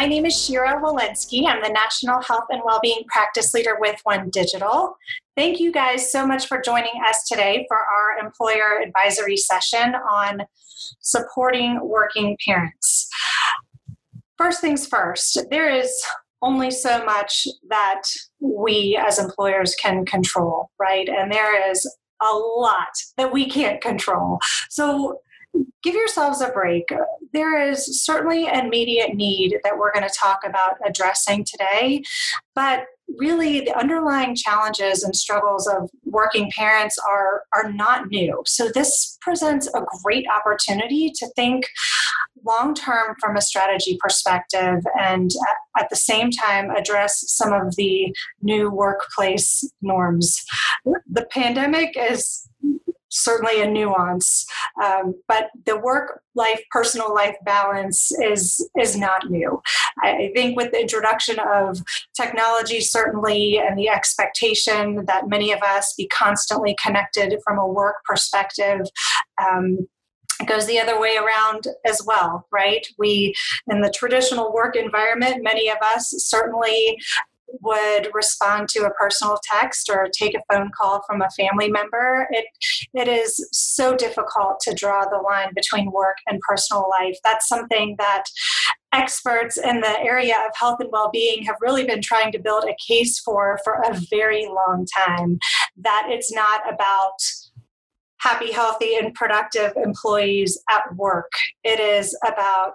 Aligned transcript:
My 0.00 0.06
name 0.06 0.24
is 0.24 0.34
Shira 0.34 0.80
Walensky. 0.80 1.44
I'm 1.46 1.62
the 1.62 1.68
National 1.68 2.22
Health 2.22 2.46
and 2.48 2.62
Wellbeing 2.64 3.04
Practice 3.08 3.52
Leader 3.52 3.76
with 3.78 4.00
One 4.04 4.30
Digital. 4.30 4.96
Thank 5.36 5.60
you 5.60 5.70
guys 5.70 6.10
so 6.10 6.26
much 6.26 6.46
for 6.46 6.58
joining 6.58 7.02
us 7.06 7.28
today 7.28 7.66
for 7.68 7.76
our 7.76 8.24
employer 8.24 8.80
advisory 8.82 9.36
session 9.36 9.94
on 10.10 10.44
supporting 11.02 11.80
working 11.82 12.38
parents. 12.48 13.10
First 14.38 14.62
things 14.62 14.86
first, 14.86 15.38
there 15.50 15.68
is 15.68 16.02
only 16.40 16.70
so 16.70 17.04
much 17.04 17.46
that 17.68 18.04
we 18.40 18.98
as 18.98 19.18
employers 19.18 19.74
can 19.74 20.06
control, 20.06 20.70
right? 20.80 21.10
And 21.10 21.30
there 21.30 21.70
is 21.70 21.84
a 22.22 22.34
lot 22.34 22.88
that 23.18 23.34
we 23.34 23.50
can't 23.50 23.82
control. 23.82 24.38
So 24.70 25.20
give 25.82 25.94
yourselves 25.94 26.40
a 26.40 26.48
break. 26.48 26.88
There 27.32 27.70
is 27.70 28.04
certainly 28.04 28.46
an 28.46 28.66
immediate 28.66 29.14
need 29.14 29.58
that 29.64 29.78
we're 29.78 29.92
going 29.92 30.06
to 30.06 30.14
talk 30.14 30.40
about 30.44 30.76
addressing 30.84 31.44
today, 31.44 32.02
but 32.54 32.84
really 33.18 33.60
the 33.60 33.76
underlying 33.76 34.34
challenges 34.34 35.02
and 35.02 35.14
struggles 35.16 35.66
of 35.66 35.90
working 36.04 36.50
parents 36.56 36.96
are 37.08 37.42
are 37.54 37.72
not 37.72 38.08
new 38.08 38.42
so 38.46 38.68
this 38.72 39.18
presents 39.20 39.66
a 39.74 39.82
great 40.04 40.24
opportunity 40.28 41.10
to 41.14 41.26
think 41.34 41.64
long 42.46 42.74
term 42.74 43.14
from 43.20 43.36
a 43.36 43.40
strategy 43.40 43.98
perspective 44.00 44.78
and 44.98 45.30
at 45.78 45.88
the 45.90 45.96
same 45.96 46.30
time 46.30 46.70
address 46.70 47.22
some 47.26 47.52
of 47.52 47.74
the 47.76 48.14
new 48.42 48.70
workplace 48.70 49.68
norms 49.82 50.42
the 51.10 51.26
pandemic 51.30 51.96
is 51.98 52.48
certainly 53.10 53.60
a 53.60 53.68
nuance. 53.68 54.46
Um, 54.82 55.14
but 55.28 55.50
the 55.66 55.78
work 55.78 56.22
life 56.34 56.62
personal 56.70 57.12
life 57.12 57.36
balance 57.44 58.12
is 58.12 58.68
is 58.80 58.96
not 58.96 59.30
new. 59.30 59.60
I, 60.02 60.30
think 60.34 60.56
with 60.56 60.70
the 60.72 60.80
introduction 60.80 61.38
of 61.40 61.78
technology, 62.14 62.80
certainly, 62.80 63.58
and 63.58 63.76
the 63.76 63.88
expectation 63.88 65.04
that 65.06 65.28
many 65.28 65.52
of 65.52 65.60
us 65.62 65.94
be 65.96 66.06
constantly 66.08 66.76
connected 66.82 67.36
from 67.44 67.58
a 67.58 67.66
work 67.66 67.96
perspective. 68.04 68.80
Um, 69.42 69.88
it 70.40 70.48
goes 70.48 70.66
the 70.66 70.80
other 70.80 70.98
way 70.98 71.18
around 71.18 71.66
as 71.84 72.00
well, 72.06 72.46
right? 72.50 72.86
We, 72.98 73.34
in 73.70 73.82
the 73.82 73.92
traditional 73.94 74.54
work 74.54 74.74
environment, 74.74 75.42
many 75.42 75.68
of 75.68 75.76
us 75.82 76.14
certainly 76.16 76.98
would 77.60 78.08
respond 78.12 78.68
to 78.70 78.84
a 78.84 78.94
personal 78.94 79.38
text 79.50 79.90
or 79.90 80.08
take 80.16 80.34
a 80.34 80.42
phone 80.52 80.70
call 80.76 81.02
from 81.06 81.22
a 81.22 81.30
family 81.30 81.70
member. 81.70 82.26
It 82.30 82.46
it 82.94 83.08
is 83.08 83.48
so 83.52 83.96
difficult 83.96 84.60
to 84.60 84.74
draw 84.74 85.04
the 85.04 85.18
line 85.18 85.52
between 85.54 85.90
work 85.90 86.16
and 86.26 86.40
personal 86.40 86.88
life. 86.90 87.16
That's 87.24 87.48
something 87.48 87.96
that 87.98 88.24
experts 88.92 89.56
in 89.56 89.80
the 89.80 90.00
area 90.00 90.36
of 90.36 90.52
health 90.54 90.78
and 90.80 90.90
well-being 90.92 91.44
have 91.44 91.56
really 91.60 91.84
been 91.84 92.02
trying 92.02 92.32
to 92.32 92.38
build 92.38 92.64
a 92.64 92.76
case 92.86 93.20
for 93.20 93.58
for 93.62 93.74
a 93.74 94.00
very 94.10 94.46
long 94.46 94.86
time 94.96 95.38
that 95.76 96.06
it's 96.08 96.32
not 96.32 96.60
about 96.72 97.14
happy 98.18 98.50
healthy 98.50 98.96
and 98.96 99.14
productive 99.14 99.72
employees 99.76 100.60
at 100.70 100.82
work 100.96 101.30
it 101.62 101.78
is 101.78 102.18
about 102.26 102.72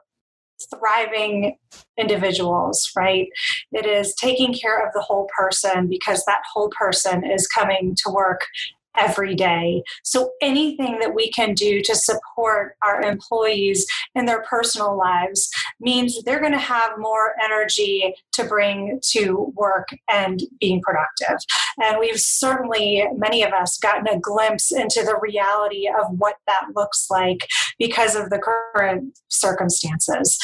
thriving 0.74 1.58
individuals, 1.98 2.92
right? 2.96 3.28
It 3.72 3.86
is 3.86 4.16
taking 4.16 4.54
care 4.54 4.86
of 4.86 4.94
the 4.94 5.02
whole 5.02 5.28
person 5.38 5.88
because 5.88 6.24
that 6.26 6.42
whole 6.52 6.70
person 6.78 7.24
is 7.30 7.48
coming 7.48 7.96
to 8.04 8.12
work 8.12 8.42
every 8.98 9.36
day. 9.36 9.84
So 10.04 10.32
anything 10.42 11.00
that 11.00 11.14
we 11.14 11.32
can 11.32 11.54
do 11.54 11.82
to 11.82 11.96
support 11.96 12.76
our 12.84 13.02
employees 13.02 13.86
in 14.16 14.26
their 14.26 14.44
personal 14.44 14.98
lives 14.98 15.50
means 15.80 16.22
they're 16.24 16.40
going 16.40 16.52
to 16.52 16.58
have 16.58 16.92
more 16.98 17.34
energy 17.44 18.14
to 18.34 18.44
bring 18.44 19.00
to 19.12 19.52
work 19.56 19.90
and 20.10 20.42
being 20.60 20.82
productive. 20.82 21.38
And 21.82 22.00
we've 22.00 22.20
certainly, 22.20 23.06
many 23.16 23.44
of 23.44 23.54
us, 23.54 23.78
gotten 23.78 24.08
a 24.08 24.20
glimpse 24.20 24.72
into 24.72 25.04
the 25.04 25.18
reality 25.22 25.88
of 25.88 26.08
what 26.18 26.36
that 26.48 26.68
looks 26.76 27.08
like 27.10 27.48
because 27.78 28.16
of 28.16 28.30
the 28.30 28.40
current 28.40 29.18
circumstances 29.30 30.40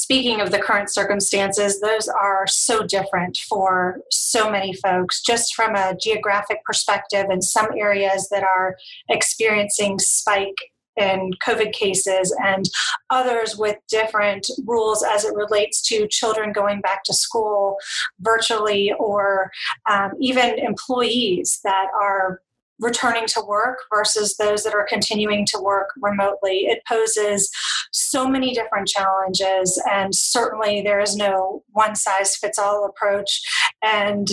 speaking 0.00 0.40
of 0.40 0.50
the 0.50 0.58
current 0.58 0.90
circumstances, 0.90 1.78
those 1.80 2.08
are 2.08 2.46
so 2.46 2.82
different 2.82 3.36
for 3.48 4.00
so 4.10 4.50
many 4.50 4.72
folks, 4.72 5.20
just 5.20 5.54
from 5.54 5.74
a 5.74 5.94
geographic 6.00 6.64
perspective, 6.64 7.26
in 7.30 7.42
some 7.42 7.68
areas 7.76 8.28
that 8.30 8.42
are 8.42 8.76
experiencing 9.10 9.98
spike 9.98 10.56
in 10.96 11.30
COVID 11.46 11.72
cases, 11.72 12.34
and 12.42 12.64
others 13.10 13.56
with 13.58 13.76
different 13.90 14.46
rules 14.66 15.04
as 15.04 15.24
it 15.24 15.34
relates 15.34 15.82
to 15.82 16.08
children 16.08 16.52
going 16.52 16.80
back 16.80 17.04
to 17.04 17.12
school 17.12 17.76
virtually, 18.20 18.92
or 18.98 19.50
um, 19.88 20.12
even 20.18 20.58
employees 20.58 21.60
that 21.62 21.88
are 22.00 22.40
returning 22.80 23.26
to 23.26 23.42
work 23.46 23.78
versus 23.92 24.36
those 24.36 24.64
that 24.64 24.74
are 24.74 24.86
continuing 24.88 25.46
to 25.46 25.60
work 25.60 25.90
remotely. 26.00 26.66
It 26.66 26.82
poses 26.88 27.50
so 27.92 28.28
many 28.28 28.54
different 28.54 28.88
challenges, 28.88 29.80
and 29.90 30.14
certainly 30.14 30.82
there 30.82 31.00
is 31.00 31.16
no 31.16 31.62
one 31.72 31.94
size 31.94 32.36
fits 32.36 32.58
all 32.58 32.84
approach. 32.84 33.40
And 33.82 34.28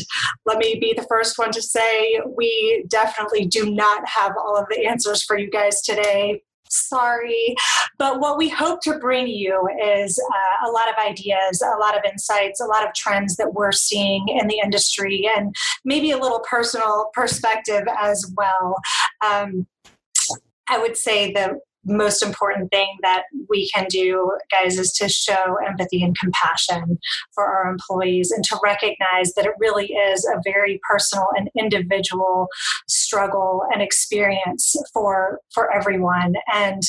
let 0.46 0.57
me 0.57 0.78
be 0.80 0.94
the 0.96 1.06
first 1.07 1.38
one 1.38 1.52
to 1.52 1.62
say 1.62 2.19
we 2.36 2.86
definitely 2.90 3.46
do 3.46 3.74
not 3.74 4.07
have 4.07 4.34
all 4.38 4.57
of 4.57 4.66
the 4.69 4.86
answers 4.86 5.24
for 5.24 5.38
you 5.38 5.50
guys 5.50 5.81
today 5.81 6.41
sorry. 6.69 7.55
But 7.97 8.19
what 8.19 8.38
we 8.38 8.50
hope 8.50 8.81
to 8.81 9.00
bring 9.00 9.28
you 9.28 9.67
is 9.83 10.19
uh, 10.19 10.67
a 10.67 10.72
lot 10.72 10.89
of 10.89 10.95
ideas, 10.97 11.61
a 11.61 11.79
lot 11.79 11.97
of 11.97 12.03
insights, 12.05 12.59
a 12.61 12.66
lot 12.66 12.85
of 12.85 12.94
trends 12.94 13.35
that 13.38 13.53
we're 13.53 13.72
seeing 13.72 14.28
in 14.28 14.47
the 14.47 14.59
industry, 14.63 15.29
and 15.35 15.56
maybe 15.85 16.11
a 16.11 16.17
little 16.17 16.44
personal 16.50 17.09
perspective 17.13 17.83
as 18.00 18.31
well. 18.35 18.75
Um, 19.25 19.67
I 20.69 20.79
would 20.79 20.97
say 20.97 21.31
the 21.31 21.59
most 21.88 22.22
important 22.22 22.70
thing 22.72 22.98
that 23.02 23.24
we 23.50 23.70
can 23.70 23.86
do, 23.90 24.31
guys, 24.52 24.78
is 24.78 24.92
to 24.94 25.09
show 25.09 25.58
empathy 25.66 26.03
and 26.03 26.18
compassion 26.18 27.00
for 27.34 27.46
our 27.46 27.72
employees 27.72 28.31
and 28.31 28.44
to 28.46 28.59
recognize 28.64 29.34
that 29.34 29.46
it 29.46 29.53
really 29.59 29.88
is 29.88 30.25
a 30.25 30.42
very 30.44 30.80
personal 30.88 31.28
and 31.36 31.50
individual 31.58 32.48
struggle 32.88 33.64
and 33.72 33.81
experience 33.81 34.75
for 34.94 35.40
for 35.53 35.74
everyone. 35.74 36.34
And 36.53 36.81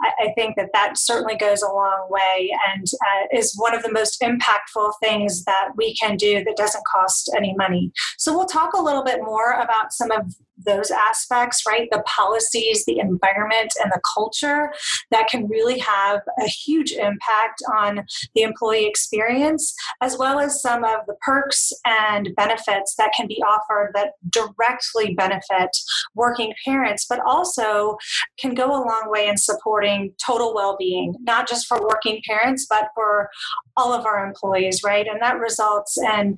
I, 0.00 0.26
I 0.26 0.32
think 0.34 0.56
that 0.56 0.70
that 0.72 0.98
certainly 0.98 1.36
goes 1.36 1.62
a 1.62 1.72
long 1.72 2.08
way 2.10 2.50
and 2.68 2.86
uh, 3.00 3.38
is 3.38 3.54
one 3.56 3.74
of 3.74 3.82
the 3.82 3.92
most 3.92 4.20
impactful 4.20 4.92
things 5.02 5.44
that 5.44 5.70
we 5.76 5.94
can 5.96 6.16
do 6.16 6.42
that 6.44 6.56
doesn't 6.56 6.84
cost 6.92 7.30
any 7.36 7.54
money. 7.54 7.92
So 8.18 8.36
we'll 8.36 8.46
talk 8.46 8.72
a 8.74 8.82
little 8.82 9.04
bit 9.04 9.20
more 9.22 9.52
about 9.52 9.92
some 9.92 10.10
of 10.10 10.34
those 10.64 10.90
aspects, 10.90 11.62
right? 11.66 11.88
The 11.90 12.02
policies, 12.06 12.84
the 12.86 12.98
environment, 12.98 13.72
and 13.82 13.92
the 13.92 14.00
culture 14.14 14.72
that 15.10 15.28
can 15.28 15.48
really 15.48 15.78
have 15.78 16.20
a 16.40 16.46
huge 16.46 16.92
impact 16.92 17.62
on 17.74 18.04
the 18.34 18.42
employee 18.42 18.86
experience, 18.86 19.74
as 20.00 20.16
well 20.18 20.38
as 20.38 20.62
some 20.62 20.84
of 20.84 21.00
the 21.06 21.14
perks 21.20 21.72
and 21.84 22.30
benefits 22.36 22.94
that 22.96 23.12
can 23.16 23.26
be 23.26 23.42
offered 23.42 23.92
that 23.94 24.12
directly 24.30 25.14
benefit 25.14 25.70
working 26.14 26.54
parents, 26.64 27.06
but 27.08 27.20
also 27.26 27.96
can 28.38 28.54
go 28.54 28.66
a 28.70 28.84
long 28.84 29.04
way 29.06 29.28
in 29.28 29.36
supporting 29.36 30.12
total 30.24 30.54
well 30.54 30.76
being, 30.78 31.14
not 31.20 31.48
just 31.48 31.66
for 31.66 31.80
working 31.80 32.20
parents, 32.26 32.66
but 32.68 32.88
for 32.94 33.28
all 33.76 33.92
of 33.92 34.06
our 34.06 34.26
employees, 34.26 34.82
right? 34.84 35.06
And 35.06 35.20
that 35.20 35.38
results 35.38 35.98
in 35.98 36.36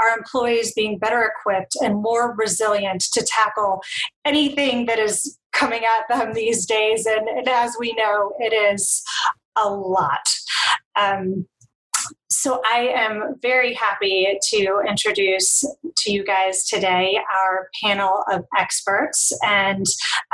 our 0.00 0.16
employees 0.16 0.72
being 0.74 0.98
better 0.98 1.22
equipped 1.22 1.76
and 1.80 2.02
more 2.02 2.34
resilient 2.36 3.02
to 3.12 3.24
tackle 3.26 3.82
anything 4.24 4.86
that 4.86 4.98
is 4.98 5.38
coming 5.52 5.82
at 5.84 6.08
them 6.08 6.32
these 6.34 6.66
days. 6.66 7.06
And, 7.06 7.28
and 7.28 7.48
as 7.48 7.76
we 7.78 7.92
know, 7.94 8.32
it 8.38 8.52
is 8.52 9.02
a 9.56 9.68
lot. 9.68 10.28
Um, 10.96 11.46
so 12.30 12.60
I 12.66 12.92
am 12.94 13.36
very 13.40 13.72
happy 13.72 14.38
to 14.50 14.82
introduce 14.86 15.64
to 15.96 16.12
you 16.12 16.24
guys 16.24 16.64
today 16.64 17.18
our 17.34 17.68
panel 17.82 18.22
of 18.30 18.44
experts 18.56 19.32
and 19.42 19.86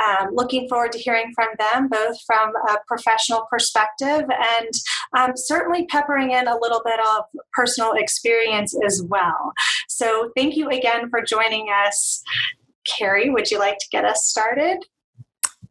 um, 0.05 0.29
looking 0.33 0.67
forward 0.67 0.91
to 0.91 0.99
hearing 0.99 1.31
from 1.33 1.47
them 1.57 1.87
both 1.87 2.17
from 2.25 2.51
a 2.69 2.77
professional 2.87 3.47
perspective 3.49 4.23
and 4.29 4.69
um, 5.17 5.31
certainly 5.35 5.85
peppering 5.87 6.31
in 6.31 6.47
a 6.47 6.57
little 6.59 6.81
bit 6.83 6.99
of 6.99 7.23
personal 7.53 7.93
experience 7.93 8.75
as 8.85 9.01
well. 9.07 9.53
So 9.87 10.31
thank 10.35 10.57
you 10.57 10.69
again 10.69 11.09
for 11.09 11.21
joining 11.21 11.67
us. 11.85 12.21
Carrie, 12.85 13.29
would 13.29 13.49
you 13.49 13.57
like 13.57 13.77
to 13.79 13.87
get 13.91 14.05
us 14.05 14.25
started? 14.25 14.85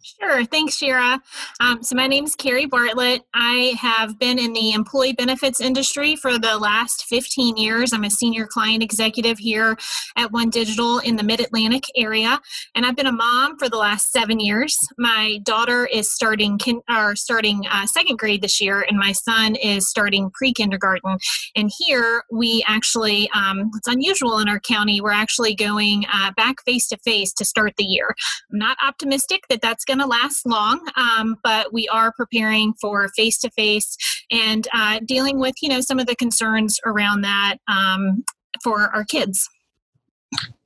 Sure. 0.04 0.44
Thanks, 0.44 0.76
Shira. 0.76 1.18
Um, 1.60 1.82
so, 1.82 1.96
my 1.96 2.06
name 2.06 2.24
is 2.24 2.34
Carrie 2.34 2.66
Bartlett. 2.66 3.22
I 3.32 3.74
have 3.80 4.18
been 4.18 4.38
in 4.38 4.52
the 4.52 4.72
employee 4.72 5.14
benefits 5.14 5.62
industry 5.62 6.14
for 6.14 6.38
the 6.38 6.58
last 6.58 7.06
15 7.06 7.56
years. 7.56 7.90
I'm 7.94 8.04
a 8.04 8.10
senior 8.10 8.46
client 8.46 8.82
executive 8.82 9.38
here 9.38 9.78
at 10.18 10.30
One 10.30 10.50
Digital 10.50 10.98
in 10.98 11.16
the 11.16 11.22
Mid 11.22 11.40
Atlantic 11.40 11.84
area, 11.96 12.38
and 12.74 12.84
I've 12.84 12.96
been 12.96 13.06
a 13.06 13.12
mom 13.12 13.58
for 13.58 13.70
the 13.70 13.78
last 13.78 14.12
seven 14.12 14.40
years. 14.40 14.76
My 14.98 15.38
daughter 15.42 15.86
is 15.86 16.12
starting 16.12 16.58
kin- 16.58 16.82
or 16.90 17.16
starting 17.16 17.66
uh, 17.70 17.86
second 17.86 18.18
grade 18.18 18.42
this 18.42 18.60
year, 18.60 18.84
and 18.86 18.98
my 18.98 19.12
son 19.12 19.54
is 19.54 19.88
starting 19.88 20.30
pre 20.34 20.52
kindergarten. 20.52 21.16
And 21.56 21.72
here 21.78 22.24
we 22.30 22.62
actually, 22.68 23.30
um, 23.30 23.70
it's 23.74 23.88
unusual 23.88 24.38
in 24.38 24.50
our 24.50 24.60
county, 24.60 25.00
we're 25.00 25.12
actually 25.12 25.54
going 25.54 26.04
uh, 26.12 26.32
back 26.36 26.62
face 26.66 26.88
to 26.88 26.98
face 26.98 27.32
to 27.32 27.46
start 27.46 27.72
the 27.78 27.84
year. 27.84 28.14
I'm 28.52 28.58
not 28.58 28.76
optimistic 28.86 29.44
that 29.48 29.62
that's 29.62 29.82
going 29.86 29.94
to 29.99 30.06
last 30.06 30.46
long, 30.46 30.81
um, 30.96 31.37
but 31.43 31.73
we 31.73 31.88
are 31.88 32.12
preparing 32.12 32.75
for 32.81 33.08
face 33.17 33.38
to 33.38 33.50
face 33.50 33.96
and 34.31 34.69
uh, 34.75 35.00
dealing 35.05 35.38
with 35.38 35.55
you 35.62 35.69
know 35.69 35.81
some 35.81 35.99
of 35.99 36.06
the 36.06 36.17
concerns 36.17 36.81
around 36.87 37.23
that 37.23 37.56
um, 37.69 38.25
for 38.62 38.94
our 38.94 39.05
kids. 39.05 39.49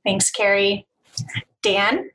Thanks, 0.05 0.31
Carrie. 0.31 0.87
Dan. 1.61 2.09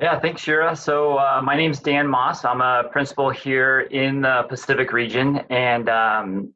Yeah, 0.00 0.20
thanks, 0.20 0.42
Shira. 0.42 0.76
So 0.76 1.18
uh, 1.18 1.40
my 1.42 1.56
name's 1.56 1.80
Dan 1.80 2.06
Moss. 2.06 2.44
I'm 2.44 2.60
a 2.60 2.84
principal 2.92 3.30
here 3.30 3.80
in 3.80 4.20
the 4.20 4.44
Pacific 4.48 4.92
region, 4.92 5.38
and 5.50 5.88
um, 5.88 6.54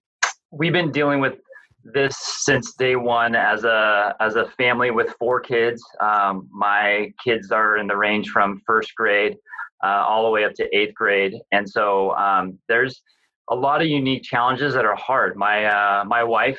we've 0.52 0.72
been 0.72 0.92
dealing 0.92 1.20
with 1.20 1.34
this 1.84 2.16
since 2.18 2.74
day 2.74 2.96
one 2.96 3.34
as 3.34 3.64
a 3.64 4.14
as 4.20 4.36
a 4.36 4.46
family 4.56 4.90
with 4.90 5.14
four 5.18 5.40
kids. 5.40 5.82
Um, 6.00 6.48
my 6.52 7.12
kids 7.22 7.50
are 7.50 7.76
in 7.76 7.86
the 7.86 7.96
range 7.96 8.28
from 8.30 8.60
first 8.66 8.94
grade 8.94 9.36
uh, 9.84 10.04
all 10.06 10.24
the 10.24 10.30
way 10.30 10.44
up 10.44 10.54
to 10.54 10.76
eighth 10.76 10.94
grade, 10.94 11.34
and 11.50 11.68
so 11.68 12.12
um, 12.12 12.58
there's 12.68 13.02
a 13.50 13.54
lot 13.54 13.82
of 13.82 13.88
unique 13.88 14.22
challenges 14.22 14.74
that 14.74 14.84
are 14.84 14.96
hard. 14.96 15.36
My 15.36 15.64
uh, 15.64 16.04
my 16.04 16.22
wife 16.22 16.58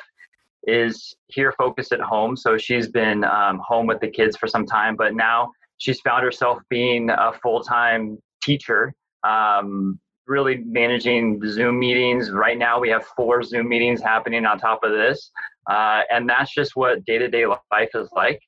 is 0.66 1.14
here 1.28 1.52
focused 1.52 1.92
at 1.92 2.00
home, 2.00 2.36
so 2.36 2.56
she's 2.56 2.88
been 2.88 3.24
um, 3.24 3.60
home 3.66 3.86
with 3.86 4.00
the 4.00 4.08
kids 4.08 4.36
for 4.36 4.46
some 4.46 4.66
time, 4.66 4.96
but 4.96 5.14
now 5.14 5.50
she's 5.78 6.00
found 6.00 6.24
herself 6.24 6.58
being 6.68 7.10
a 7.10 7.32
full 7.42 7.62
time 7.62 8.18
teacher. 8.42 8.94
Um, 9.22 9.98
really 10.26 10.58
managing 10.64 11.40
Zoom 11.46 11.78
meetings. 11.78 12.30
Right 12.30 12.58
now, 12.58 12.80
we 12.80 12.88
have 12.90 13.04
four 13.16 13.42
Zoom 13.42 13.68
meetings 13.68 14.00
happening 14.00 14.46
on 14.46 14.58
top 14.58 14.82
of 14.82 14.92
this, 14.92 15.30
uh, 15.70 16.02
and 16.10 16.28
that's 16.28 16.54
just 16.54 16.76
what 16.76 17.04
day 17.04 17.18
to 17.18 17.28
day 17.28 17.46
life 17.46 17.90
is 17.94 18.08
like. 18.14 18.40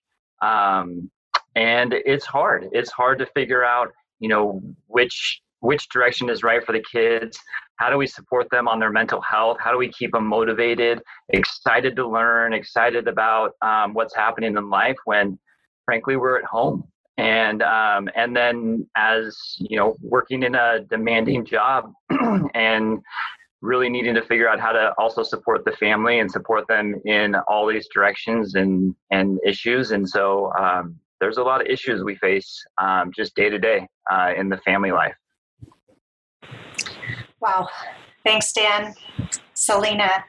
Um, 0.42 1.10
and 1.54 1.92
it's 1.92 2.26
hard. 2.26 2.68
It's 2.72 2.90
hard 2.90 3.18
to 3.18 3.26
figure 3.26 3.64
out, 3.64 3.92
you 4.20 4.28
know, 4.28 4.62
which 4.86 5.40
which 5.60 5.88
direction 5.88 6.28
is 6.28 6.42
right 6.42 6.64
for 6.64 6.72
the 6.72 6.84
kids. 6.92 7.38
How 7.76 7.90
do 7.90 7.98
we 7.98 8.06
support 8.06 8.48
them 8.50 8.68
on 8.68 8.78
their 8.78 8.90
mental 8.90 9.20
health? 9.20 9.58
How 9.60 9.70
do 9.70 9.78
we 9.78 9.90
keep 9.90 10.12
them 10.12 10.26
motivated, 10.26 11.00
excited 11.30 11.96
to 11.96 12.08
learn, 12.08 12.52
excited 12.52 13.08
about 13.08 13.52
um, 13.62 13.92
what's 13.92 14.14
happening 14.14 14.56
in 14.56 14.70
life 14.70 14.96
when, 15.04 15.38
frankly, 15.84 16.16
we're 16.16 16.38
at 16.38 16.44
home 16.44 16.84
and 17.18 17.62
um, 17.62 18.08
and 18.14 18.36
then 18.36 18.86
as 18.96 19.36
you 19.58 19.76
know 19.76 19.96
working 20.00 20.42
in 20.42 20.54
a 20.54 20.80
demanding 20.90 21.44
job 21.44 21.92
and 22.54 23.02
really 23.62 23.88
needing 23.88 24.14
to 24.14 24.22
figure 24.22 24.48
out 24.48 24.60
how 24.60 24.72
to 24.72 24.92
also 24.98 25.22
support 25.22 25.64
the 25.64 25.72
family 25.72 26.20
and 26.20 26.30
support 26.30 26.66
them 26.68 26.94
in 27.04 27.34
all 27.48 27.66
these 27.66 27.88
directions 27.92 28.54
and 28.54 28.94
and 29.10 29.38
issues. 29.44 29.92
And 29.92 30.08
so 30.08 30.52
um, 30.58 30.96
there's 31.20 31.38
a 31.38 31.42
lot 31.42 31.60
of 31.60 31.66
issues 31.66 32.04
we 32.04 32.16
face 32.16 32.64
um, 32.78 33.10
just 33.14 33.34
day 33.34 33.50
to 33.50 33.58
day 33.58 33.86
uh, 34.10 34.32
in 34.36 34.48
the 34.48 34.58
family 34.58 34.92
life. 34.92 35.16
Wow. 37.40 37.68
Thanks 38.24 38.52
dan. 38.52 38.94
Selena 39.54 40.24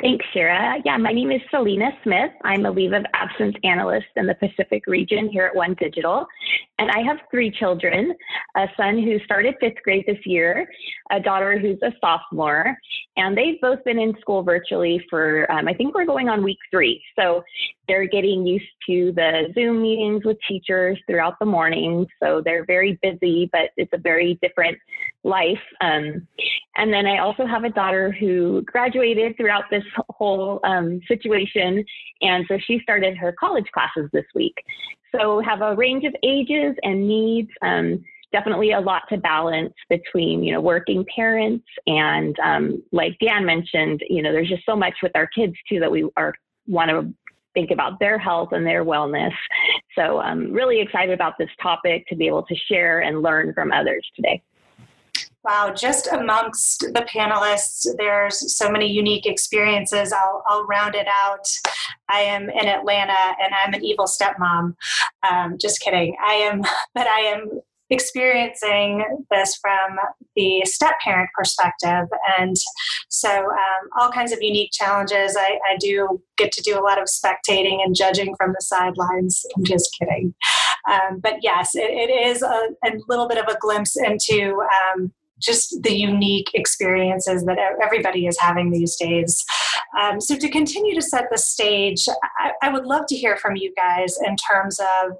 Thanks, 0.00 0.26
Shira. 0.32 0.76
Yeah, 0.84 0.98
my 0.98 1.12
name 1.12 1.30
is 1.30 1.40
Selena 1.50 1.90
Smith. 2.02 2.30
I'm 2.44 2.66
a 2.66 2.70
leave 2.70 2.92
of 2.92 3.04
absence 3.14 3.54
analyst 3.64 4.06
in 4.16 4.26
the 4.26 4.34
Pacific 4.34 4.86
region 4.86 5.28
here 5.30 5.46
at 5.46 5.56
One 5.56 5.74
Digital. 5.80 6.26
And 6.78 6.90
I 6.90 7.00
have 7.06 7.18
three 7.30 7.50
children 7.50 8.14
a 8.56 8.66
son 8.76 9.02
who 9.02 9.18
started 9.24 9.54
fifth 9.60 9.82
grade 9.82 10.04
this 10.06 10.18
year, 10.26 10.68
a 11.10 11.20
daughter 11.20 11.58
who's 11.58 11.78
a 11.82 11.92
sophomore, 12.00 12.76
and 13.16 13.36
they've 13.36 13.60
both 13.60 13.82
been 13.84 13.98
in 13.98 14.14
school 14.20 14.42
virtually 14.42 15.04
for, 15.08 15.50
um, 15.50 15.68
I 15.68 15.74
think 15.74 15.94
we're 15.94 16.04
going 16.04 16.28
on 16.28 16.42
week 16.42 16.58
three. 16.70 17.02
So 17.18 17.42
they're 17.88 18.06
getting 18.06 18.46
used 18.46 18.64
to 18.88 19.12
the 19.12 19.52
Zoom 19.54 19.82
meetings 19.82 20.24
with 20.24 20.36
teachers 20.46 20.98
throughout 21.06 21.38
the 21.38 21.46
morning. 21.46 22.06
So 22.22 22.42
they're 22.44 22.64
very 22.66 22.98
busy, 23.02 23.48
but 23.52 23.70
it's 23.76 23.92
a 23.92 23.98
very 23.98 24.38
different 24.42 24.78
life. 25.24 25.60
Um, 25.80 26.26
and 26.76 26.92
then 26.92 27.06
I 27.06 27.18
also 27.18 27.46
have 27.46 27.64
a 27.64 27.70
daughter 27.70 28.12
who 28.12 28.62
graduated 28.62 29.36
throughout 29.36 29.64
this 29.70 29.84
whole 30.10 30.60
um, 30.64 31.00
situation. 31.08 31.84
And 32.20 32.44
so 32.48 32.58
she 32.66 32.78
started 32.82 33.16
her 33.16 33.34
college 33.38 33.66
classes 33.72 34.10
this 34.12 34.26
week. 34.34 34.54
So 35.14 35.40
have 35.40 35.62
a 35.62 35.74
range 35.74 36.04
of 36.04 36.14
ages 36.22 36.76
and 36.82 37.08
needs. 37.08 37.50
Um, 37.62 38.04
definitely 38.32 38.72
a 38.72 38.80
lot 38.80 39.02
to 39.08 39.16
balance 39.16 39.72
between 39.88 40.42
you 40.42 40.52
know 40.52 40.60
working 40.60 41.04
parents 41.14 41.64
and 41.86 42.36
um, 42.40 42.82
like 42.90 43.16
Dan 43.20 43.46
mentioned, 43.46 44.00
you 44.10 44.22
know 44.22 44.32
there's 44.32 44.48
just 44.48 44.66
so 44.66 44.74
much 44.74 44.94
with 45.04 45.12
our 45.14 45.28
kids 45.28 45.54
too 45.68 45.78
that 45.78 45.90
we 45.90 46.08
are 46.16 46.34
want 46.66 46.90
to 46.90 47.14
think 47.54 47.70
about 47.70 48.00
their 48.00 48.18
health 48.18 48.48
and 48.50 48.66
their 48.66 48.84
wellness. 48.84 49.32
So 49.96 50.18
I'm 50.18 50.52
really 50.52 50.80
excited 50.80 51.14
about 51.14 51.34
this 51.38 51.50
topic 51.62 52.04
to 52.08 52.16
be 52.16 52.26
able 52.26 52.42
to 52.42 52.56
share 52.68 53.00
and 53.00 53.22
learn 53.22 53.54
from 53.54 53.70
others 53.70 54.04
today. 54.16 54.42
Wow, 55.44 55.74
just 55.76 56.08
amongst 56.10 56.80
the 56.80 57.06
panelists, 57.14 57.86
there's 57.98 58.56
so 58.56 58.70
many 58.70 58.90
unique 58.90 59.26
experiences. 59.26 60.10
I'll, 60.10 60.42
I'll 60.48 60.64
round 60.64 60.94
it 60.94 61.06
out. 61.06 61.46
I 62.08 62.20
am 62.20 62.48
in 62.48 62.66
Atlanta 62.66 63.36
and 63.42 63.54
I'm 63.54 63.74
an 63.74 63.84
evil 63.84 64.06
stepmom. 64.06 64.74
Um, 65.30 65.56
just 65.60 65.80
kidding. 65.80 66.16
I 66.24 66.32
am, 66.34 66.62
but 66.94 67.06
I 67.06 67.20
am 67.20 67.60
experiencing 67.90 69.04
this 69.30 69.56
from 69.60 69.98
the 70.34 70.62
step 70.64 70.94
parent 71.04 71.28
perspective. 71.36 72.08
And 72.38 72.56
so, 73.10 73.30
um, 73.30 73.88
all 73.98 74.10
kinds 74.10 74.32
of 74.32 74.38
unique 74.40 74.70
challenges. 74.72 75.36
I, 75.38 75.58
I, 75.70 75.76
do 75.78 76.20
get 76.38 76.50
to 76.52 76.62
do 76.62 76.78
a 76.78 76.82
lot 76.82 76.98
of 76.98 77.04
spectating 77.04 77.84
and 77.84 77.94
judging 77.94 78.34
from 78.36 78.52
the 78.52 78.62
sidelines. 78.62 79.44
I'm 79.54 79.64
just 79.64 79.94
kidding. 79.98 80.34
Um, 80.90 81.20
but 81.20 81.34
yes, 81.42 81.74
it, 81.74 81.90
it 81.90 82.10
is 82.10 82.42
a, 82.42 82.68
a, 82.84 82.92
little 83.06 83.28
bit 83.28 83.38
of 83.38 83.54
a 83.54 83.58
glimpse 83.60 83.96
into 83.96 84.62
um, 84.96 85.12
just 85.40 85.82
the 85.82 85.94
unique 85.94 86.50
experiences 86.54 87.44
that 87.44 87.58
everybody 87.82 88.26
is 88.26 88.38
having 88.38 88.70
these 88.70 88.96
days. 88.96 89.44
Um, 90.00 90.20
so, 90.20 90.36
to 90.36 90.48
continue 90.48 90.94
to 90.94 91.02
set 91.02 91.26
the 91.30 91.38
stage, 91.38 92.08
I, 92.40 92.52
I, 92.62 92.72
would 92.72 92.84
love 92.84 93.06
to 93.08 93.16
hear 93.16 93.36
from 93.36 93.56
you 93.56 93.72
guys 93.76 94.18
in 94.24 94.36
terms 94.36 94.80
of 94.80 95.12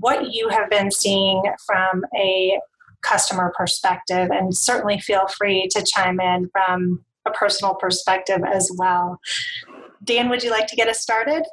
what 0.00 0.32
you 0.32 0.48
have 0.48 0.70
been 0.70 0.90
seeing 0.90 1.42
from 1.66 2.04
a 2.16 2.58
customer 3.02 3.52
perspective, 3.56 4.30
and 4.30 4.56
certainly 4.56 4.98
feel 5.00 5.26
free 5.26 5.68
to 5.72 5.84
chime 5.84 6.20
in 6.20 6.48
from 6.50 7.04
a 7.26 7.30
personal 7.30 7.74
perspective 7.74 8.40
as 8.50 8.70
well. 8.78 9.20
Dan, 10.04 10.28
would 10.28 10.42
you 10.42 10.50
like 10.50 10.66
to 10.68 10.76
get 10.76 10.88
us 10.88 11.00
started? 11.00 11.44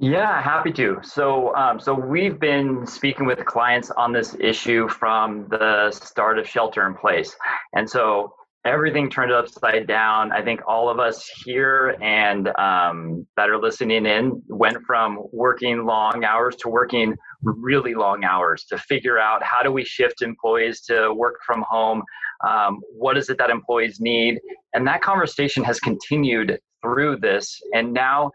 Yeah, 0.00 0.40
happy 0.40 0.70
to. 0.74 0.98
So, 1.02 1.52
um, 1.56 1.80
so 1.80 1.92
we've 1.92 2.38
been 2.38 2.86
speaking 2.86 3.26
with 3.26 3.44
clients 3.44 3.90
on 3.90 4.12
this 4.12 4.36
issue 4.38 4.88
from 4.88 5.48
the 5.50 5.90
start 5.90 6.38
of 6.38 6.48
shelter 6.48 6.86
in 6.86 6.94
place, 6.94 7.34
and 7.72 7.88
so 7.90 8.32
everything 8.64 9.10
turned 9.10 9.32
upside 9.32 9.88
down. 9.88 10.30
I 10.30 10.40
think 10.40 10.60
all 10.68 10.88
of 10.88 11.00
us 11.00 11.28
here 11.44 11.96
and 12.00 12.46
um, 12.58 13.26
that 13.36 13.50
are 13.50 13.60
listening 13.60 14.06
in 14.06 14.40
went 14.48 14.76
from 14.86 15.18
working 15.32 15.84
long 15.84 16.22
hours 16.22 16.54
to 16.56 16.68
working 16.68 17.16
really 17.42 17.94
long 17.94 18.22
hours 18.22 18.66
to 18.66 18.78
figure 18.78 19.18
out 19.18 19.42
how 19.42 19.64
do 19.64 19.72
we 19.72 19.84
shift 19.84 20.22
employees 20.22 20.82
to 20.82 21.12
work 21.12 21.40
from 21.44 21.64
home. 21.68 22.04
Um, 22.48 22.78
what 22.92 23.16
is 23.18 23.30
it 23.30 23.38
that 23.38 23.50
employees 23.50 23.98
need? 23.98 24.38
And 24.74 24.86
that 24.86 25.02
conversation 25.02 25.64
has 25.64 25.80
continued 25.80 26.60
through 26.82 27.16
this, 27.16 27.60
and 27.74 27.92
now 27.92 28.30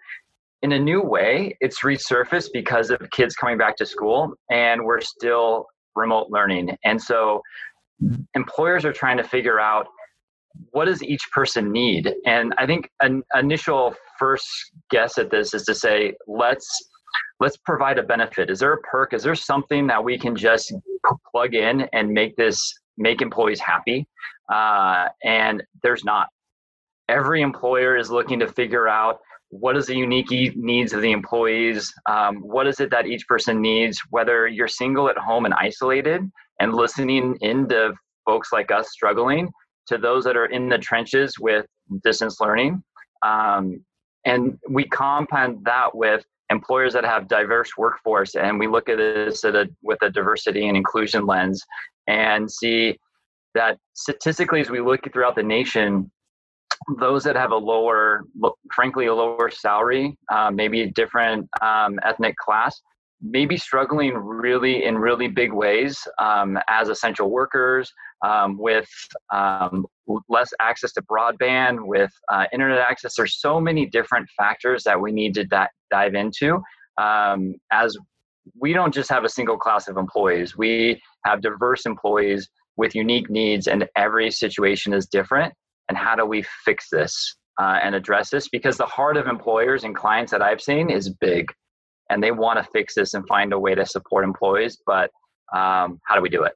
in 0.63 0.71
a 0.71 0.79
new 0.79 1.01
way, 1.01 1.55
it's 1.59 1.81
resurfaced 1.81 2.49
because 2.53 2.89
of 2.89 2.97
kids 3.11 3.35
coming 3.35 3.57
back 3.57 3.75
to 3.75 3.85
school 3.85 4.33
and 4.49 4.83
we're 4.83 5.01
still 5.01 5.67
remote 5.95 6.27
learning. 6.29 6.75
And 6.85 6.99
so 6.99 7.41
employers 8.33 8.85
are 8.85 8.93
trying 8.93 9.17
to 9.17 9.23
figure 9.23 9.59
out 9.59 9.87
what 10.71 10.85
does 10.85 11.03
each 11.03 11.29
person 11.31 11.71
need? 11.71 12.13
And 12.25 12.53
I 12.57 12.65
think 12.65 12.89
an 13.01 13.23
initial 13.35 13.93
first 14.17 14.47
guess 14.89 15.17
at 15.17 15.29
this 15.29 15.53
is 15.53 15.63
to 15.63 15.75
say, 15.75 16.13
let's 16.27 16.89
let's 17.39 17.57
provide 17.57 17.97
a 17.97 18.03
benefit. 18.03 18.49
Is 18.49 18.59
there 18.59 18.73
a 18.73 18.81
perk? 18.81 19.13
Is 19.13 19.23
there 19.23 19.35
something 19.35 19.85
that 19.87 20.03
we 20.03 20.17
can 20.17 20.35
just 20.35 20.73
plug 21.31 21.55
in 21.55 21.81
and 21.91 22.09
make 22.09 22.35
this 22.37 22.73
make 22.97 23.21
employees 23.21 23.59
happy? 23.59 24.07
Uh, 24.51 25.09
and 25.23 25.61
there's 25.81 26.05
not. 26.05 26.29
Every 27.09 27.41
employer 27.41 27.97
is 27.97 28.09
looking 28.09 28.39
to 28.39 28.47
figure 28.47 28.87
out 28.87 29.19
what 29.59 29.77
is 29.77 29.85
the 29.85 29.95
unique 29.95 30.31
needs 30.55 30.93
of 30.93 31.01
the 31.01 31.11
employees? 31.11 31.93
Um, 32.09 32.37
what 32.37 32.65
is 32.65 32.79
it 32.79 32.89
that 32.89 33.05
each 33.05 33.27
person 33.27 33.61
needs? 33.61 34.01
Whether 34.09 34.47
you're 34.47 34.67
single 34.67 35.09
at 35.09 35.17
home 35.17 35.45
and 35.45 35.53
isolated 35.53 36.29
and 36.59 36.73
listening 36.73 37.37
into 37.41 37.93
folks 38.25 38.51
like 38.51 38.71
us 38.71 38.89
struggling 38.91 39.51
to 39.87 39.97
those 39.97 40.23
that 40.23 40.35
are 40.35 40.47
in 40.47 40.69
the 40.69 40.77
trenches 40.77 41.37
with 41.39 41.67
distance 42.03 42.39
learning. 42.39 42.83
Um, 43.23 43.83
and 44.25 44.57
we 44.69 44.85
compound 44.85 45.63
that 45.65 45.95
with 45.95 46.23
employers 46.49 46.93
that 46.93 47.05
have 47.05 47.27
diverse 47.27 47.71
workforce 47.77 48.35
and 48.35 48.59
we 48.59 48.67
look 48.67 48.89
at 48.89 48.97
this 48.97 49.43
at 49.43 49.55
a, 49.55 49.69
with 49.81 50.01
a 50.01 50.09
diversity 50.09 50.67
and 50.67 50.77
inclusion 50.77 51.25
lens 51.25 51.63
and 52.07 52.51
see 52.51 52.97
that 53.53 53.77
statistically 53.93 54.61
as 54.61 54.69
we 54.69 54.81
look 54.81 55.01
throughout 55.11 55.35
the 55.35 55.43
nation 55.43 56.11
those 56.99 57.23
that 57.23 57.35
have 57.35 57.51
a 57.51 57.57
lower, 57.57 58.23
frankly, 58.73 59.07
a 59.07 59.13
lower 59.13 59.49
salary, 59.49 60.17
uh, 60.31 60.51
maybe 60.51 60.81
a 60.81 60.91
different 60.91 61.47
um, 61.61 61.99
ethnic 62.03 62.35
class, 62.37 62.81
may 63.21 63.45
be 63.45 63.57
struggling 63.57 64.13
really 64.13 64.83
in 64.83 64.97
really 64.97 65.27
big 65.27 65.53
ways 65.53 65.97
um, 66.19 66.57
as 66.67 66.89
essential 66.89 67.29
workers 67.29 67.91
um, 68.23 68.57
with 68.57 68.89
um, 69.33 69.85
less 70.27 70.51
access 70.59 70.91
to 70.93 71.01
broadband, 71.03 71.85
with 71.85 72.11
uh, 72.31 72.45
internet 72.51 72.79
access. 72.79 73.15
There's 73.15 73.39
so 73.39 73.61
many 73.61 73.85
different 73.85 74.27
factors 74.37 74.83
that 74.83 74.99
we 74.99 75.11
need 75.11 75.33
to 75.35 75.45
di- 75.45 75.69
dive 75.89 76.15
into 76.15 76.61
um, 76.97 77.55
as 77.71 77.97
we 78.59 78.73
don't 78.73 78.93
just 78.93 79.09
have 79.09 79.23
a 79.23 79.29
single 79.29 79.57
class 79.57 79.87
of 79.87 79.95
employees. 79.95 80.57
We 80.57 81.01
have 81.25 81.41
diverse 81.41 81.85
employees 81.85 82.49
with 82.75 82.93
unique 82.93 83.29
needs, 83.29 83.67
and 83.67 83.87
every 83.95 84.31
situation 84.31 84.93
is 84.93 85.07
different 85.07 85.53
and 85.89 85.97
how 85.97 86.15
do 86.15 86.25
we 86.25 86.43
fix 86.65 86.87
this 86.91 87.35
uh, 87.59 87.79
and 87.83 87.95
address 87.95 88.29
this? 88.29 88.47
Because 88.49 88.77
the 88.77 88.85
heart 88.85 89.17
of 89.17 89.27
employers 89.27 89.83
and 89.83 89.95
clients 89.95 90.31
that 90.31 90.41
i've 90.41 90.61
seen 90.61 90.89
is 90.89 91.09
big 91.09 91.51
and 92.09 92.21
they 92.21 92.31
want 92.31 92.63
to 92.63 92.71
fix 92.71 92.95
this 92.95 93.13
and 93.13 93.27
find 93.27 93.53
a 93.53 93.59
way 93.59 93.75
to 93.75 93.85
support 93.85 94.23
employees 94.23 94.77
but 94.85 95.11
um, 95.53 95.99
how 96.07 96.15
do 96.15 96.21
we 96.21 96.29
do 96.29 96.43
it? 96.43 96.53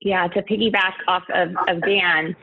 Yeah 0.00 0.26
to 0.28 0.42
piggyback 0.42 0.94
off 1.06 1.24
of, 1.32 1.50
of 1.68 1.82
dan 1.82 2.34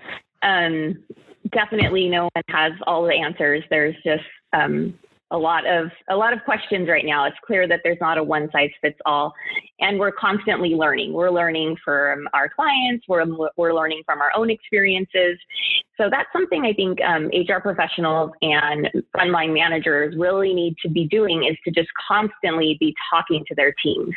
um, 0.43 1.03
definitely 1.51 2.09
no 2.09 2.29
one 2.33 2.43
has 2.49 2.73
all 2.85 3.03
the 3.03 3.13
answers. 3.13 3.63
There's 3.69 3.95
just 4.05 4.23
um, 4.53 4.97
a 5.31 5.37
lot 5.37 5.65
of 5.65 5.89
a 6.09 6.15
lot 6.15 6.33
of 6.33 6.43
questions 6.45 6.87
right 6.87 7.05
now. 7.05 7.25
It's 7.25 7.37
clear 7.45 7.67
that 7.67 7.81
there's 7.83 7.97
not 7.99 8.17
a 8.17 8.23
one 8.23 8.49
size 8.51 8.69
fits 8.81 8.97
all, 9.05 9.33
and 9.79 9.99
we're 9.99 10.11
constantly 10.11 10.69
learning. 10.69 11.13
We're 11.13 11.31
learning 11.31 11.75
from 11.83 12.27
our 12.33 12.49
clients. 12.49 13.05
We're 13.07 13.25
we're 13.57 13.73
learning 13.73 14.03
from 14.05 14.21
our 14.21 14.31
own 14.35 14.49
experiences. 14.49 15.37
So 15.97 16.09
that's 16.09 16.29
something 16.31 16.63
I 16.63 16.73
think 16.73 16.99
um, 17.01 17.29
HR 17.33 17.59
professionals 17.59 18.31
and 18.41 18.89
frontline 19.15 19.53
managers 19.53 20.15
really 20.17 20.53
need 20.53 20.75
to 20.83 20.89
be 20.89 21.07
doing 21.07 21.43
is 21.43 21.57
to 21.65 21.71
just 21.71 21.89
constantly 22.07 22.77
be 22.79 22.95
talking 23.09 23.43
to 23.47 23.55
their 23.55 23.73
teams. 23.83 24.13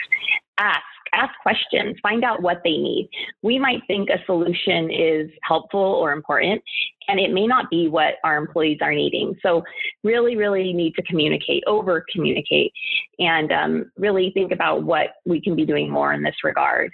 Ask 0.58 0.82
ask 1.14 1.32
questions, 1.42 1.96
find 2.02 2.24
out 2.24 2.42
what 2.42 2.60
they 2.64 2.76
need. 2.76 3.08
We 3.42 3.58
might 3.58 3.80
think 3.86 4.10
a 4.10 4.24
solution 4.26 4.90
is 4.90 5.30
helpful 5.42 5.80
or 5.80 6.12
important, 6.12 6.62
and 7.08 7.18
it 7.18 7.32
may 7.32 7.46
not 7.46 7.70
be 7.70 7.88
what 7.88 8.14
our 8.24 8.36
employees 8.36 8.78
are 8.80 8.94
needing. 8.94 9.36
So, 9.42 9.62
really, 10.04 10.36
really 10.36 10.72
need 10.72 10.94
to 10.94 11.02
communicate, 11.02 11.62
over 11.66 12.04
communicate, 12.12 12.72
and 13.18 13.52
um, 13.52 13.92
really 13.96 14.30
think 14.34 14.52
about 14.52 14.84
what 14.84 15.08
we 15.24 15.40
can 15.40 15.56
be 15.56 15.66
doing 15.66 15.90
more 15.90 16.12
in 16.12 16.22
this 16.22 16.36
regard. 16.44 16.92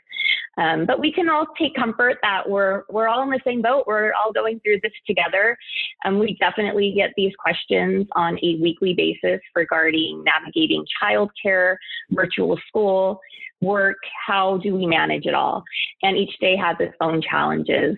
Um, 0.58 0.86
but 0.86 1.00
we 1.00 1.12
can 1.12 1.28
all 1.28 1.46
take 1.58 1.74
comfort 1.74 2.16
that 2.22 2.48
we're 2.48 2.84
we're 2.88 3.08
all 3.08 3.22
in 3.22 3.30
the 3.30 3.40
same 3.44 3.60
boat. 3.60 3.84
We're 3.86 4.12
all 4.12 4.32
going 4.32 4.60
through 4.60 4.80
this 4.82 4.92
together. 5.06 5.56
Um, 6.04 6.18
we 6.18 6.36
definitely 6.40 6.92
get 6.96 7.10
these 7.16 7.32
questions 7.38 8.06
on 8.12 8.38
a 8.42 8.56
weekly 8.60 8.94
basis 8.94 9.40
regarding 9.54 10.24
navigating 10.24 10.84
childcare, 11.02 11.76
virtual 12.10 12.58
school, 12.68 13.20
work. 13.60 13.96
How 14.26 14.58
do 14.58 14.74
we 14.74 14.86
manage 14.86 15.26
it 15.26 15.34
all? 15.34 15.64
And 16.02 16.16
each 16.16 16.38
day 16.40 16.56
has 16.56 16.76
its 16.80 16.94
own 17.00 17.22
challenges. 17.22 17.96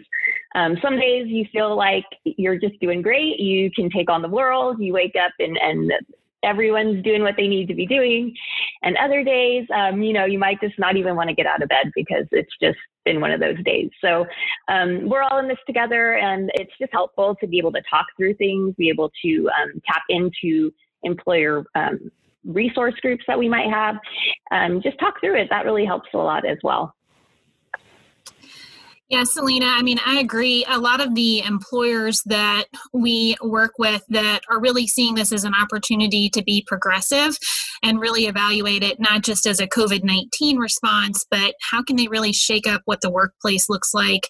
Um, 0.54 0.76
some 0.82 0.98
days 0.98 1.26
you 1.28 1.44
feel 1.52 1.76
like 1.76 2.04
you're 2.24 2.58
just 2.58 2.78
doing 2.80 3.02
great. 3.02 3.38
You 3.38 3.70
can 3.70 3.90
take 3.90 4.10
on 4.10 4.22
the 4.22 4.28
world. 4.28 4.76
You 4.80 4.92
wake 4.92 5.14
up 5.16 5.32
and, 5.38 5.58
and 5.58 5.92
everyone's 6.42 7.02
doing 7.02 7.22
what 7.22 7.34
they 7.36 7.48
need 7.48 7.66
to 7.68 7.74
be 7.74 7.86
doing. 7.86 8.34
And 8.82 8.96
other 8.96 9.24
days, 9.24 9.66
um, 9.74 10.02
you 10.02 10.12
know, 10.12 10.24
you 10.24 10.38
might 10.38 10.60
just 10.60 10.78
not 10.78 10.96
even 10.96 11.16
want 11.16 11.28
to 11.28 11.34
get 11.34 11.46
out 11.46 11.62
of 11.62 11.68
bed 11.68 11.90
because 11.94 12.26
it's 12.30 12.52
just 12.62 12.78
been 13.04 13.20
one 13.20 13.32
of 13.32 13.40
those 13.40 13.62
days. 13.64 13.90
So 14.00 14.26
um, 14.68 15.08
we're 15.08 15.22
all 15.22 15.38
in 15.38 15.48
this 15.48 15.58
together, 15.66 16.14
and 16.14 16.50
it's 16.54 16.72
just 16.78 16.92
helpful 16.92 17.36
to 17.40 17.46
be 17.46 17.58
able 17.58 17.72
to 17.72 17.82
talk 17.90 18.06
through 18.16 18.34
things, 18.34 18.74
be 18.76 18.88
able 18.88 19.10
to 19.22 19.50
um, 19.60 19.82
tap 19.86 20.02
into 20.08 20.72
employer 21.02 21.64
um, 21.74 22.10
resource 22.44 22.94
groups 23.02 23.24
that 23.26 23.38
we 23.38 23.48
might 23.48 23.70
have. 23.70 23.96
Um, 24.50 24.80
just 24.82 24.98
talk 24.98 25.20
through 25.20 25.36
it. 25.40 25.48
That 25.50 25.64
really 25.64 25.84
helps 25.84 26.08
a 26.14 26.18
lot 26.18 26.46
as 26.46 26.58
well. 26.62 26.94
Yeah, 29.08 29.24
Selena, 29.24 29.66
I 29.66 29.80
mean, 29.80 29.98
I 30.04 30.18
agree. 30.18 30.66
A 30.68 30.78
lot 30.78 31.00
of 31.00 31.14
the 31.14 31.40
employers 31.40 32.22
that 32.26 32.64
we 32.92 33.36
work 33.42 33.72
with 33.78 34.04
that 34.10 34.40
are 34.50 34.60
really 34.60 34.86
seeing 34.86 35.14
this 35.14 35.32
as 35.32 35.44
an 35.44 35.54
opportunity 35.54 36.28
to 36.28 36.42
be 36.42 36.62
progressive 36.66 37.38
and 37.82 38.00
really 38.00 38.26
evaluate 38.26 38.82
it 38.82 39.00
not 39.00 39.22
just 39.22 39.46
as 39.46 39.60
a 39.60 39.66
COVID 39.66 40.04
19 40.04 40.58
response, 40.58 41.24
but 41.30 41.54
how 41.70 41.82
can 41.82 41.96
they 41.96 42.08
really 42.08 42.34
shake 42.34 42.66
up 42.66 42.82
what 42.84 43.00
the 43.00 43.10
workplace 43.10 43.70
looks 43.70 43.94
like 43.94 44.28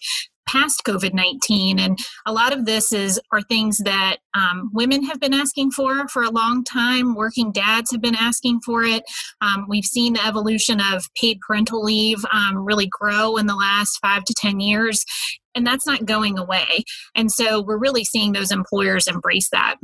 past 0.51 0.83
COVID 0.85 1.13
19. 1.13 1.79
And 1.79 1.99
a 2.25 2.33
lot 2.33 2.53
of 2.53 2.65
this 2.65 2.91
is 2.91 3.19
are 3.31 3.41
things 3.43 3.77
that 3.79 4.17
um, 4.33 4.69
women 4.73 5.03
have 5.03 5.19
been 5.19 5.33
asking 5.33 5.71
for 5.71 6.07
for 6.07 6.23
a 6.23 6.31
long 6.31 6.63
time. 6.63 7.15
Working 7.15 7.51
dads 7.51 7.91
have 7.91 8.01
been 8.01 8.15
asking 8.15 8.61
for 8.65 8.83
it. 8.83 9.03
Um, 9.41 9.65
we've 9.67 9.85
seen 9.85 10.13
the 10.13 10.25
evolution 10.25 10.81
of 10.81 11.05
paid 11.19 11.39
parental 11.45 11.83
leave 11.83 12.23
um, 12.31 12.57
really 12.57 12.87
grow 12.87 13.37
in 13.37 13.45
the 13.45 13.55
last 13.55 13.99
five 14.01 14.23
to 14.25 14.33
10 14.33 14.59
years. 14.59 15.03
And 15.55 15.65
that's 15.65 15.85
not 15.85 16.05
going 16.05 16.37
away. 16.37 16.83
And 17.15 17.31
so 17.31 17.61
we're 17.61 17.79
really 17.79 18.05
seeing 18.05 18.31
those 18.31 18.51
employers 18.51 19.07
embrace 19.07 19.49
that. 19.51 19.75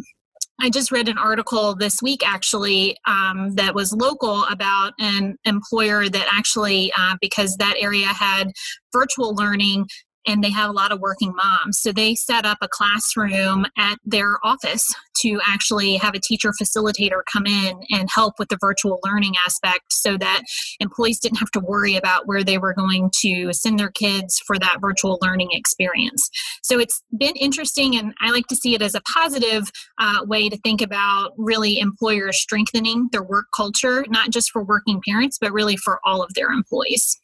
I 0.61 0.69
just 0.69 0.91
read 0.91 1.09
an 1.09 1.17
article 1.17 1.75
this 1.75 2.01
week 2.01 2.21
actually 2.25 2.95
um, 3.05 3.55
that 3.55 3.75
was 3.75 3.91
local 3.91 4.45
about 4.45 4.93
an 4.99 5.35
employer 5.43 6.07
that 6.07 6.27
actually, 6.31 6.93
uh, 6.97 7.15
because 7.19 7.57
that 7.57 7.75
area 7.77 8.07
had 8.07 8.51
virtual 8.93 9.35
learning, 9.35 9.85
and 10.27 10.43
they 10.43 10.49
have 10.49 10.69
a 10.69 10.73
lot 10.73 10.91
of 10.91 10.99
working 10.99 11.33
moms. 11.35 11.79
So 11.79 11.91
they 11.91 12.15
set 12.15 12.45
up 12.45 12.57
a 12.61 12.67
classroom 12.67 13.65
at 13.77 13.97
their 14.05 14.37
office 14.43 14.93
to 15.21 15.39
actually 15.47 15.95
have 15.95 16.13
a 16.13 16.19
teacher 16.19 16.51
facilitator 16.61 17.21
come 17.31 17.45
in 17.45 17.79
and 17.89 18.09
help 18.13 18.35
with 18.37 18.49
the 18.49 18.57
virtual 18.59 18.99
learning 19.03 19.33
aspect 19.45 19.85
so 19.91 20.17
that 20.17 20.43
employees 20.79 21.19
didn't 21.19 21.37
have 21.37 21.51
to 21.51 21.59
worry 21.59 21.95
about 21.95 22.27
where 22.27 22.43
they 22.43 22.57
were 22.57 22.73
going 22.73 23.09
to 23.21 23.53
send 23.53 23.79
their 23.79 23.91
kids 23.91 24.41
for 24.45 24.59
that 24.59 24.77
virtual 24.81 25.17
learning 25.21 25.49
experience. 25.51 26.29
So 26.63 26.79
it's 26.79 27.01
been 27.17 27.35
interesting, 27.35 27.95
and 27.95 28.13
I 28.21 28.31
like 28.31 28.47
to 28.47 28.55
see 28.55 28.75
it 28.75 28.81
as 28.81 28.95
a 28.95 29.01
positive 29.01 29.71
uh, 29.99 30.19
way 30.25 30.49
to 30.49 30.57
think 30.57 30.81
about 30.81 31.31
really 31.37 31.79
employers 31.79 32.39
strengthening 32.39 33.09
their 33.11 33.23
work 33.23 33.45
culture, 33.55 34.05
not 34.09 34.31
just 34.31 34.51
for 34.51 34.63
working 34.63 35.01
parents, 35.07 35.37
but 35.39 35.53
really 35.53 35.77
for 35.77 35.99
all 36.03 36.21
of 36.21 36.33
their 36.33 36.49
employees. 36.49 37.19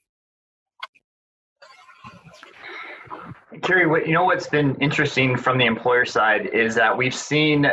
What, 3.52 4.08
you 4.08 4.14
know 4.14 4.24
what's 4.24 4.48
been 4.48 4.76
interesting 4.76 5.36
from 5.38 5.58
the 5.58 5.66
employer 5.66 6.06
side 6.06 6.48
is 6.54 6.74
that 6.76 6.98
we've 6.98 7.14
seen 7.14 7.68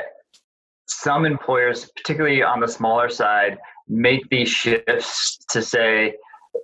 some 0.86 1.24
employers, 1.24 1.90
particularly 1.96 2.42
on 2.42 2.60
the 2.60 2.66
smaller 2.66 3.08
side, 3.08 3.58
make 3.86 4.28
these 4.28 4.48
shifts 4.48 5.38
to 5.50 5.62
say, 5.62 6.14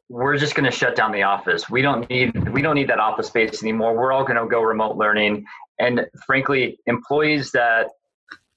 we're 0.09 0.37
just 0.37 0.55
going 0.55 0.69
to 0.69 0.77
shut 0.77 0.97
down 0.97 1.13
the 1.13 1.23
office. 1.23 1.71
We 1.71 1.81
don't 1.81 2.09
need 2.11 2.49
we 2.49 2.61
don't 2.61 2.75
need 2.75 2.89
that 2.89 2.99
office 2.99 3.29
space 3.29 3.63
anymore. 3.63 3.97
We're 3.97 4.13
all 4.13 4.25
going 4.25 4.37
to 4.37 4.47
go 4.47 4.63
remote 4.63 4.97
learning. 4.97 5.45
And 5.79 6.07
frankly, 6.27 6.79
employees 6.87 7.53
that 7.53 7.91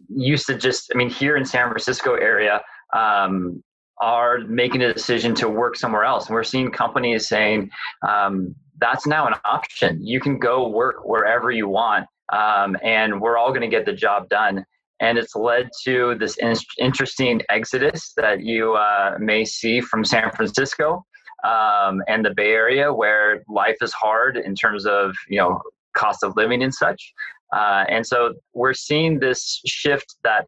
used 0.09 0.47
to 0.47 0.57
just, 0.57 0.91
I 0.93 0.97
mean, 0.97 1.09
here 1.09 1.37
in 1.37 1.45
San 1.45 1.67
Francisco 1.67 2.15
area, 2.15 2.61
um, 2.95 3.63
are 3.99 4.39
making 4.39 4.81
a 4.81 4.93
decision 4.93 5.33
to 5.35 5.49
work 5.49 5.75
somewhere 5.75 6.03
else. 6.03 6.27
And 6.27 6.35
we're 6.35 6.43
seeing 6.43 6.71
companies 6.71 7.27
saying, 7.27 7.69
um, 8.07 8.55
that's 8.79 9.07
now 9.07 9.27
an 9.27 9.33
option. 9.45 10.05
You 10.05 10.19
can 10.19 10.39
go 10.39 10.67
work 10.67 11.05
wherever 11.05 11.51
you 11.51 11.67
want, 11.67 12.07
um, 12.31 12.77
and 12.83 13.21
we're 13.21 13.37
all 13.37 13.49
going 13.49 13.61
to 13.61 13.67
get 13.67 13.85
the 13.85 13.93
job 13.93 14.29
done. 14.29 14.65
And 14.99 15.17
it's 15.17 15.35
led 15.35 15.69
to 15.83 16.15
this 16.19 16.37
in- 16.37 16.55
interesting 16.79 17.41
exodus 17.49 18.13
that 18.17 18.41
you 18.41 18.73
uh, 18.73 19.17
may 19.19 19.45
see 19.45 19.79
from 19.79 20.03
San 20.03 20.31
Francisco 20.31 21.05
um, 21.43 22.01
and 22.07 22.25
the 22.25 22.33
Bay 22.35 22.51
Area, 22.51 22.91
where 22.91 23.43
life 23.47 23.77
is 23.81 23.93
hard 23.93 24.37
in 24.37 24.55
terms 24.55 24.85
of 24.85 25.15
you 25.27 25.37
know 25.37 25.61
cost 25.95 26.23
of 26.23 26.33
living 26.35 26.63
and 26.63 26.73
such. 26.73 27.13
Uh, 27.53 27.85
and 27.87 28.05
so 28.05 28.33
we're 28.53 28.73
seeing 28.73 29.19
this 29.19 29.61
shift 29.65 30.15
that 30.23 30.47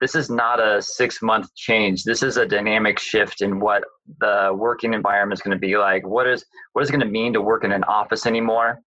this 0.00 0.14
is 0.14 0.30
not 0.30 0.60
a 0.60 0.80
six 0.80 1.20
month 1.22 1.52
change. 1.54 2.04
This 2.04 2.22
is 2.22 2.36
a 2.36 2.46
dynamic 2.46 2.98
shift 2.98 3.42
in 3.42 3.58
what 3.58 3.84
the 4.20 4.52
working 4.54 4.94
environment 4.94 5.38
is 5.38 5.42
going 5.42 5.56
to 5.56 5.60
be 5.60 5.76
like. 5.76 6.06
What 6.06 6.26
is 6.26 6.44
what 6.72 6.82
is 6.82 6.88
it 6.88 6.92
going 6.92 7.00
to 7.00 7.06
mean 7.06 7.32
to 7.32 7.40
work 7.40 7.64
in 7.64 7.72
an 7.72 7.84
office 7.84 8.26
anymore? 8.26 8.80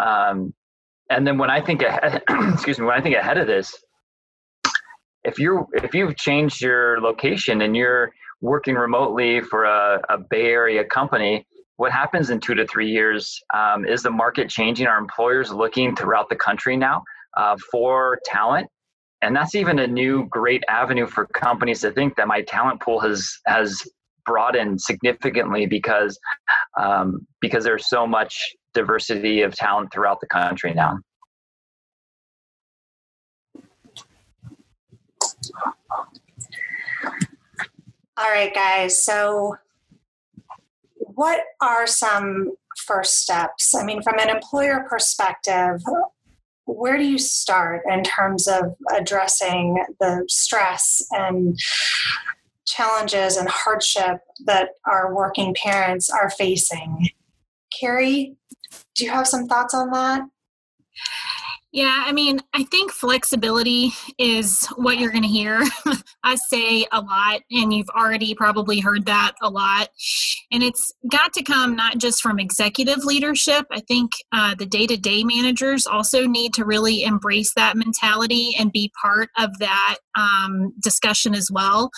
Um, 0.00 0.52
and 1.10 1.26
then 1.26 1.38
when 1.38 1.50
I 1.50 1.60
think 1.60 1.82
ahead, 1.82 2.22
excuse 2.52 2.78
me, 2.78 2.84
when 2.84 2.98
I 2.98 3.00
think 3.00 3.16
ahead 3.16 3.38
of 3.38 3.46
this, 3.46 3.74
if 5.24 5.38
you're 5.38 5.66
if 5.72 5.94
you've 5.94 6.16
changed 6.16 6.60
your 6.60 7.00
location 7.00 7.62
and 7.62 7.74
you're 7.74 8.10
working 8.40 8.74
remotely 8.74 9.40
for 9.40 9.64
a, 9.64 10.00
a 10.10 10.18
Bay 10.30 10.46
Area 10.46 10.84
company, 10.84 11.46
what 11.76 11.92
happens 11.92 12.30
in 12.30 12.40
two 12.40 12.54
to 12.54 12.66
three 12.66 12.90
years? 12.90 13.40
Um, 13.54 13.86
is 13.86 14.02
the 14.02 14.10
market 14.10 14.50
changing? 14.50 14.86
Are 14.86 14.98
employers 14.98 15.50
looking 15.50 15.96
throughout 15.96 16.28
the 16.28 16.36
country 16.36 16.76
now 16.76 17.02
uh, 17.36 17.56
for 17.70 18.18
talent? 18.24 18.68
And 19.22 19.34
that's 19.34 19.54
even 19.54 19.80
a 19.80 19.86
new 19.86 20.26
great 20.28 20.62
avenue 20.68 21.06
for 21.06 21.26
companies 21.26 21.80
to 21.80 21.90
think 21.90 22.16
that 22.16 22.28
my 22.28 22.42
talent 22.42 22.80
pool 22.80 23.00
has 23.00 23.38
has 23.46 23.82
broadened 24.24 24.80
significantly 24.80 25.66
because 25.66 26.18
um, 26.80 27.26
because 27.40 27.64
there's 27.64 27.88
so 27.88 28.06
much 28.06 28.54
diversity 28.74 29.42
of 29.42 29.54
talent 29.54 29.92
throughout 29.92 30.20
the 30.20 30.26
country 30.26 30.72
now. 30.74 30.98
All 38.16 38.30
right, 38.30 38.52
guys. 38.52 39.04
So, 39.04 39.56
what 40.96 41.40
are 41.60 41.86
some 41.86 42.52
first 42.76 43.18
steps? 43.22 43.74
I 43.74 43.84
mean, 43.84 44.02
from 44.02 44.18
an 44.18 44.28
employer 44.28 44.86
perspective, 44.88 45.80
where 46.76 46.98
do 46.98 47.04
you 47.04 47.18
start 47.18 47.82
in 47.90 48.02
terms 48.02 48.46
of 48.46 48.74
addressing 48.94 49.82
the 50.00 50.24
stress 50.28 51.02
and 51.12 51.58
challenges 52.66 53.36
and 53.38 53.48
hardship 53.48 54.18
that 54.44 54.70
our 54.84 55.14
working 55.14 55.54
parents 55.54 56.10
are 56.10 56.28
facing? 56.30 57.08
Carrie, 57.78 58.36
do 58.94 59.04
you 59.04 59.10
have 59.10 59.26
some 59.26 59.46
thoughts 59.46 59.72
on 59.72 59.90
that? 59.92 60.22
Yeah, 61.70 62.04
I 62.06 62.12
mean, 62.12 62.40
I 62.54 62.64
think 62.64 62.92
flexibility 62.92 63.92
is 64.16 64.64
what 64.76 64.96
you're 64.96 65.10
going 65.10 65.22
to 65.22 65.28
hear 65.28 65.62
us 66.24 66.40
say 66.48 66.86
a 66.92 67.00
lot, 67.02 67.42
and 67.50 67.74
you've 67.74 67.90
already 67.90 68.34
probably 68.34 68.80
heard 68.80 69.04
that 69.04 69.32
a 69.42 69.50
lot. 69.50 69.90
And 70.50 70.62
it's 70.62 70.90
got 71.10 71.34
to 71.34 71.42
come 71.42 71.76
not 71.76 71.98
just 71.98 72.22
from 72.22 72.38
executive 72.38 73.04
leadership. 73.04 73.66
I 73.70 73.80
think 73.80 74.12
uh, 74.32 74.54
the 74.54 74.64
day 74.64 74.86
to 74.86 74.96
day 74.96 75.24
managers 75.24 75.86
also 75.86 76.26
need 76.26 76.54
to 76.54 76.64
really 76.64 77.02
embrace 77.02 77.52
that 77.54 77.76
mentality 77.76 78.52
and 78.58 78.72
be 78.72 78.90
part 79.02 79.28
of 79.36 79.50
that 79.58 79.96
um, 80.16 80.72
discussion 80.82 81.34
as 81.34 81.50
well. 81.52 81.90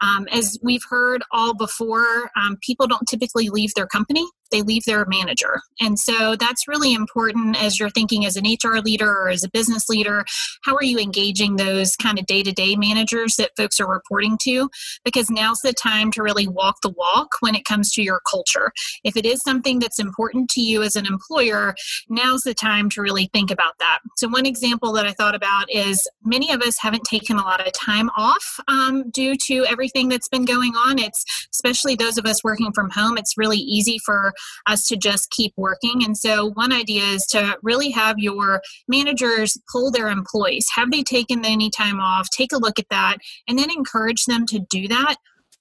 Um, 0.00 0.26
as 0.32 0.58
we've 0.62 0.84
heard 0.88 1.22
all 1.32 1.54
before, 1.54 2.30
um, 2.34 2.56
people 2.62 2.86
don't 2.86 3.06
typically 3.06 3.50
leave 3.50 3.74
their 3.74 3.86
company 3.86 4.26
they 4.50 4.62
leave 4.62 4.84
their 4.84 5.04
manager. 5.06 5.60
And 5.80 5.98
so 5.98 6.36
that's 6.36 6.68
really 6.68 6.92
important 6.92 7.60
as 7.62 7.78
you're 7.78 7.90
thinking 7.90 8.26
as 8.26 8.36
an 8.36 8.44
HR 8.44 8.78
leader 8.78 9.10
or 9.10 9.28
as 9.28 9.44
a 9.44 9.50
business 9.50 9.88
leader. 9.88 10.24
How 10.64 10.74
are 10.74 10.82
you 10.82 10.98
engaging 10.98 11.56
those 11.56 11.96
kind 11.96 12.18
of 12.18 12.26
day 12.26 12.42
to 12.42 12.52
day 12.52 12.76
managers 12.76 13.36
that 13.36 13.52
folks 13.56 13.80
are 13.80 13.88
reporting 13.88 14.38
to? 14.42 14.68
Because 15.04 15.30
now's 15.30 15.60
the 15.60 15.72
time 15.72 16.10
to 16.12 16.22
really 16.22 16.48
walk 16.48 16.76
the 16.82 16.90
walk 16.90 17.28
when 17.40 17.54
it 17.54 17.64
comes 17.64 17.92
to 17.92 18.02
your 18.02 18.20
culture. 18.30 18.72
If 19.04 19.16
it 19.16 19.24
is 19.24 19.40
something 19.42 19.78
that's 19.78 19.98
important 19.98 20.50
to 20.50 20.60
you 20.60 20.82
as 20.82 20.96
an 20.96 21.06
employer, 21.06 21.74
now's 22.08 22.42
the 22.42 22.54
time 22.54 22.90
to 22.90 23.02
really 23.02 23.30
think 23.32 23.50
about 23.50 23.78
that. 23.78 23.98
So, 24.16 24.28
one 24.28 24.46
example 24.46 24.92
that 24.92 25.06
I 25.06 25.12
thought 25.12 25.34
about 25.34 25.70
is 25.70 26.06
many 26.24 26.52
of 26.52 26.62
us 26.62 26.76
haven't 26.80 27.04
taken 27.04 27.36
a 27.36 27.42
lot 27.42 27.66
of 27.66 27.72
time 27.72 28.10
off 28.16 28.60
um, 28.68 29.10
due 29.10 29.36
to 29.46 29.66
everything 29.66 30.08
that's 30.08 30.28
been 30.28 30.44
going 30.44 30.74
on. 30.74 30.98
It's 30.98 31.24
especially 31.52 31.94
those 31.94 32.18
of 32.18 32.26
us 32.26 32.42
working 32.44 32.72
from 32.72 32.90
home, 32.90 33.18
it's 33.18 33.36
really 33.36 33.58
easy 33.58 33.98
for 34.04 34.32
us 34.66 34.86
to 34.86 34.96
just 34.96 35.30
keep 35.30 35.52
working. 35.56 36.04
And 36.04 36.16
so, 36.16 36.50
one 36.54 36.72
idea 36.72 37.02
is 37.02 37.26
to 37.26 37.58
really 37.62 37.90
have 37.90 38.18
your 38.18 38.60
managers 38.86 39.56
pull 39.70 39.90
their 39.90 40.08
employees. 40.08 40.66
Have 40.74 40.90
they 40.90 41.02
taken 41.02 41.44
any 41.44 41.70
time 41.70 42.00
off? 42.00 42.28
Take 42.30 42.52
a 42.52 42.58
look 42.58 42.78
at 42.78 42.88
that 42.90 43.18
and 43.46 43.58
then 43.58 43.70
encourage 43.70 44.24
them 44.24 44.46
to 44.46 44.58
do 44.70 44.88
that 44.88 45.16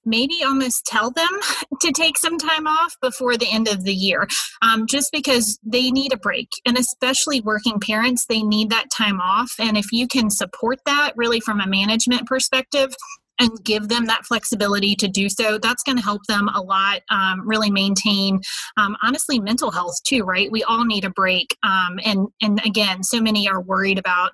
maybe 0.07 0.41
almost 0.43 0.85
tell 0.85 1.11
them 1.11 1.27
to 1.81 1.91
take 1.91 2.17
some 2.17 2.37
time 2.37 2.65
off 2.65 2.95
before 3.01 3.37
the 3.37 3.51
end 3.51 3.67
of 3.67 3.83
the 3.83 3.93
year 3.93 4.27
um, 4.61 4.87
just 4.87 5.11
because 5.11 5.59
they 5.63 5.91
need 5.91 6.13
a 6.13 6.17
break 6.17 6.47
and 6.65 6.77
especially 6.77 7.41
working 7.41 7.79
parents 7.79 8.25
they 8.25 8.41
need 8.41 8.69
that 8.69 8.85
time 8.95 9.19
off 9.19 9.53
and 9.59 9.77
if 9.77 9.91
you 9.91 10.07
can 10.07 10.29
support 10.29 10.79
that 10.85 11.11
really 11.15 11.39
from 11.39 11.59
a 11.59 11.67
management 11.67 12.25
perspective 12.25 12.95
and 13.39 13.51
give 13.63 13.87
them 13.87 14.05
that 14.05 14.25
flexibility 14.25 14.95
to 14.95 15.07
do 15.07 15.29
so 15.29 15.57
that's 15.57 15.83
going 15.83 15.97
to 15.97 16.03
help 16.03 16.21
them 16.27 16.47
a 16.49 16.61
lot 16.61 17.01
um, 17.09 17.47
really 17.47 17.71
maintain 17.71 18.39
um, 18.77 18.95
honestly 19.03 19.39
mental 19.39 19.71
health 19.71 19.95
too 20.03 20.23
right? 20.23 20.51
We 20.51 20.63
all 20.63 20.85
need 20.85 21.05
a 21.05 21.09
break 21.09 21.55
um, 21.63 21.99
and 22.03 22.27
and 22.41 22.63
again 22.65 23.03
so 23.03 23.21
many 23.21 23.47
are 23.47 23.61
worried 23.61 23.97
about 23.97 24.31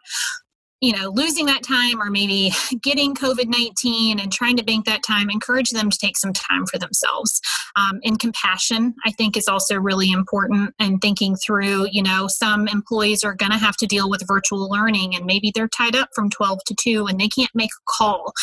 you 0.81 0.91
know 0.91 1.09
losing 1.13 1.45
that 1.45 1.63
time 1.63 2.01
or 2.01 2.09
maybe 2.09 2.51
getting 2.83 3.15
covid-19 3.15 4.21
and 4.21 4.31
trying 4.31 4.57
to 4.57 4.63
bank 4.63 4.85
that 4.85 5.03
time 5.03 5.29
encourage 5.29 5.69
them 5.69 5.89
to 5.89 5.97
take 5.97 6.17
some 6.17 6.33
time 6.33 6.65
for 6.65 6.77
themselves. 6.77 7.39
Um, 7.75 7.99
and 8.03 8.19
compassion 8.19 8.93
i 9.05 9.11
think 9.11 9.37
is 9.37 9.47
also 9.47 9.75
really 9.77 10.11
important 10.11 10.73
and 10.79 11.01
thinking 11.01 11.35
through 11.35 11.87
you 11.91 12.03
know 12.03 12.27
some 12.27 12.67
employees 12.67 13.23
are 13.23 13.35
going 13.35 13.51
to 13.51 13.57
have 13.57 13.77
to 13.77 13.87
deal 13.87 14.09
with 14.09 14.27
virtual 14.27 14.69
learning 14.69 15.15
and 15.15 15.25
maybe 15.25 15.51
they're 15.55 15.69
tied 15.69 15.95
up 15.95 16.09
from 16.15 16.29
12 16.29 16.59
to 16.67 16.75
2 16.79 17.07
and 17.07 17.19
they 17.19 17.29
can't 17.29 17.49
make 17.55 17.71
a 17.71 17.83
call 17.87 18.33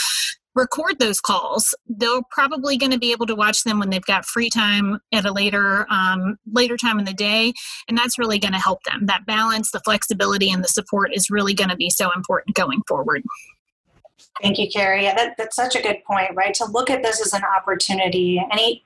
record 0.54 0.98
those 0.98 1.20
calls. 1.20 1.74
They're 1.86 2.22
probably 2.30 2.76
going 2.76 2.92
to 2.92 2.98
be 2.98 3.12
able 3.12 3.26
to 3.26 3.34
watch 3.34 3.64
them 3.64 3.78
when 3.78 3.90
they've 3.90 4.04
got 4.04 4.24
free 4.24 4.50
time 4.50 4.98
at 5.12 5.24
a 5.24 5.32
later 5.32 5.86
um, 5.90 6.36
later 6.52 6.76
time 6.76 6.98
in 6.98 7.04
the 7.04 7.12
day, 7.12 7.52
and 7.88 7.96
that's 7.96 8.18
really 8.18 8.38
going 8.38 8.52
to 8.52 8.58
help 8.58 8.82
them. 8.84 9.06
That 9.06 9.26
balance, 9.26 9.70
the 9.70 9.80
flexibility, 9.80 10.50
and 10.50 10.62
the 10.62 10.68
support 10.68 11.14
is 11.14 11.30
really 11.30 11.54
going 11.54 11.70
to 11.70 11.76
be 11.76 11.90
so 11.90 12.10
important 12.12 12.56
going 12.56 12.82
forward. 12.88 13.22
Thank 14.42 14.58
you, 14.58 14.68
Carrie. 14.70 15.04
That, 15.04 15.36
that's 15.36 15.56
such 15.56 15.76
a 15.76 15.82
good 15.82 15.98
point, 16.06 16.30
right? 16.34 16.54
To 16.54 16.64
look 16.64 16.88
at 16.88 17.02
this 17.02 17.24
as 17.24 17.32
an 17.32 17.42
opportunity. 17.56 18.42
Any 18.50 18.84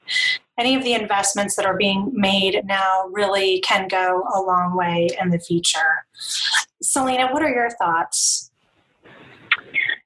any 0.59 0.75
of 0.75 0.85
the 0.85 0.95
investments 0.95 1.57
that 1.57 1.67
are 1.67 1.77
being 1.77 2.11
made 2.15 2.63
now 2.65 3.09
really 3.11 3.61
can 3.61 3.89
go 3.89 4.23
a 4.35 4.41
long 4.41 4.77
way 4.77 5.09
in 5.21 5.31
the 5.31 5.39
future. 5.39 6.07
Selena, 6.81 7.33
what 7.33 7.43
are 7.43 7.51
your 7.51 7.71
thoughts? 7.71 8.53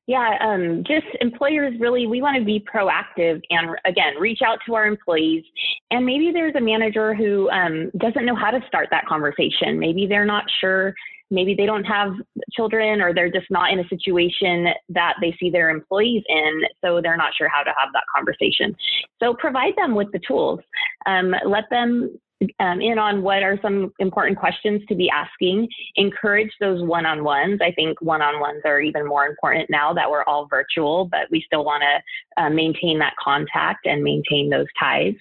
Yeah, 0.08 0.38
um, 0.40 0.84
just 0.86 1.06
employers 1.20 1.74
really, 1.78 2.06
we 2.06 2.22
want 2.22 2.38
to 2.38 2.44
be 2.44 2.64
proactive 2.74 3.42
and 3.50 3.76
again, 3.84 4.14
reach 4.18 4.40
out 4.44 4.58
to 4.64 4.74
our 4.74 4.86
employees. 4.86 5.44
And 5.90 6.06
maybe 6.06 6.30
there's 6.32 6.54
a 6.56 6.62
manager 6.62 7.14
who 7.14 7.50
um, 7.50 7.90
doesn't 7.98 8.24
know 8.24 8.34
how 8.34 8.50
to 8.50 8.58
start 8.66 8.88
that 8.90 9.04
conversation. 9.04 9.78
Maybe 9.78 10.06
they're 10.06 10.24
not 10.24 10.44
sure. 10.62 10.94
Maybe 11.30 11.54
they 11.54 11.66
don't 11.66 11.84
have 11.84 12.12
children 12.52 13.02
or 13.02 13.12
they're 13.12 13.30
just 13.30 13.50
not 13.50 13.70
in 13.70 13.80
a 13.80 13.88
situation 13.88 14.68
that 14.88 15.16
they 15.20 15.36
see 15.38 15.50
their 15.50 15.68
employees 15.68 16.22
in. 16.26 16.62
So 16.82 17.02
they're 17.02 17.18
not 17.18 17.34
sure 17.36 17.50
how 17.50 17.62
to 17.62 17.74
have 17.78 17.92
that 17.92 18.04
conversation. 18.16 18.74
So 19.22 19.34
provide 19.34 19.74
them 19.76 19.94
with 19.94 20.10
the 20.12 20.20
tools. 20.26 20.60
Um, 21.04 21.34
let 21.44 21.64
them 21.70 22.18
um, 22.61 22.81
in 22.81 22.98
on 22.98 23.22
what 23.22 23.42
are 23.42 23.59
some 23.62 23.92
important 23.98 24.38
questions 24.38 24.83
to 24.88 24.94
be 24.94 25.11
asking. 25.11 25.68
Encourage 25.96 26.51
those 26.61 26.83
one 26.83 27.07
on 27.07 27.24
ones. 27.24 27.61
I 27.62 27.72
think 27.72 28.01
one 28.01 28.22
on 28.22 28.40
ones 28.40 28.62
are 28.64 28.81
even 28.81 29.07
more 29.07 29.27
important 29.27 29.70
now 29.70 29.92
that 29.92 30.11
we're 30.11 30.24
all 30.24 30.46
virtual, 30.46 31.07
but 31.07 31.31
we 31.31 31.42
still 31.46 31.64
want 31.64 31.83
to 31.83 32.42
uh, 32.42 32.51
maintain 32.51 32.98
that 33.01 33.14
contact 33.22 33.87
and 33.87 34.03
maintain 34.03 34.51
those 34.51 34.66
ties. 34.79 35.14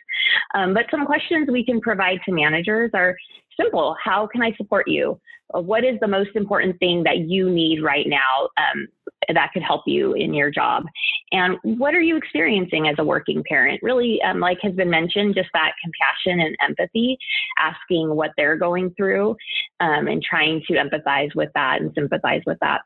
Um, 0.54 0.74
but 0.74 0.86
some 0.92 1.06
questions 1.06 1.50
we 1.52 1.66
can 1.66 1.82
provide 1.82 2.20
to 2.26 2.32
managers 2.32 2.92
are 2.94 3.16
simple 3.60 3.96
How 4.04 4.28
can 4.28 4.42
I 4.42 4.54
support 4.56 4.88
you? 4.88 5.20
What 5.50 5.84
is 5.84 6.00
the 6.02 6.08
most 6.08 6.32
important 6.36 6.78
thing 6.80 7.04
that 7.04 7.20
you 7.20 7.50
need 7.50 7.82
right 7.82 8.06
now? 8.08 8.50
Um, 8.58 8.88
that 9.36 9.52
could 9.54 9.64
help 9.64 9.84
you 9.86 10.14
in 10.14 10.34
your 10.34 10.50
job. 10.52 10.86
And 11.32 11.58
what 11.64 11.94
are 11.94 12.02
you 12.02 12.16
experiencing 12.18 12.88
as 12.88 12.96
a 13.00 13.04
working 13.04 13.44
parent? 13.48 13.82
Really, 13.84 14.22
um, 14.22 14.40
like 14.40 14.60
has 14.64 14.74
been 14.74 14.90
mentioned, 14.90 15.36
just 15.36 15.50
that 15.54 15.74
compassion 15.84 16.40
and 16.40 16.56
empathy, 16.62 17.18
asking 17.60 18.16
what 18.16 18.32
they're 18.38 18.58
going 18.58 18.94
through 18.96 19.36
um, 19.80 20.08
and 20.08 20.24
trying 20.24 20.62
to 20.68 20.74
empathize 20.74 21.36
with 21.36 21.50
that 21.56 21.82
and 21.82 21.92
sympathize 21.96 22.42
with 22.46 22.58
that. 22.62 22.82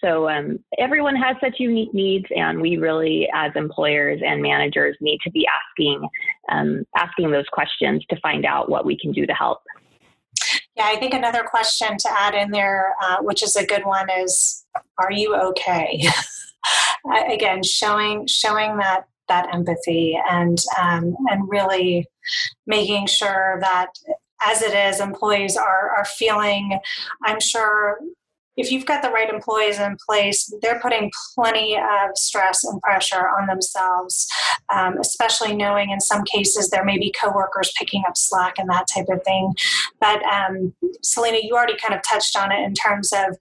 So 0.00 0.28
um, 0.28 0.58
everyone 0.78 1.16
has 1.16 1.36
such 1.40 1.54
unique 1.58 1.92
needs, 1.92 2.26
and 2.34 2.60
we 2.60 2.76
really, 2.76 3.28
as 3.34 3.52
employers 3.56 4.20
and 4.24 4.40
managers, 4.40 4.96
need 5.00 5.18
to 5.24 5.30
be 5.30 5.46
asking 5.46 6.08
um, 6.50 6.86
asking 6.96 7.30
those 7.30 7.46
questions 7.52 8.04
to 8.10 8.20
find 8.20 8.44
out 8.44 8.70
what 8.70 8.86
we 8.86 8.96
can 8.98 9.12
do 9.12 9.26
to 9.26 9.32
help. 9.32 9.60
Yeah, 10.76 10.86
I 10.86 10.96
think 10.96 11.14
another 11.14 11.42
question 11.42 11.96
to 11.98 12.08
add 12.10 12.34
in 12.34 12.50
there, 12.50 12.94
uh, 13.02 13.18
which 13.22 13.42
is 13.42 13.56
a 13.56 13.64
good 13.64 13.84
one, 13.84 14.08
is 14.10 14.64
Are 14.98 15.10
you 15.10 15.34
okay? 15.34 16.04
Again, 17.30 17.62
showing 17.62 18.26
showing 18.26 18.76
that 18.78 19.06
that 19.28 19.52
empathy 19.54 20.18
and 20.30 20.58
um, 20.78 21.16
and 21.30 21.48
really 21.48 22.06
making 22.66 23.06
sure 23.06 23.58
that 23.60 23.88
as 24.42 24.62
it 24.62 24.74
is, 24.74 25.00
employees 25.00 25.56
are 25.56 25.90
are 25.96 26.04
feeling. 26.04 26.78
I'm 27.24 27.40
sure 27.40 27.98
if 28.56 28.70
you've 28.70 28.86
got 28.86 29.02
the 29.02 29.10
right 29.10 29.28
employees 29.28 29.78
in 29.78 29.96
place, 30.08 30.52
they're 30.62 30.80
putting 30.80 31.10
plenty 31.34 31.76
of 31.76 32.10
stress 32.14 32.64
and 32.64 32.80
pressure 32.80 33.28
on 33.28 33.46
themselves, 33.46 34.26
um, 34.72 34.98
especially 34.98 35.54
knowing 35.54 35.90
in 35.90 36.00
some 36.00 36.24
cases 36.24 36.70
there 36.70 36.84
may 36.84 36.98
be 36.98 37.12
coworkers 37.20 37.72
picking 37.78 38.02
up 38.08 38.16
slack 38.16 38.54
and 38.58 38.68
that 38.68 38.86
type 38.92 39.06
of 39.08 39.22
thing. 39.24 39.54
But 40.00 40.22
um, 40.24 40.74
Selena, 41.02 41.38
you 41.42 41.54
already 41.54 41.76
kind 41.76 41.94
of 41.94 42.00
touched 42.02 42.36
on 42.36 42.52
it 42.52 42.64
in 42.64 42.74
terms 42.74 43.12
of 43.12 43.36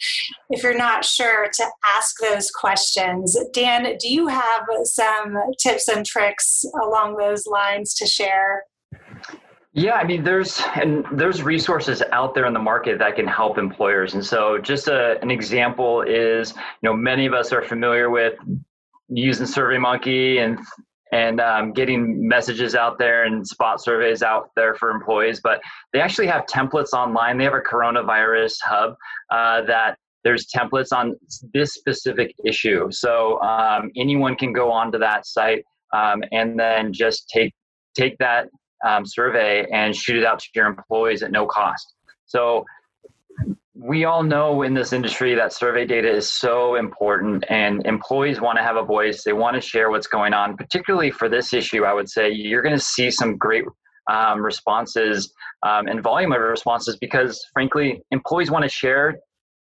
if 0.49 0.63
you're 0.63 0.77
not 0.77 1.05
sure 1.05 1.47
to 1.53 1.65
ask 1.95 2.15
those 2.19 2.51
questions. 2.51 3.37
Dan, 3.53 3.97
do 3.97 4.09
you 4.09 4.27
have 4.27 4.65
some 4.83 5.35
tips 5.59 5.87
and 5.87 6.05
tricks 6.05 6.65
along 6.81 7.17
those 7.17 7.47
lines 7.47 7.93
to 7.95 8.05
share? 8.05 8.63
Yeah, 9.77 9.95
I 9.95 10.05
mean, 10.05 10.23
there's 10.23 10.61
and 10.75 11.05
there's 11.11 11.43
resources 11.43 12.01
out 12.13 12.33
there 12.33 12.45
in 12.45 12.53
the 12.53 12.61
market 12.61 12.97
that 12.99 13.17
can 13.17 13.27
help 13.27 13.57
employers. 13.57 14.13
And 14.13 14.25
so, 14.25 14.57
just 14.57 14.87
a, 14.87 15.21
an 15.21 15.29
example 15.29 16.01
is, 16.01 16.51
you 16.53 16.89
know, 16.89 16.95
many 16.95 17.25
of 17.25 17.33
us 17.33 17.51
are 17.51 17.61
familiar 17.61 18.09
with 18.09 18.35
using 19.09 19.45
SurveyMonkey 19.45 20.39
and 20.39 20.59
and 21.11 21.41
um, 21.41 21.73
getting 21.73 22.25
messages 22.25 22.73
out 22.73 22.97
there 22.97 23.25
and 23.25 23.45
spot 23.45 23.83
surveys 23.83 24.23
out 24.23 24.49
there 24.55 24.75
for 24.75 24.91
employees. 24.91 25.41
But 25.43 25.59
they 25.91 25.99
actually 25.99 26.27
have 26.27 26.45
templates 26.45 26.93
online. 26.93 27.37
They 27.37 27.43
have 27.43 27.53
a 27.53 27.59
coronavirus 27.59 28.55
hub 28.63 28.95
uh, 29.29 29.63
that 29.63 29.97
there's 30.23 30.47
templates 30.47 30.93
on 30.93 31.15
this 31.53 31.73
specific 31.73 32.33
issue. 32.45 32.89
So 32.91 33.41
um, 33.41 33.91
anyone 33.97 34.37
can 34.37 34.53
go 34.53 34.71
onto 34.71 34.99
that 34.99 35.25
site 35.25 35.65
um, 35.93 36.23
and 36.31 36.57
then 36.57 36.93
just 36.93 37.27
take 37.27 37.53
take 37.93 38.17
that 38.19 38.47
um, 38.85 39.05
survey 39.05 39.65
and 39.71 39.95
shoot 39.95 40.17
it 40.17 40.25
out 40.25 40.39
to 40.39 40.47
your 40.55 40.67
employees 40.67 41.23
at 41.23 41.31
no 41.31 41.45
cost. 41.45 41.93
So 42.25 42.65
we 43.77 44.05
all 44.05 44.23
know 44.23 44.61
in 44.61 44.73
this 44.73 44.93
industry 44.93 45.35
that 45.35 45.51
survey 45.51 45.85
data 45.85 46.09
is 46.09 46.31
so 46.31 46.75
important 46.75 47.43
and 47.49 47.85
employees 47.85 48.39
want 48.39 48.57
to 48.57 48.63
have 48.63 48.77
a 48.77 48.83
voice 48.83 49.23
they 49.23 49.33
want 49.33 49.53
to 49.53 49.59
share 49.59 49.89
what's 49.89 50.07
going 50.07 50.33
on 50.33 50.55
particularly 50.55 51.11
for 51.11 51.27
this 51.27 51.53
issue 51.53 51.83
i 51.83 51.93
would 51.93 52.09
say 52.09 52.31
you're 52.31 52.61
going 52.61 52.75
to 52.75 52.81
see 52.81 53.11
some 53.11 53.35
great 53.37 53.65
um, 54.09 54.41
responses 54.41 55.33
um, 55.63 55.87
and 55.87 56.01
volume 56.01 56.31
of 56.31 56.39
responses 56.39 56.95
because 57.01 57.45
frankly 57.51 58.01
employees 58.11 58.49
want 58.49 58.63
to 58.63 58.69
share 58.69 59.17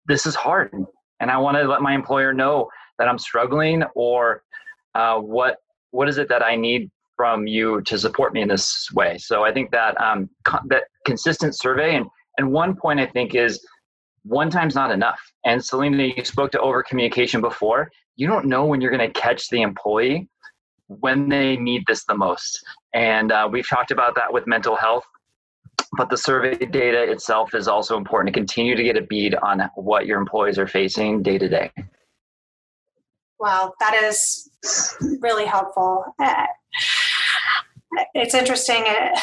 this 0.06 0.28
is 0.28 0.36
hard 0.36 0.71
and 1.19 1.32
i 1.32 1.38
want 1.38 1.58
to 1.58 1.63
let 1.63 1.82
my 1.82 1.95
employer 1.95 2.34
know 2.34 2.69
that 2.99 3.08
i'm 3.08 3.17
struggling 3.17 3.84
or 3.95 4.43
uh, 4.93 5.17
what 5.17 5.58
what 5.89 6.08
is 6.08 6.19
it 6.19 6.30
that 6.30 6.43
i 6.43 6.56
need 6.56 6.91
from 7.15 7.47
you 7.47 7.82
to 7.82 7.97
support 7.97 8.34
me 8.34 8.41
in 8.41 8.47
this 8.47 8.88
way. 8.93 9.17
So 9.17 9.43
I 9.43 9.52
think 9.52 9.71
that 9.71 9.99
um, 10.02 10.30
co- 10.43 10.60
that 10.67 10.84
consistent 11.06 11.56
survey 11.56 11.95
and 11.95 12.06
and 12.38 12.52
one 12.52 12.76
point 12.76 12.99
I 12.99 13.06
think 13.06 13.36
is 13.36 13.63
one 14.23 14.49
time's 14.49 14.76
not 14.76 14.91
enough. 14.91 15.19
And 15.45 15.63
Selena, 15.63 16.04
you 16.15 16.26
spoke 16.26 16.52
to 16.52 16.60
over 16.60 16.82
communication 16.82 17.41
before. 17.41 17.91
You 18.15 18.28
don't 18.28 18.45
know 18.45 18.65
when 18.65 18.82
you're 18.82 18.91
going 18.91 19.12
to 19.12 19.19
catch 19.19 19.49
the 19.49 19.62
employee 19.62 20.30
when 20.88 21.30
they 21.30 21.58
need 21.58 21.84
this 21.88 22.06
the 22.06 22.15
most. 22.15 22.63
And 22.93 23.32
uh, 23.32 23.49
we've 23.52 23.67
talked 23.67 23.91
about 23.91 24.15
that 24.15 24.32
with 24.32 24.47
mental 24.47 24.76
health. 24.76 25.04
But 25.97 26.10
the 26.10 26.17
survey 26.17 26.56
data 26.58 27.04
itself 27.04 27.54
is 27.54 27.67
also 27.67 27.97
important 27.97 28.34
to 28.34 28.39
continue 28.39 28.76
to 28.76 28.84
get 28.84 28.97
a 28.97 29.02
bead 29.02 29.36
on 29.36 29.69
what 29.76 30.06
your 30.06 30.19
employees 30.19 30.58
are 30.58 30.67
facing 30.67 31.21
day 31.21 31.38
to 31.38 31.47
day. 31.47 31.71
Wow, 33.39 33.73
that 33.80 33.93
is 33.95 34.49
really 35.19 35.45
helpful. 35.45 36.06
It's 38.13 38.34
interesting. 38.34 38.84
Uh, 38.88 39.15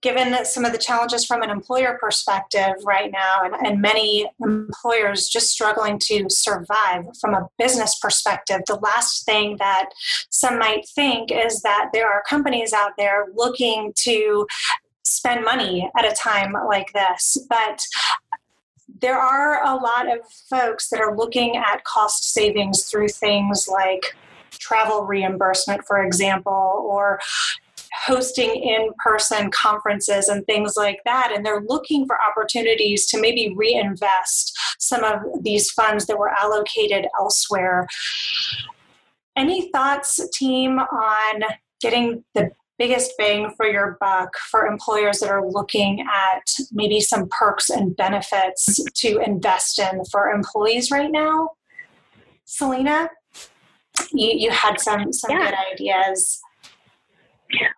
given 0.00 0.44
some 0.44 0.64
of 0.64 0.72
the 0.72 0.78
challenges 0.78 1.24
from 1.24 1.42
an 1.42 1.50
employer 1.50 1.96
perspective 2.00 2.74
right 2.84 3.12
now, 3.12 3.42
and, 3.44 3.54
and, 3.64 3.80
many 3.80 4.28
employers 4.40 5.28
just 5.28 5.50
struggling 5.50 5.98
to 6.00 6.26
survive 6.28 7.04
from 7.20 7.34
a 7.34 7.48
business 7.58 7.96
perspective, 8.00 8.60
the 8.66 8.80
last 8.82 9.24
thing 9.24 9.56
that 9.58 9.90
some 10.30 10.58
might 10.58 10.84
think 10.88 11.30
is 11.30 11.62
that 11.62 11.90
there 11.92 12.10
are 12.10 12.24
companies 12.28 12.72
out 12.72 12.92
there 12.98 13.26
looking 13.34 13.92
to 13.98 14.46
spend 15.04 15.44
money 15.44 15.88
at 15.96 16.04
a 16.04 16.14
time 16.14 16.54
like 16.68 16.92
this. 16.92 17.38
But 17.48 17.82
there 19.00 19.18
are 19.18 19.64
a 19.64 19.76
lot 19.76 20.10
of 20.10 20.20
folks 20.50 20.88
that 20.88 21.00
are 21.00 21.16
looking 21.16 21.56
at 21.56 21.84
cost 21.84 22.32
savings 22.32 22.84
through 22.84 23.08
things 23.08 23.68
like 23.70 24.16
travel 24.58 25.04
reimbursement, 25.04 25.82
for 25.86 26.02
example, 26.02 26.86
or 26.88 27.20
hosting 28.04 28.50
in 28.50 28.90
person 29.04 29.50
conferences 29.50 30.28
and 30.28 30.44
things 30.46 30.74
like 30.76 31.00
that. 31.04 31.32
And 31.34 31.44
they're 31.44 31.62
looking 31.66 32.06
for 32.06 32.16
opportunities 32.20 33.06
to 33.06 33.20
maybe 33.20 33.52
reinvest 33.54 34.56
some 34.78 35.04
of 35.04 35.20
these 35.42 35.70
funds 35.70 36.06
that 36.06 36.18
were 36.18 36.30
allocated 36.30 37.06
elsewhere. 37.18 37.86
Any 39.36 39.70
thoughts, 39.70 40.20
team, 40.38 40.78
on 40.78 41.42
getting 41.80 42.24
the 42.34 42.50
biggest 42.78 43.12
bang 43.18 43.52
for 43.56 43.66
your 43.66 43.96
buck 44.00 44.36
for 44.50 44.66
employers 44.66 45.20
that 45.20 45.30
are 45.30 45.46
looking 45.46 46.00
at 46.00 46.42
maybe 46.72 47.00
some 47.00 47.28
perks 47.28 47.70
and 47.70 47.96
benefits 47.96 48.82
to 48.94 49.18
invest 49.18 49.78
in 49.78 50.04
for 50.10 50.30
employees 50.30 50.90
right 50.90 51.10
now? 51.10 51.50
Selena, 52.44 53.08
you, 54.12 54.32
you 54.34 54.50
had 54.50 54.80
some, 54.80 55.12
some 55.12 55.30
yeah. 55.30 55.50
good 55.50 55.58
ideas. 55.72 56.40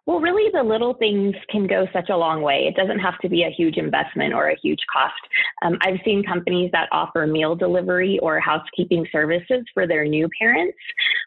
Well, 0.06 0.20
really, 0.20 0.50
the 0.52 0.62
little 0.62 0.94
things 0.94 1.34
can 1.50 1.66
go 1.66 1.86
such 1.92 2.08
a 2.08 2.16
long 2.16 2.42
way. 2.42 2.66
It 2.68 2.76
doesn't 2.76 3.00
have 3.00 3.18
to 3.20 3.28
be 3.28 3.42
a 3.42 3.50
huge 3.50 3.76
investment 3.76 4.32
or 4.32 4.48
a 4.48 4.56
huge 4.62 4.78
cost. 4.92 5.14
Um, 5.62 5.78
I've 5.80 5.98
seen 6.04 6.22
companies 6.22 6.70
that 6.72 6.88
offer 6.92 7.26
meal 7.26 7.56
delivery 7.56 8.18
or 8.20 8.38
housekeeping 8.38 9.06
services 9.10 9.64
for 9.72 9.86
their 9.86 10.04
new 10.04 10.28
parents. 10.40 10.78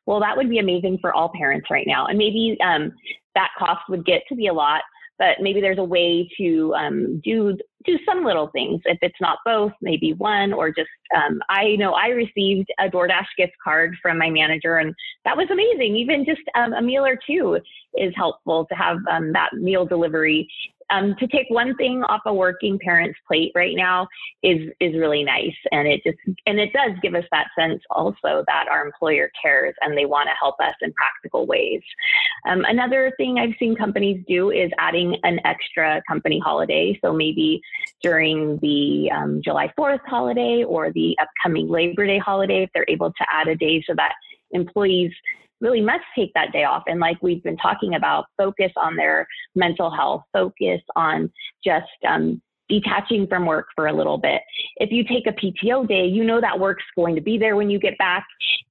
Well, 0.06 0.22
that 0.22 0.38
would 0.38 0.50
be 0.50 0.60
amazing 0.60 1.00
for 1.02 1.14
all 1.14 1.30
parents 1.36 1.68
right 1.70 1.86
now. 1.86 2.08
And 2.08 2.18
maybe 2.18 2.58
um, 2.64 2.94
that 3.36 3.50
cost 3.58 3.82
would 3.90 4.06
get 4.06 4.22
to 4.30 4.36
be 4.36 4.48
a 4.48 4.54
lot, 4.54 4.82
but 5.20 5.38
maybe 5.42 5.62
there's 5.62 5.78
a 5.78 5.84
way 5.84 6.30
to 6.38 6.74
um, 6.76 7.22
do 7.24 7.58
do 7.86 7.98
some 8.06 8.24
little 8.24 8.48
things. 8.48 8.82
If 8.86 8.98
it's 9.02 9.20
not 9.22 9.40
both, 9.46 9.72
maybe 9.82 10.14
one, 10.14 10.52
or 10.54 10.70
just 10.70 10.90
um, 11.16 11.40
I 11.50 11.76
know 11.78 11.94
I 11.94 12.08
received 12.08 12.68
a 12.80 12.90
DoorDash 12.90 13.28
gift 13.38 13.54
card 13.64 13.96
from 14.02 14.18
my 14.18 14.30
manager, 14.30 14.78
and 14.78 14.94
that 15.26 15.38
was 15.38 15.48
amazing. 15.50 15.96
Even 15.96 16.26
just 16.26 16.42
um, 16.56 16.74
a 16.74 16.82
meal 16.82 17.06
or 17.06 17.18
two 17.26 17.60
is 17.96 18.14
helpful 18.16 18.66
to 18.66 18.76
have 18.76 18.98
um, 19.10 19.32
that 19.34 19.54
meal 19.54 19.86
delivery 19.86 20.48
um, 20.90 21.16
to 21.20 21.28
take 21.28 21.48
one 21.50 21.76
thing 21.76 22.04
off 22.04 22.22
a 22.26 22.34
working 22.34 22.80
parent's 22.80 23.20
plate 23.28 23.52
right 23.56 23.76
now 23.76 24.08
is 24.44 24.70
is 24.80 24.96
really 24.96 25.24
nice, 25.24 25.56
and 25.72 25.88
it 25.88 26.02
just 26.06 26.18
and 26.46 26.60
it 26.60 26.72
does 26.74 26.92
give 27.02 27.16
us 27.16 27.26
that 27.32 27.48
sense 27.58 27.82
also 27.90 28.44
that 28.48 28.66
our 28.70 28.86
employer 28.86 29.30
cares 29.42 29.76
and 29.82 29.98
they 29.98 30.06
want 30.06 30.28
to 30.28 30.36
help 30.40 30.56
us 30.60 30.76
in 30.82 30.94
practical 30.94 31.46
ways. 31.46 31.82
Um, 32.48 32.64
another 32.68 33.12
thing 33.18 33.40
I've 33.40 33.56
seen 33.60 33.76
companies 33.76 34.24
do 34.28 34.52
is 34.52 34.72
adding 34.80 35.18
an 35.24 35.40
extra 35.46 36.02
company 36.08 36.40
holiday. 36.40 36.98
So 37.04 37.14
maybe 37.14 37.62
during 38.02 38.58
the 38.62 39.12
um, 39.12 39.42
July 39.44 39.74
4th 39.78 40.02
holiday 40.06 40.64
or 40.64 40.92
the 40.92 41.18
upcoming 41.22 41.70
Labor 41.70 42.06
Day 42.06 42.20
holiday, 42.20 42.64
if 42.64 42.70
they're 42.74 42.86
able 42.88 43.12
to 43.12 43.26
add 43.32 43.48
a 43.48 43.56
day 43.56 43.84
so 43.88 43.94
that 43.96 44.14
employees 44.52 45.12
really 45.62 45.82
must 45.82 46.04
take 46.16 46.34
that 46.34 46.52
day 46.52 46.64
off. 46.64 46.84
And 46.88 47.00
like 47.00 47.18
we've 47.22 47.44
been 47.44 47.58
talking 47.58 47.96
about, 47.96 48.26
focus 48.38 48.72
on 48.78 48.96
their 48.96 49.28
mental 49.56 49.90
health, 49.90 50.24
focus 50.34 50.82
on 50.96 51.32
just 51.64 51.88
um, 52.08 52.42
detaching 52.70 53.28
from 53.28 53.46
work 53.46 53.68
for 53.76 53.88
a 53.88 53.94
little 53.94 54.18
bit. 54.18 54.42
If 54.78 54.92
you 54.92 55.04
take 55.04 55.26
a 55.28 55.32
PTO 55.32 55.88
day, 55.88 56.06
you 56.06 56.24
know 56.24 56.42
that 56.42 56.60
work's 56.60 56.84
going 56.96 57.16
to 57.16 57.22
be 57.22 57.38
there 57.38 57.56
when 57.56 57.70
you 57.70 57.80
get 57.80 57.98
back. 57.98 58.26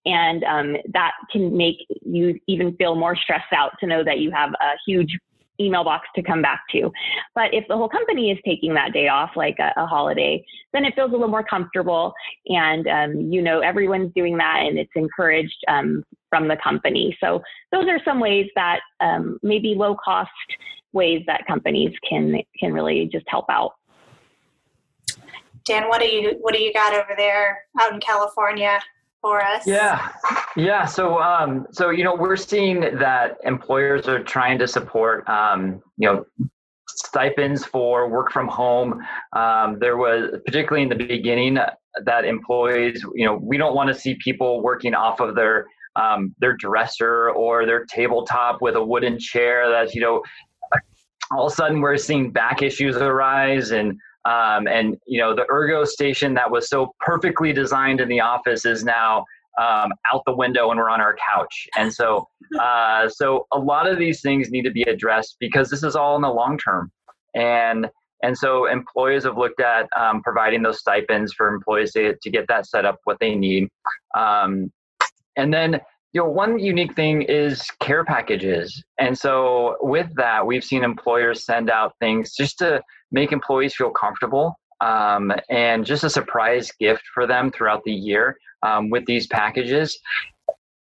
And 0.05 0.45
um, 0.45 0.77
that 0.93 1.13
can 1.33 1.57
make 1.57 1.77
you 2.03 2.39
even 2.47 2.77
feel 2.77 2.95
more 2.95 3.17
stressed 3.17 3.53
out 3.53 3.73
to 3.81 3.87
know 3.87 4.05
that 4.05 4.19
you 4.19 4.31
have 4.31 4.51
a 4.53 4.73
huge 4.87 5.19
email 5.61 5.85
box 5.85 6.09
to 6.15 6.23
come 6.23 6.43
back 6.43 6.63
to. 6.73 6.91
But 7.35 7.55
if 7.55 7.65
the 7.69 7.77
whole 7.77 7.89
company 7.89 8.31
is 8.31 8.39
taking 8.45 8.75
that 8.75 8.93
day 8.93 9.09
off, 9.09 9.31
like 9.37 9.57
a, 9.59 9.73
a 9.77 9.87
holiday, 9.87 10.45
then 10.73 10.85
it 10.85 10.95
feels 10.95 11.11
a 11.11 11.13
little 11.13 11.29
more 11.29 11.45
comfortable. 11.45 12.13
And, 12.47 12.87
um, 12.87 13.33
you 13.33 13.43
know, 13.43 13.61
everyone's 13.61 14.13
doing 14.15 14.37
that 14.39 14.63
and 14.67 14.79
it's 14.79 14.91
encouraged 14.95 15.57
um, 15.69 16.05
from 16.29 16.49
the 16.49 16.57
company. 16.63 17.17
So 17.21 17.43
those 17.73 17.87
are 17.89 18.01
some 18.05 18.21
ways 18.21 18.49
that 18.55 18.81
um, 19.01 19.39
maybe 19.43 19.75
low 19.75 19.97
cost 19.97 20.31
ways 20.93 21.23
that 21.27 21.47
companies 21.47 21.93
can, 22.09 22.41
can 22.59 22.73
really 22.73 23.09
just 23.13 23.27
help 23.29 23.47
out. 23.51 23.73
Dan, 25.65 25.89
what 25.89 26.01
do 26.01 26.07
you 26.07 26.39
what 26.41 26.55
do 26.55 26.63
you 26.63 26.73
got 26.73 26.95
over 26.95 27.15
there 27.17 27.65
out 27.81 27.93
in 27.93 27.99
California? 27.99 28.81
For 29.27 29.43
us? 29.43 29.67
Yeah, 29.67 30.13
yeah. 30.57 30.85
So, 30.85 31.21
um, 31.21 31.67
so 31.73 31.91
you 31.91 32.05
know, 32.05 32.15
we're 32.15 32.37
seeing 32.37 32.81
that 32.81 33.39
employers 33.43 34.07
are 34.07 34.23
trying 34.23 34.59
to 34.61 34.69
support, 34.69 35.29
um, 35.29 35.83
you 35.97 36.09
know, 36.09 36.25
stipends 36.89 37.65
for 37.65 38.09
work 38.09 38.31
from 38.31 38.47
home. 38.47 39.03
Um, 39.35 39.79
there 39.81 39.97
was 39.97 40.31
particularly 40.45 40.85
in 40.85 40.89
the 40.89 41.05
beginning 41.05 41.59
that 42.05 42.25
employees, 42.25 43.05
you 43.15 43.27
know, 43.27 43.37
we 43.43 43.57
don't 43.57 43.75
want 43.75 43.89
to 43.89 43.95
see 43.95 44.17
people 44.23 44.63
working 44.63 44.95
off 44.95 45.19
of 45.21 45.35
their 45.35 45.67
um, 45.97 46.35
their 46.39 46.57
dresser 46.57 47.31
or 47.31 47.67
their 47.67 47.85
tabletop 47.87 48.63
with 48.63 48.77
a 48.77 48.85
wooden 48.85 49.19
chair. 49.19 49.69
That 49.69 49.93
you 49.93 50.01
know, 50.01 50.23
all 51.33 51.47
of 51.47 51.53
a 51.53 51.57
sudden 51.57 51.81
we're 51.81 51.97
seeing 51.97 52.31
back 52.31 52.63
issues 52.63 52.97
arise 52.97 53.73
and 53.73 53.99
Um, 54.27 54.67
and 54.67 54.97
you 55.07 55.21
know, 55.21 55.35
the 55.35 55.47
ergo 55.51 55.85
station 55.85 56.35
that 56.35 56.51
was 56.51 56.69
so 56.69 56.95
perfectly 57.01 57.53
designed 57.53 58.01
in 58.01 58.09
the 58.09 58.21
office 58.21 58.65
is 58.65 58.85
now 58.85 59.25
um, 59.59 59.93
out 60.13 60.23
the 60.27 60.35
window 60.35 60.71
and 60.71 60.79
we're 60.79 60.91
on 60.91 61.01
our 61.01 61.17
couch. 61.33 61.67
And 61.77 61.93
so, 61.93 62.29
uh, 62.61 63.09
so 63.09 63.47
a 63.53 63.59
lot 63.59 63.89
of 63.89 63.99
these 63.99 64.21
things 64.21 64.51
need 64.51 64.63
to 64.63 64.71
be 64.71 64.83
addressed 64.83 65.37
because 65.39 65.71
this 65.71 65.83
is 65.83 65.97
all 65.97 66.17
in 66.17 66.23
the 66.23 66.29
long 66.29 66.59
term. 66.59 66.91
And 67.35 67.89
and 68.23 68.37
so 68.37 68.67
employers 68.67 69.25
have 69.25 69.37
looked 69.37 69.61
at 69.61 69.89
um, 69.97 70.23
providing 70.23 70.63
those 70.63 70.81
stipends 70.81 71.35
for 71.35 71.49
employees 71.49 71.93
to, 71.93 72.17
to 72.21 72.31
get 72.31 72.49
that 72.49 72.67
set 72.67 72.87
up 72.87 72.99
what 73.05 73.19
they 73.21 73.35
need. 73.35 73.69
Um, 74.17 74.73
and 75.37 75.53
then 75.53 75.81
you 76.17 76.23
know 76.23 76.31
one 76.31 76.59
unique 76.59 76.97
thing 76.97 77.21
is 77.21 77.71
care 77.81 78.03
packages. 78.03 78.83
And 78.99 79.17
so 79.19 79.77
with 79.83 80.09
that 80.17 80.47
we've 80.47 80.65
seen 80.65 80.83
employers 80.83 81.45
send 81.45 81.69
out 81.69 81.93
things 82.01 82.35
just 82.35 82.57
to 82.61 82.81
make 83.13 83.33
employees 83.33 83.75
feel 83.75 83.91
comfortable 83.91 84.59
um, 84.81 85.31
and 85.51 85.85
just 85.85 86.05
a 86.05 86.09
surprise 86.09 86.73
gift 86.81 87.03
for 87.13 87.27
them 87.27 87.51
throughout 87.51 87.83
the 87.85 87.93
year 87.93 88.39
um, 88.63 88.89
with 88.89 89.05
these 89.05 89.27
packages 89.27 89.99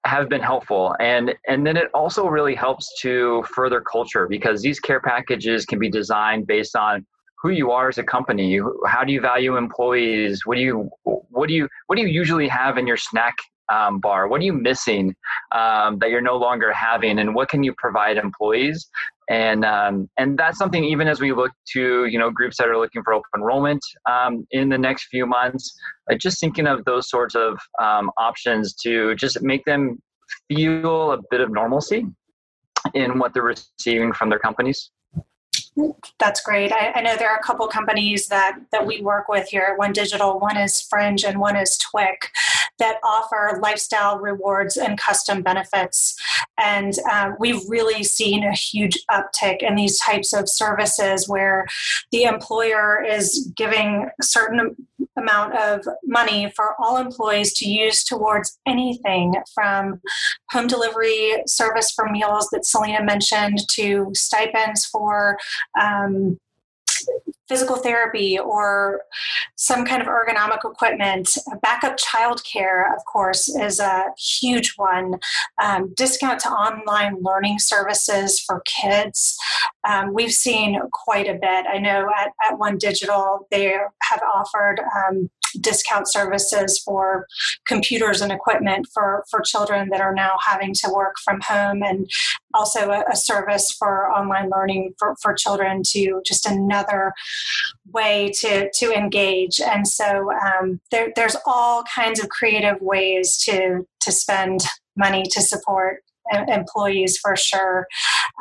have 0.06 0.28
been 0.28 0.40
helpful. 0.40 0.94
And 1.00 1.34
and 1.48 1.66
then 1.66 1.76
it 1.76 1.88
also 1.94 2.28
really 2.28 2.54
helps 2.54 2.88
to 3.00 3.42
further 3.52 3.80
culture 3.80 4.28
because 4.28 4.62
these 4.62 4.78
care 4.78 5.00
packages 5.00 5.66
can 5.66 5.80
be 5.80 5.90
designed 5.90 6.46
based 6.46 6.76
on 6.76 7.04
who 7.42 7.50
you 7.50 7.72
are 7.72 7.88
as 7.88 7.98
a 7.98 8.04
company. 8.04 8.60
How 8.86 9.02
do 9.02 9.12
you 9.12 9.20
value 9.20 9.56
employees? 9.56 10.46
What 10.46 10.54
do 10.58 10.60
you 10.60 10.90
what 11.02 11.48
do 11.48 11.54
you 11.54 11.68
what 11.88 11.96
do 11.96 12.02
you 12.02 12.08
usually 12.08 12.46
have 12.46 12.78
in 12.78 12.86
your 12.86 12.96
snack 12.96 13.34
um, 13.72 14.00
bar? 14.00 14.28
What 14.28 14.40
are 14.40 14.44
you 14.44 14.52
missing 14.52 15.14
um, 15.52 15.98
that 15.98 16.10
you're 16.10 16.20
no 16.20 16.36
longer 16.36 16.72
having, 16.72 17.18
and 17.18 17.34
what 17.34 17.48
can 17.48 17.62
you 17.62 17.74
provide 17.76 18.16
employees? 18.16 18.88
And 19.30 19.64
um, 19.64 20.08
and 20.18 20.38
that's 20.38 20.58
something 20.58 20.84
even 20.84 21.08
as 21.08 21.20
we 21.20 21.32
look 21.32 21.52
to 21.72 22.06
you 22.06 22.18
know 22.18 22.30
groups 22.30 22.58
that 22.58 22.68
are 22.68 22.78
looking 22.78 23.02
for 23.02 23.14
open 23.14 23.24
enrollment 23.36 23.80
um, 24.10 24.46
in 24.50 24.68
the 24.68 24.78
next 24.78 25.06
few 25.06 25.26
months, 25.26 25.72
uh, 26.10 26.14
just 26.16 26.40
thinking 26.40 26.66
of 26.66 26.84
those 26.84 27.08
sorts 27.08 27.34
of 27.34 27.58
um, 27.82 28.10
options 28.18 28.74
to 28.82 29.14
just 29.14 29.42
make 29.42 29.64
them 29.64 29.98
feel 30.48 31.12
a 31.12 31.18
bit 31.30 31.40
of 31.40 31.50
normalcy 31.50 32.06
in 32.92 33.18
what 33.18 33.32
they're 33.32 33.42
receiving 33.42 34.12
from 34.12 34.28
their 34.28 34.38
companies. 34.38 34.90
That's 36.20 36.40
great. 36.40 36.72
I, 36.72 36.92
I, 36.94 37.00
know 37.00 37.16
there 37.16 37.30
are 37.30 37.36
a 37.36 37.42
couple 37.42 37.66
companies 37.66 38.28
that 38.28 38.58
that 38.70 38.86
we 38.86 39.00
work 39.00 39.28
with 39.28 39.48
here 39.48 39.74
One 39.76 39.92
Digital. 39.92 40.38
One 40.38 40.56
is 40.56 40.80
Fringe 40.80 41.24
and 41.24 41.40
one 41.40 41.56
is 41.56 41.76
Twic 41.78 42.28
that 42.78 42.98
offer 43.04 43.58
lifestyle 43.62 44.18
rewards 44.18 44.76
and 44.76 44.98
custom 44.98 45.42
benefits. 45.42 46.14
And 46.58 46.94
um, 47.10 47.36
we've 47.38 47.62
really 47.68 48.02
seen 48.04 48.44
a 48.44 48.52
huge 48.52 48.98
uptick 49.10 49.62
in 49.62 49.74
these 49.74 49.98
types 50.00 50.32
of 50.32 50.48
services 50.48 51.28
where 51.28 51.66
the 52.12 52.24
employer 52.24 53.02
is 53.02 53.52
giving 53.56 54.08
a 54.20 54.24
certain 54.24 54.76
amount 55.16 55.56
of 55.56 55.86
money 56.04 56.52
for 56.56 56.74
all 56.78 56.96
employees 56.96 57.54
to 57.54 57.68
use 57.68 58.04
towards 58.04 58.58
anything 58.66 59.34
from 59.54 60.00
home 60.50 60.66
delivery 60.66 61.34
service 61.46 61.90
for 61.92 62.10
meals 62.10 62.48
that 62.52 62.66
Selena 62.66 63.04
mentioned 63.04 63.58
to 63.72 64.10
stipends 64.14 64.84
for 64.86 65.38
um, 65.80 66.38
physical 67.48 67.76
therapy 67.76 68.38
or 68.38 69.02
some 69.56 69.84
kind 69.84 70.02
of 70.02 70.08
ergonomic 70.08 70.64
equipment. 70.64 71.28
Backup 71.62 71.96
childcare, 71.96 72.94
of 72.94 73.04
course, 73.04 73.48
is 73.48 73.80
a 73.80 74.06
huge 74.18 74.74
one. 74.76 75.18
Um, 75.62 75.92
discount 75.94 76.40
to 76.40 76.50
online 76.50 77.18
learning 77.20 77.58
services 77.58 78.40
for 78.40 78.62
kids. 78.66 79.36
Um, 79.88 80.14
we've 80.14 80.32
seen 80.32 80.80
quite 80.92 81.28
a 81.28 81.34
bit. 81.34 81.66
I 81.66 81.78
know 81.78 82.08
at, 82.18 82.32
at 82.48 82.58
One 82.58 82.78
Digital, 82.78 83.46
they 83.50 83.76
have 84.02 84.22
offered 84.22 84.80
um, 84.80 85.30
discount 85.60 86.10
services 86.10 86.80
for 86.84 87.26
computers 87.66 88.20
and 88.20 88.32
equipment 88.32 88.86
for, 88.92 89.24
for 89.30 89.40
children 89.40 89.88
that 89.90 90.00
are 90.00 90.14
now 90.14 90.36
having 90.44 90.74
to 90.74 90.90
work 90.92 91.14
from 91.24 91.40
home 91.40 91.82
and 91.82 92.08
also 92.52 92.90
a, 92.90 93.04
a 93.10 93.16
service 93.16 93.74
for 93.78 94.10
online 94.10 94.50
learning 94.50 94.94
for, 94.98 95.14
for 95.22 95.34
children 95.34 95.82
to 95.84 96.20
just 96.24 96.46
another 96.46 97.12
way 97.92 98.30
to, 98.40 98.70
to 98.74 98.92
engage. 98.92 99.60
And 99.60 99.86
so 99.86 100.30
um, 100.32 100.80
there, 100.90 101.12
there's 101.16 101.36
all 101.46 101.84
kinds 101.84 102.20
of 102.20 102.28
creative 102.28 102.80
ways 102.80 103.36
to, 103.44 103.86
to 104.00 104.12
spend 104.12 104.64
money 104.96 105.24
to 105.32 105.40
support 105.40 106.02
employees 106.48 107.18
for 107.18 107.36
sure. 107.36 107.86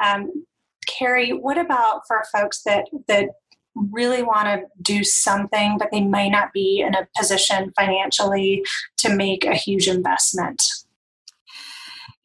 Um, 0.03 0.45
Carrie, 0.87 1.31
what 1.31 1.57
about 1.57 2.01
for 2.07 2.23
folks 2.33 2.61
that 2.63 2.85
that 3.07 3.29
really 3.75 4.23
want 4.23 4.47
to 4.47 4.63
do 4.81 5.03
something, 5.03 5.77
but 5.77 5.89
they 5.91 6.01
might 6.01 6.29
not 6.29 6.53
be 6.53 6.81
in 6.85 6.95
a 6.95 7.07
position 7.17 7.73
financially 7.77 8.63
to 8.97 9.15
make 9.15 9.45
a 9.45 9.55
huge 9.55 9.87
investment. 9.87 10.61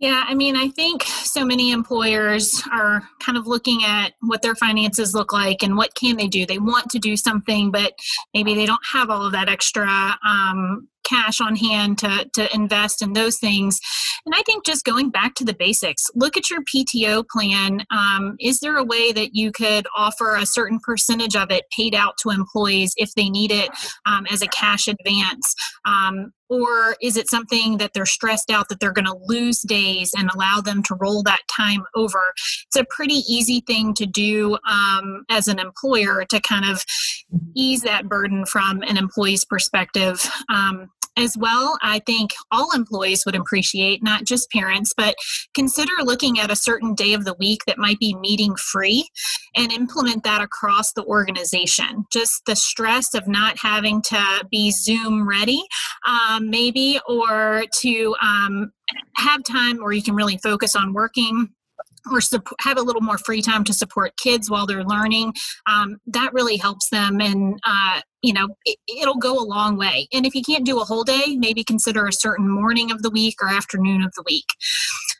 Yeah, 0.00 0.24
I 0.28 0.34
mean, 0.36 0.54
I 0.54 0.68
think 0.68 1.02
so 1.02 1.44
many 1.44 1.72
employers 1.72 2.62
are 2.72 3.02
kind 3.20 3.36
of 3.36 3.48
looking 3.48 3.80
at 3.84 4.12
what 4.20 4.42
their 4.42 4.54
finances 4.54 5.12
look 5.12 5.32
like 5.32 5.64
and 5.64 5.76
what 5.76 5.96
can 5.96 6.16
they 6.16 6.28
do. 6.28 6.46
They 6.46 6.60
want 6.60 6.88
to 6.90 7.00
do 7.00 7.16
something, 7.16 7.72
but 7.72 7.94
maybe 8.32 8.54
they 8.54 8.64
don't 8.64 8.84
have 8.92 9.10
all 9.10 9.26
of 9.26 9.32
that 9.32 9.48
extra 9.48 10.16
um, 10.24 10.86
cash 11.04 11.40
on 11.40 11.56
hand 11.56 11.98
to, 11.98 12.28
to 12.34 12.54
invest 12.54 13.02
in 13.02 13.12
those 13.12 13.38
things. 13.38 13.80
And 14.26 14.34
I 14.34 14.42
think 14.42 14.66
just 14.66 14.84
going 14.84 15.10
back 15.10 15.34
to 15.36 15.44
the 15.44 15.54
basics, 15.54 16.04
look 16.14 16.36
at 16.36 16.50
your 16.50 16.60
PTO 16.62 17.24
plan. 17.28 17.84
Um, 17.90 18.36
is 18.40 18.60
there 18.60 18.76
a 18.76 18.84
way 18.84 19.12
that 19.12 19.34
you 19.34 19.52
could 19.52 19.86
offer 19.96 20.34
a 20.34 20.46
certain 20.46 20.78
percentage 20.84 21.36
of 21.36 21.50
it 21.50 21.64
paid 21.74 21.94
out 21.94 22.14
to 22.22 22.30
employees 22.30 22.94
if 22.96 23.14
they 23.14 23.30
need 23.30 23.50
it 23.50 23.70
um, 24.06 24.26
as 24.30 24.42
a 24.42 24.48
cash 24.48 24.88
advance? 24.88 25.54
Um, 25.84 26.32
or 26.50 26.96
is 27.02 27.16
it 27.16 27.28
something 27.28 27.78
that 27.78 27.92
they're 27.92 28.06
stressed 28.06 28.50
out 28.50 28.68
that 28.68 28.80
they're 28.80 28.92
going 28.92 29.04
to 29.04 29.18
lose 29.26 29.60
days 29.60 30.12
and 30.16 30.30
allow 30.30 30.60
them 30.60 30.82
to 30.84 30.96
roll 30.98 31.22
that 31.22 31.40
time 31.54 31.84
over? 31.94 32.20
It's 32.66 32.76
a 32.76 32.86
pretty 32.88 33.22
easy 33.28 33.62
thing 33.66 33.94
to 33.94 34.06
do 34.06 34.56
um, 34.68 35.24
as 35.30 35.48
an 35.48 35.58
employer 35.58 36.24
to 36.30 36.40
kind 36.40 36.64
of 36.64 36.84
ease 37.54 37.82
that 37.82 38.08
burden 38.08 38.46
from 38.46 38.82
an 38.82 38.96
employee's 38.96 39.44
perspective. 39.44 40.30
Um, 40.48 40.88
as 41.18 41.36
well, 41.36 41.76
I 41.82 42.00
think 42.00 42.30
all 42.50 42.72
employees 42.74 43.24
would 43.26 43.34
appreciate, 43.34 44.02
not 44.02 44.24
just 44.24 44.50
parents, 44.50 44.92
but 44.96 45.16
consider 45.54 45.92
looking 46.02 46.38
at 46.38 46.50
a 46.50 46.56
certain 46.56 46.94
day 46.94 47.14
of 47.14 47.24
the 47.24 47.34
week 47.34 47.60
that 47.66 47.78
might 47.78 47.98
be 47.98 48.14
meeting 48.16 48.54
free 48.56 49.08
and 49.56 49.72
implement 49.72 50.22
that 50.24 50.40
across 50.40 50.92
the 50.92 51.04
organization. 51.04 52.04
Just 52.12 52.42
the 52.46 52.56
stress 52.56 53.14
of 53.14 53.26
not 53.26 53.58
having 53.58 54.00
to 54.02 54.46
be 54.50 54.70
Zoom 54.70 55.28
ready, 55.28 55.62
um, 56.06 56.48
maybe, 56.50 57.00
or 57.08 57.64
to 57.80 58.14
um, 58.22 58.72
have 59.16 59.42
time 59.44 59.78
where 59.78 59.92
you 59.92 60.02
can 60.02 60.14
really 60.14 60.38
focus 60.38 60.74
on 60.76 60.92
working 60.92 61.48
or 62.12 62.20
have 62.60 62.78
a 62.78 62.82
little 62.82 63.02
more 63.02 63.18
free 63.18 63.42
time 63.42 63.64
to 63.64 63.72
support 63.72 64.16
kids 64.16 64.50
while 64.50 64.66
they're 64.66 64.84
learning 64.84 65.32
um, 65.66 65.98
that 66.06 66.32
really 66.32 66.56
helps 66.56 66.88
them 66.90 67.20
and 67.20 67.58
uh, 67.64 68.00
you 68.22 68.32
know 68.32 68.48
it, 68.64 68.78
will 68.88 69.16
go 69.16 69.38
a 69.38 69.44
long 69.44 69.76
way. 69.76 70.08
And 70.12 70.26
if 70.26 70.34
you 70.34 70.42
can't 70.42 70.66
do 70.66 70.80
a 70.80 70.84
whole 70.84 71.04
day 71.04 71.36
maybe 71.36 71.64
consider 71.64 72.06
a 72.06 72.12
certain 72.12 72.48
morning 72.48 72.90
of 72.90 73.02
the 73.02 73.10
week 73.10 73.36
or 73.42 73.48
afternoon 73.48 74.02
of 74.02 74.12
the 74.16 74.24
week 74.26 74.46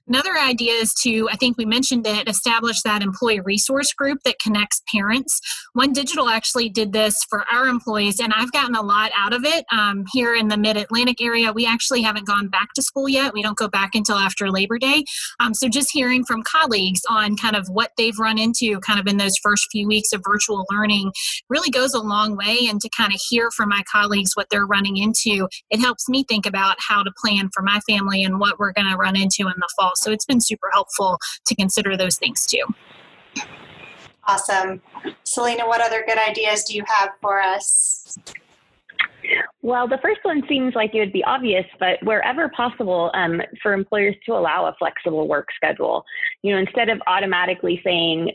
another 0.08 0.36
idea 0.38 0.72
is 0.72 0.92
to 0.94 1.28
i 1.30 1.36
think 1.36 1.56
we 1.56 1.64
mentioned 1.64 2.06
it 2.06 2.28
establish 2.28 2.82
that 2.82 3.02
employee 3.02 3.40
resource 3.40 3.92
group 3.92 4.22
that 4.24 4.38
connects 4.38 4.82
parents. 4.92 5.40
One 5.74 5.92
digital 5.92 6.28
actually 6.28 6.68
did 6.68 6.92
this 6.92 7.14
for 7.28 7.44
our 7.52 7.66
employees 7.66 8.20
and 8.20 8.32
i've 8.34 8.52
gotten 8.52 8.74
a 8.74 8.82
lot 8.82 9.10
out 9.16 9.32
of 9.32 9.44
it. 9.44 9.64
Um, 9.72 10.04
here 10.12 10.34
in 10.34 10.48
the 10.48 10.56
mid-atlantic 10.56 11.20
area 11.20 11.52
we 11.52 11.66
actually 11.66 12.02
haven't 12.02 12.26
gone 12.26 12.48
back 12.48 12.72
to 12.74 12.82
school 12.82 13.08
yet. 13.08 13.32
We 13.32 13.42
don't 13.42 13.56
go 13.56 13.68
back 13.68 13.90
until 13.94 14.16
after 14.16 14.50
labor 14.50 14.78
day. 14.78 15.04
Um, 15.40 15.54
so 15.54 15.68
just 15.68 15.90
hearing 15.92 16.24
from 16.24 16.42
colleagues 16.42 17.00
on 17.08 17.36
kind 17.36 17.56
of 17.56 17.68
what 17.68 17.92
they've 17.96 18.18
run 18.18 18.38
into 18.38 18.80
kind 18.80 18.98
of 18.98 19.06
in 19.06 19.16
those 19.16 19.36
first 19.42 19.68
few 19.70 19.86
weeks 19.86 20.12
of 20.12 20.22
virtual 20.24 20.64
learning 20.70 21.12
really 21.48 21.70
goes 21.70 21.94
a 21.94 22.00
long 22.00 22.36
way 22.36 22.66
and 22.68 22.80
to 22.80 22.88
kind 22.96 23.12
of 23.12 23.20
hear 23.28 23.50
from 23.50 23.68
my 23.68 23.82
colleagues 23.90 24.32
what 24.34 24.48
they're 24.50 24.66
running 24.66 24.96
into, 24.96 25.48
it 25.70 25.80
helps 25.80 26.08
me 26.08 26.24
think 26.24 26.46
about 26.46 26.76
how 26.86 27.02
to 27.02 27.10
plan 27.22 27.50
for 27.52 27.62
my 27.62 27.80
family 27.88 28.22
and 28.22 28.40
what 28.40 28.58
we're 28.58 28.72
going 28.72 28.90
to 28.90 28.96
run 28.96 29.16
into 29.16 29.42
in 29.42 29.54
the 29.56 29.68
fall. 29.76 29.92
So 30.00 30.10
it's 30.10 30.24
been 30.24 30.40
super 30.40 30.68
helpful 30.72 31.18
to 31.46 31.54
consider 31.54 31.96
those 31.96 32.16
things 32.16 32.46
too. 32.46 32.64
Awesome. 34.26 34.82
Selena, 35.24 35.66
what 35.66 35.80
other 35.80 36.04
good 36.06 36.18
ideas 36.18 36.64
do 36.64 36.74
you 36.76 36.84
have 36.86 37.10
for 37.20 37.40
us? 37.40 38.18
Well, 39.62 39.88
the 39.88 39.98
first 39.98 40.20
one 40.22 40.42
seems 40.48 40.74
like 40.74 40.94
it 40.94 41.00
would 41.00 41.12
be 41.12 41.24
obvious, 41.24 41.64
but 41.80 42.02
wherever 42.02 42.48
possible, 42.50 43.10
um, 43.14 43.42
for 43.62 43.72
employers 43.72 44.14
to 44.26 44.32
allow 44.32 44.66
a 44.66 44.74
flexible 44.78 45.28
work 45.28 45.48
schedule. 45.54 46.04
You 46.42 46.54
know, 46.54 46.60
instead 46.60 46.88
of 46.88 47.00
automatically 47.06 47.80
saying 47.84 48.32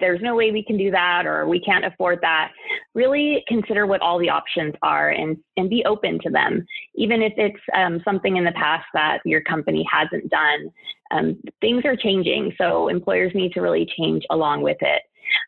there's 0.00 0.20
no 0.22 0.34
way 0.34 0.50
we 0.50 0.64
can 0.64 0.76
do 0.76 0.90
that 0.90 1.26
or 1.26 1.46
we 1.46 1.60
can't 1.60 1.84
afford 1.84 2.18
that. 2.22 2.52
Really 2.94 3.44
consider 3.48 3.86
what 3.86 4.00
all 4.00 4.18
the 4.18 4.30
options 4.30 4.74
are 4.82 5.10
and 5.10 5.36
and 5.56 5.70
be 5.70 5.84
open 5.84 6.18
to 6.22 6.30
them. 6.30 6.66
Even 6.94 7.22
if 7.22 7.32
it's 7.36 7.60
um, 7.74 8.00
something 8.04 8.36
in 8.36 8.44
the 8.44 8.52
past 8.52 8.86
that 8.94 9.18
your 9.24 9.40
company 9.42 9.84
hasn't 9.90 10.28
done 10.30 10.70
um, 11.10 11.40
things 11.60 11.84
are 11.84 11.96
changing 11.96 12.52
so 12.58 12.88
employers 12.88 13.32
need 13.34 13.52
to 13.52 13.60
really 13.60 13.86
change 13.96 14.24
along 14.30 14.62
with 14.62 14.78
it 14.80 15.02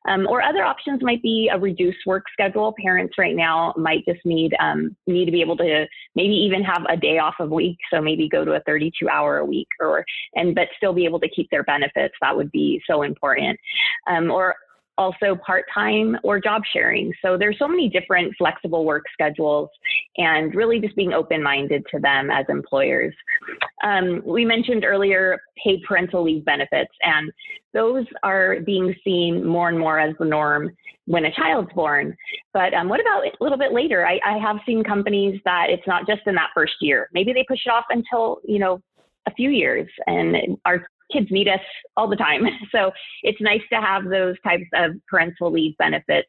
Um, 0.09 0.27
or 0.29 0.43
other 0.43 0.65
options 0.65 1.03
might 1.03 1.23
be 1.23 1.51
a 1.53 1.59
reduced 1.59 1.99
work 2.07 2.25
schedule. 2.33 2.75
Parents 2.83 3.15
right 3.19 3.35
now 3.35 3.75
might 3.77 4.05
just 4.07 4.25
need 4.25 4.55
um, 4.61 4.97
need 5.07 5.27
to 5.27 5.33
be 5.33 5.41
able 5.41 5.57
to 5.59 5.87
maybe 6.15 6.35
even 6.35 6.63
have 6.63 6.85
a 6.89 6.97
day 6.97 7.19
off 7.19 7.35
a 7.41 7.47
week. 7.47 7.79
So 7.93 8.01
maybe 8.01 8.29
go 8.29 8.45
to 8.45 8.53
a 8.53 8.61
32 8.61 9.09
hour 9.09 9.39
a 9.39 9.45
week, 9.45 9.69
or 9.81 10.05
and 10.35 10.55
but 10.55 10.69
still 10.77 10.93
be 10.93 11.05
able 11.05 11.21
to 11.21 11.29
keep 11.29 11.51
their 11.51 11.65
benefits. 11.65 12.15
That 12.21 12.37
would 12.37 12.51
be 12.53 12.81
so 12.89 13.03
important. 13.03 13.59
Um, 14.07 14.31
or 14.31 14.55
also 14.99 15.37
part-time 15.45 16.17
or 16.23 16.41
job 16.41 16.63
sharing. 16.73 17.13
So 17.23 17.37
there's 17.39 17.59
so 17.59 17.69
many 17.69 17.89
different 17.89 18.35
flexible 18.39 18.85
work 18.85 19.05
schedules 19.13 19.69
and 20.17 20.55
really 20.55 20.81
just 20.81 20.97
being 20.97 21.13
open-minded 21.13 21.85
to 21.91 22.01
them 22.01 22.31
as 22.31 22.47
employers. 22.49 23.15
Um, 23.85 24.23
we 24.25 24.45
mentioned 24.45 24.85
earlier 24.85 25.39
paid 25.63 25.83
parental 25.87 26.25
leave 26.25 26.45
benefits 26.45 26.93
and 27.03 27.31
those 27.75 28.07
are 28.23 28.61
being 28.65 28.95
seen 29.05 29.47
more 29.47 29.69
and 29.69 29.79
more 29.79 29.99
as 29.99 30.15
the 30.19 30.25
norm 30.25 30.71
when 31.05 31.27
a 31.27 31.33
child's 31.33 31.73
born. 31.75 32.17
But 32.53 32.75
um, 32.75 32.89
what 32.89 33.01
about 33.01 33.25
a 33.25 33.31
little 33.41 33.59
bit 33.59 33.73
later? 33.73 34.07
I, 34.07 34.19
I 34.25 34.39
have 34.39 34.57
seen 34.67 34.83
companies 34.83 35.41
that 35.45 35.67
it's 35.69 35.87
not 35.87 36.07
just 36.07 36.23
in 36.27 36.35
that 36.37 36.51
first 36.55 36.75
year. 36.81 37.09
Maybe 37.13 37.33
they 37.33 37.45
push 37.47 37.61
it 37.67 37.71
off 37.71 37.85
until, 37.91 38.39
you 38.45 38.59
know, 38.59 38.81
a 39.27 39.33
few 39.33 39.51
years 39.51 39.89
and 40.07 40.57
our 40.65 40.87
kids 41.13 41.29
need 41.31 41.49
us 41.49 41.61
all 41.97 42.09
the 42.09 42.17
time. 42.17 42.47
So 42.73 42.91
it's 43.23 43.41
nice 43.41 43.63
to 43.73 43.81
have 43.81 44.05
those 44.05 44.37
types 44.43 44.67
of 44.75 44.93
parental 45.09 45.51
leave 45.51 45.77
benefits 45.79 46.29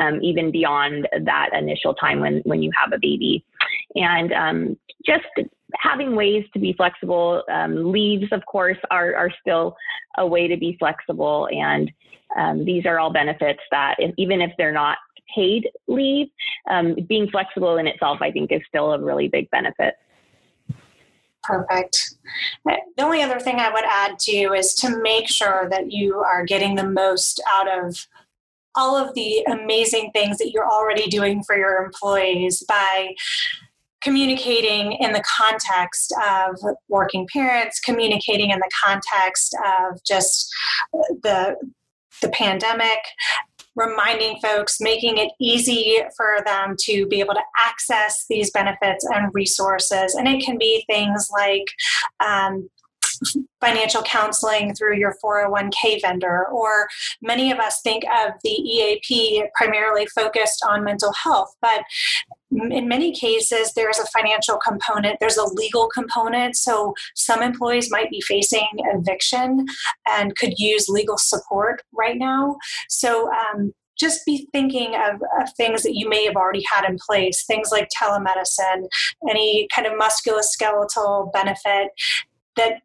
um, 0.00 0.20
even 0.22 0.50
beyond 0.50 1.08
that 1.24 1.50
initial 1.52 1.94
time 1.94 2.20
when, 2.20 2.40
when 2.44 2.62
you 2.62 2.70
have 2.80 2.92
a 2.92 2.98
baby. 3.00 3.44
And 3.94 4.32
um, 4.32 4.76
just 5.06 5.24
having 5.76 6.16
ways 6.16 6.44
to 6.52 6.58
be 6.58 6.72
flexible. 6.74 7.42
Um, 7.50 7.92
leaves, 7.92 8.30
of 8.32 8.44
course, 8.46 8.78
are, 8.90 9.14
are 9.14 9.30
still 9.40 9.76
a 10.16 10.26
way 10.26 10.48
to 10.48 10.56
be 10.56 10.76
flexible. 10.78 11.48
And 11.50 11.90
um, 12.38 12.64
these 12.64 12.84
are 12.86 12.98
all 12.98 13.12
benefits 13.12 13.60
that, 13.70 13.96
even 14.16 14.40
if 14.40 14.52
they're 14.58 14.72
not 14.72 14.98
paid 15.34 15.68
leave, 15.86 16.28
um, 16.70 16.96
being 17.08 17.28
flexible 17.30 17.76
in 17.76 17.86
itself, 17.86 18.18
I 18.20 18.30
think, 18.30 18.52
is 18.52 18.60
still 18.68 18.92
a 18.92 19.00
really 19.00 19.28
big 19.28 19.50
benefit. 19.50 19.94
Perfect. 21.42 22.14
Uh, 22.68 22.76
the 22.96 23.04
only 23.04 23.22
other 23.22 23.40
thing 23.40 23.56
I 23.56 23.72
would 23.72 23.84
add 23.84 24.18
to 24.20 24.32
you 24.32 24.52
is 24.52 24.74
to 24.76 25.00
make 25.00 25.28
sure 25.28 25.68
that 25.70 25.90
you 25.92 26.18
are 26.18 26.44
getting 26.44 26.74
the 26.74 26.88
most 26.88 27.40
out 27.50 27.68
of 27.68 28.06
all 28.74 28.96
of 28.96 29.14
the 29.14 29.42
amazing 29.50 30.10
things 30.12 30.38
that 30.38 30.50
you're 30.52 30.68
already 30.68 31.08
doing 31.08 31.42
for 31.42 31.56
your 31.56 31.84
employees 31.84 32.62
by 32.68 33.14
communicating 34.00 34.92
in 34.92 35.12
the 35.12 35.24
context 35.38 36.14
of 36.24 36.56
working 36.88 37.26
parents, 37.32 37.80
communicating 37.80 38.50
in 38.50 38.58
the 38.58 38.70
context 38.84 39.56
of 39.66 40.02
just 40.04 40.52
the 40.92 41.56
the 42.20 42.28
pandemic, 42.30 42.98
reminding 43.78 44.38
folks, 44.40 44.80
making 44.80 45.18
it 45.18 45.30
easy 45.40 46.00
for 46.16 46.38
them 46.44 46.74
to 46.80 47.06
be 47.06 47.20
able 47.20 47.34
to 47.34 47.42
access 47.64 48.26
these 48.28 48.50
benefits 48.50 49.06
and 49.14 49.30
resources. 49.32 50.14
And 50.14 50.26
it 50.26 50.44
can 50.44 50.58
be 50.58 50.84
things 50.88 51.28
like 51.32 51.64
um, 52.20 52.68
financial 53.60 54.02
counseling 54.02 54.74
through 54.74 54.96
your 54.96 55.14
401k 55.24 56.00
vendor, 56.00 56.46
or 56.46 56.88
many 57.22 57.50
of 57.50 57.58
us 57.58 57.80
think 57.82 58.04
of 58.04 58.32
the 58.44 58.50
EAP 58.50 59.44
primarily 59.54 60.06
focused 60.06 60.64
on 60.68 60.84
mental 60.84 61.12
health, 61.12 61.54
but 61.60 61.82
in 62.50 62.88
many 62.88 63.12
cases 63.12 63.74
there's 63.74 63.98
a 63.98 64.06
financial 64.06 64.56
component 64.56 65.18
there's 65.20 65.36
a 65.36 65.44
legal 65.52 65.86
component 65.88 66.56
so 66.56 66.94
some 67.14 67.42
employees 67.42 67.90
might 67.90 68.08
be 68.08 68.22
facing 68.22 68.66
eviction 68.94 69.66
and 70.06 70.34
could 70.36 70.54
use 70.58 70.88
legal 70.88 71.18
support 71.18 71.82
right 71.92 72.16
now. 72.16 72.56
So 72.88 73.30
um, 73.32 73.72
just 73.98 74.24
be 74.24 74.48
thinking 74.52 74.94
of, 74.94 75.20
of, 75.40 75.52
things 75.56 75.82
that 75.82 75.94
you 75.94 76.08
may 76.08 76.24
have 76.24 76.36
already 76.36 76.64
had 76.70 76.88
in 76.88 76.96
place, 77.04 77.44
things 77.44 77.70
like 77.72 77.88
telemedicine, 78.00 78.86
any 79.28 79.66
kind 79.74 79.86
of 79.86 79.94
musculoskeletal 79.94 81.32
benefit 81.32 81.88
that 82.56 82.80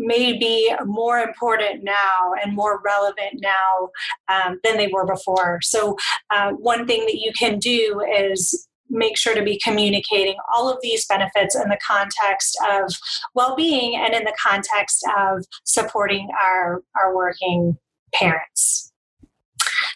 may 0.00 0.36
be 0.36 0.74
more 0.86 1.18
important 1.18 1.84
now 1.84 2.32
and 2.42 2.54
more 2.54 2.80
relevant 2.84 3.40
now 3.40 3.90
um, 4.28 4.58
than 4.64 4.76
they 4.76 4.88
were 4.88 5.06
before. 5.06 5.60
So, 5.62 5.96
uh, 6.30 6.52
one 6.52 6.86
thing 6.86 7.04
that 7.06 7.16
you 7.16 7.32
can 7.38 7.58
do 7.58 8.02
is 8.10 8.66
make 8.88 9.16
sure 9.16 9.34
to 9.34 9.42
be 9.42 9.60
communicating 9.62 10.36
all 10.52 10.68
of 10.68 10.78
these 10.82 11.06
benefits 11.06 11.54
in 11.54 11.68
the 11.68 11.78
context 11.86 12.58
of 12.72 12.92
well-being 13.34 13.94
and 13.96 14.14
in 14.14 14.24
the 14.24 14.36
context 14.42 15.06
of 15.16 15.44
supporting 15.64 16.28
our, 16.42 16.82
our 17.00 17.14
working 17.14 17.78
parents 18.12 18.90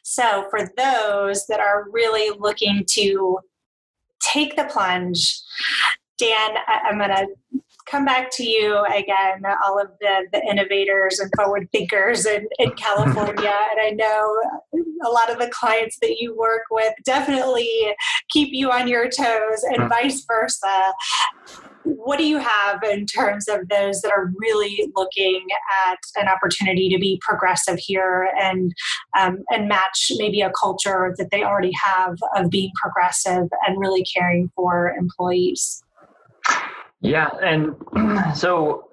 so 0.03 0.47
for 0.51 0.61
those 0.77 1.47
that 1.47 1.59
are 1.59 1.87
really 1.91 2.37
looking 2.39 2.85
to 2.89 3.39
take 4.21 4.55
the 4.55 4.65
plunge 4.65 5.41
dan 6.19 6.57
i'm 6.69 6.99
going 6.99 7.11
to 7.11 7.27
come 7.87 8.05
back 8.05 8.31
to 8.33 8.45
you 8.45 8.83
again, 8.87 9.43
all 9.65 9.81
of 9.81 9.89
the, 10.01 10.27
the 10.33 10.43
innovators 10.45 11.19
and 11.19 11.31
forward 11.37 11.69
thinkers 11.73 12.27
in, 12.27 12.47
in 12.59 12.71
California. 12.77 13.55
and 13.71 13.81
I 13.81 13.91
know 13.91 14.41
a 15.05 15.11
lot 15.11 15.31
of 15.31 15.39
the 15.39 15.51
clients 15.53 15.99
that 16.01 16.17
you 16.19 16.37
work 16.37 16.63
with 16.71 16.93
definitely 17.05 17.95
keep 18.31 18.49
you 18.53 18.71
on 18.71 18.89
your 18.89 19.05
toes 19.05 19.63
and 19.65 19.79
mm-hmm. 19.79 19.89
vice 19.89 20.25
versa. 20.27 20.93
What 21.85 22.17
do 22.17 22.27
you 22.27 22.39
have 22.39 22.83
in 22.83 23.05
terms 23.05 23.47
of 23.47 23.69
those 23.69 24.01
that 24.01 24.11
are 24.11 24.33
really 24.39 24.91
looking 24.97 25.47
at 25.87 25.99
an 26.17 26.29
opportunity 26.29 26.89
to 26.89 26.99
be 26.99 27.21
progressive 27.23 27.79
here 27.79 28.31
and 28.41 28.73
um, 29.19 29.45
and 29.51 29.69
match 29.69 30.11
maybe 30.17 30.41
a 30.41 30.51
culture 30.59 31.15
that 31.19 31.31
they 31.31 31.45
already 31.45 31.73
have 31.83 32.17
of 32.35 32.49
being 32.49 32.71
progressive 32.81 33.49
and 33.67 33.79
really 33.79 34.03
caring 34.05 34.51
for 34.57 34.95
employees? 34.99 35.83
Yeah, 37.05 37.29
and 37.43 37.77
so 38.35 38.89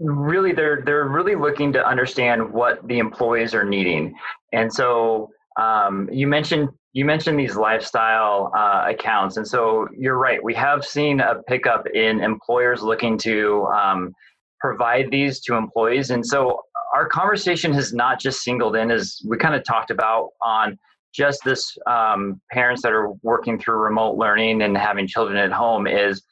really 0.00 0.52
they're 0.52 0.82
they're 0.84 1.06
really 1.08 1.36
looking 1.36 1.72
to 1.74 1.86
understand 1.86 2.52
what 2.52 2.86
the 2.88 2.98
employees 2.98 3.54
are 3.54 3.64
needing, 3.64 4.14
and 4.52 4.70
so 4.72 5.30
um, 5.58 6.08
you 6.12 6.26
mentioned 6.26 6.70
you 6.92 7.04
mentioned 7.04 7.38
these 7.38 7.54
lifestyle 7.54 8.50
uh, 8.56 8.86
accounts, 8.88 9.36
and 9.36 9.46
so 9.46 9.86
you're 9.96 10.18
right. 10.18 10.42
We 10.42 10.54
have 10.54 10.84
seen 10.84 11.20
a 11.20 11.36
pickup 11.46 11.86
in 11.94 12.20
employers 12.20 12.82
looking 12.82 13.16
to 13.18 13.64
um, 13.66 14.12
provide 14.60 15.12
these 15.12 15.38
to 15.42 15.54
employees, 15.54 16.10
and 16.10 16.26
so 16.26 16.62
our 16.96 17.06
conversation 17.06 17.72
has 17.74 17.94
not 17.94 18.18
just 18.18 18.42
singled 18.42 18.74
in 18.74 18.90
as 18.90 19.20
we 19.24 19.36
kind 19.38 19.54
of 19.54 19.62
talked 19.62 19.92
about 19.92 20.30
on 20.44 20.76
just 21.14 21.44
this 21.44 21.78
um, 21.86 22.40
parents 22.50 22.82
that 22.82 22.90
are 22.90 23.12
working 23.22 23.56
through 23.56 23.76
remote 23.76 24.16
learning 24.16 24.62
and 24.62 24.76
having 24.76 25.06
children 25.06 25.38
at 25.38 25.52
home 25.52 25.86
is 25.86 26.24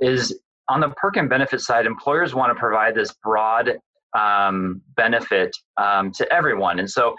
is 0.00 0.38
on 0.68 0.80
the 0.80 0.90
perk 0.90 1.16
and 1.16 1.28
benefit 1.28 1.60
side, 1.60 1.86
employers 1.86 2.34
want 2.34 2.54
to 2.54 2.58
provide 2.58 2.94
this 2.94 3.12
broad 3.22 3.78
um, 4.18 4.82
benefit 4.96 5.56
um, 5.76 6.12
to 6.12 6.30
everyone. 6.32 6.78
And 6.78 6.90
so, 6.90 7.14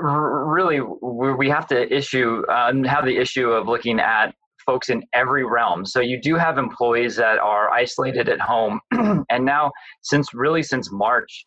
really, 0.00 0.80
we 0.80 1.48
have 1.48 1.66
to 1.68 1.94
issue 1.94 2.42
um, 2.48 2.84
have 2.84 3.04
the 3.06 3.16
issue 3.16 3.50
of 3.50 3.68
looking 3.68 4.00
at 4.00 4.34
folks 4.66 4.90
in 4.90 5.02
every 5.12 5.44
realm. 5.44 5.84
So 5.84 6.00
you 6.00 6.20
do 6.20 6.36
have 6.36 6.58
employees 6.58 7.16
that 7.16 7.38
are 7.38 7.70
isolated 7.70 8.28
at 8.28 8.40
home, 8.40 8.80
and 8.92 9.44
now 9.44 9.72
since 10.02 10.34
really 10.34 10.62
since 10.62 10.90
March, 10.92 11.46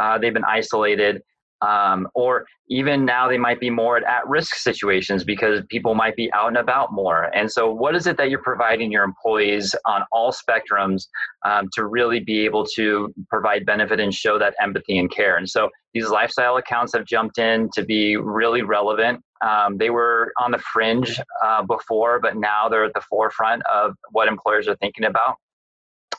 uh, 0.00 0.18
they've 0.18 0.34
been 0.34 0.44
isolated 0.44 1.22
um, 1.62 2.08
or 2.14 2.46
even 2.68 3.04
now 3.04 3.28
they 3.28 3.38
might 3.38 3.60
be 3.60 3.70
more 3.70 3.96
at 3.96 4.04
at-risk 4.04 4.56
situations 4.56 5.24
because 5.24 5.62
people 5.68 5.94
might 5.94 6.16
be 6.16 6.30
out 6.32 6.48
and 6.48 6.56
about 6.56 6.92
more. 6.92 7.24
And 7.34 7.50
so 7.50 7.72
what 7.72 7.94
is 7.94 8.06
it 8.06 8.16
that 8.16 8.28
you're 8.28 8.42
providing 8.42 8.90
your 8.90 9.04
employees 9.04 9.74
on 9.84 10.02
all 10.12 10.32
spectrums 10.32 11.06
um, 11.44 11.68
to 11.74 11.86
really 11.86 12.20
be 12.20 12.44
able 12.44 12.66
to 12.74 13.12
provide 13.30 13.64
benefit 13.64 14.00
and 14.00 14.12
show 14.12 14.38
that 14.38 14.54
empathy 14.60 14.98
and 14.98 15.10
care? 15.10 15.36
And 15.36 15.48
so 15.48 15.70
these 15.94 16.08
lifestyle 16.08 16.56
accounts 16.56 16.92
have 16.94 17.06
jumped 17.06 17.38
in 17.38 17.70
to 17.74 17.84
be 17.84 18.16
really 18.16 18.62
relevant. 18.62 19.22
Um, 19.46 19.76
they 19.76 19.90
were 19.90 20.32
on 20.40 20.50
the 20.50 20.58
fringe 20.58 21.20
uh, 21.44 21.62
before 21.62 22.20
but 22.20 22.36
now 22.36 22.68
they're 22.68 22.84
at 22.84 22.94
the 22.94 23.02
forefront 23.08 23.62
of 23.72 23.92
what 24.10 24.28
employers 24.28 24.68
are 24.68 24.76
thinking 24.76 25.04
about. 25.04 25.36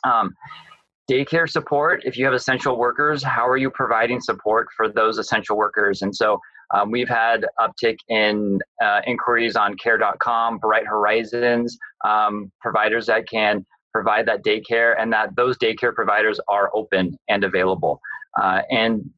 Um, 0.04 0.34
daycare 1.10 1.50
support. 1.50 2.02
If 2.06 2.18
you 2.18 2.26
have 2.26 2.34
essential 2.34 2.78
workers 2.78 3.24
how 3.24 3.48
are 3.48 3.58
you 3.58 3.70
providing 3.72 4.20
support 4.20 4.68
for 4.76 4.90
those 4.90 5.18
essential 5.18 5.58
workers? 5.58 6.02
And 6.02 6.16
so 6.16 6.40
um, 6.74 6.92
we've 6.92 7.08
had 7.08 7.46
uptick 7.60 7.98
in 8.10 8.60
uh, 8.82 9.02
inquiries 9.08 9.56
on 9.56 9.76
care.com 9.78 10.58
bright 10.58 10.86
horizons 10.86 11.78
um, 12.06 12.52
providers 12.62 13.06
that 13.08 13.28
can 13.28 13.66
provide 13.94 14.26
that 14.28 14.44
daycare 14.44 14.96
and 15.00 15.12
that 15.14 15.36
those 15.36 15.58
daycare 15.58 15.94
providers 15.94 16.40
are 16.48 16.70
open 16.74 17.18
and 17.30 17.44
available. 17.44 18.00
Uh, 18.40 18.62
and 18.70 19.10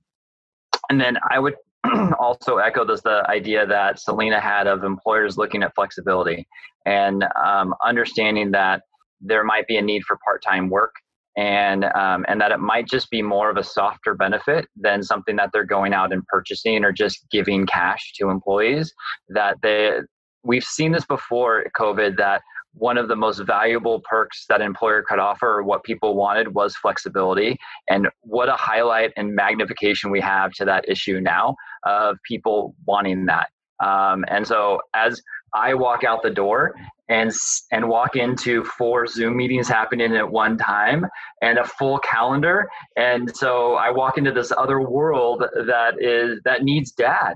and 0.90 1.00
then 1.00 1.18
i 1.30 1.40
would 1.40 1.56
also 2.20 2.58
echo 2.58 2.86
this 2.86 3.02
the 3.02 3.24
idea 3.30 3.66
that 3.66 4.00
selena 4.00 4.40
had 4.40 4.68
of 4.68 4.84
employers 4.84 5.38
looking 5.38 5.64
at 5.64 5.74
flexibility 5.76 6.48
and 6.86 7.26
um, 7.44 7.74
understanding 7.86 8.52
that 8.52 8.84
there 9.22 9.44
might 9.44 9.68
be 9.68 9.78
a 9.78 9.82
need 9.82 10.04
for 10.04 10.18
part-time 10.24 10.70
work 10.70 10.94
and 11.40 11.86
um, 11.86 12.26
and 12.28 12.42
that 12.42 12.52
it 12.52 12.60
might 12.60 12.86
just 12.86 13.10
be 13.10 13.22
more 13.22 13.50
of 13.50 13.56
a 13.56 13.64
softer 13.64 14.14
benefit 14.14 14.68
than 14.76 15.02
something 15.02 15.38
that 15.38 15.52
they're 15.54 15.64
going 15.64 15.94
out 15.94 16.12
and 16.12 16.26
purchasing 16.28 16.84
or 16.84 16.92
just 16.92 17.26
giving 17.32 17.66
cash 17.66 18.12
to 18.16 18.30
employees. 18.30 18.94
That 19.30 19.56
they 19.62 20.00
we've 20.44 20.66
seen 20.66 20.92
this 20.92 21.06
before 21.06 21.66
COVID 21.80 22.18
that 22.18 22.42
one 22.74 22.98
of 22.98 23.08
the 23.08 23.16
most 23.16 23.40
valuable 23.40 24.02
perks 24.02 24.46
that 24.50 24.60
employer 24.60 25.02
could 25.08 25.18
offer 25.18 25.48
or 25.48 25.64
what 25.64 25.84
people 25.86 26.16
wanted 26.16 26.54
was 26.54 26.76
flexibility 26.76 27.58
and 27.90 28.10
what 28.22 28.50
a 28.50 28.54
highlight 28.54 29.12
and 29.16 29.34
magnification 29.34 30.12
we 30.12 30.20
have 30.20 30.52
to 30.52 30.66
that 30.66 30.88
issue 30.88 31.22
now 31.22 31.56
of 31.86 32.18
people 32.28 32.76
wanting 32.86 33.26
that 33.26 33.50
um, 33.84 34.24
and 34.28 34.46
so 34.46 34.80
as 34.94 35.20
I 35.56 35.74
walk 35.74 36.04
out 36.04 36.22
the 36.22 36.30
door 36.30 36.76
and 37.10 37.32
and 37.72 37.90
walk 37.90 38.16
into 38.16 38.64
four 38.64 39.08
Zoom 39.08 39.36
meetings 39.36 39.68
happening 39.68 40.16
at 40.16 40.30
one 40.30 40.58
time 40.58 41.06
and 41.42 41.58
a 41.58 41.66
full 41.66 41.98
calendar. 42.00 42.70
And 42.96 43.36
so 43.36 43.74
I 43.74 43.90
walk 43.90 44.18
into 44.18 44.32
this 44.32 44.52
other 44.56 44.80
world 44.80 45.44
that 45.54 45.96
is 46.00 46.40
that 46.46 46.64
needs 46.64 46.92
dad. 46.92 47.36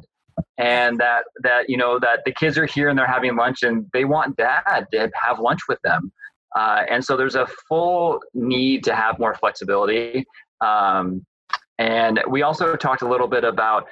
And 0.57 0.99
that 0.99 1.23
that 1.41 1.69
you 1.69 1.77
know 1.77 1.99
that 1.99 2.19
the 2.25 2.31
kids 2.31 2.57
are 2.57 2.65
here 2.65 2.89
and 2.89 2.97
they're 2.97 3.07
having 3.07 3.35
lunch 3.35 3.63
and 3.63 3.87
they 3.93 4.05
want 4.05 4.37
dad 4.37 4.87
to 4.91 5.11
have 5.15 5.39
lunch 5.39 5.61
with 5.67 5.79
them. 5.83 6.11
Uh, 6.55 6.83
and 6.89 7.03
so 7.03 7.17
there's 7.17 7.35
a 7.35 7.47
full 7.67 8.19
need 8.35 8.83
to 8.83 8.95
have 8.95 9.17
more 9.17 9.33
flexibility. 9.33 10.23
Um, 10.61 11.25
and 11.79 12.21
we 12.29 12.43
also 12.43 12.75
talked 12.75 13.01
a 13.01 13.07
little 13.07 13.27
bit 13.27 13.43
about 13.43 13.87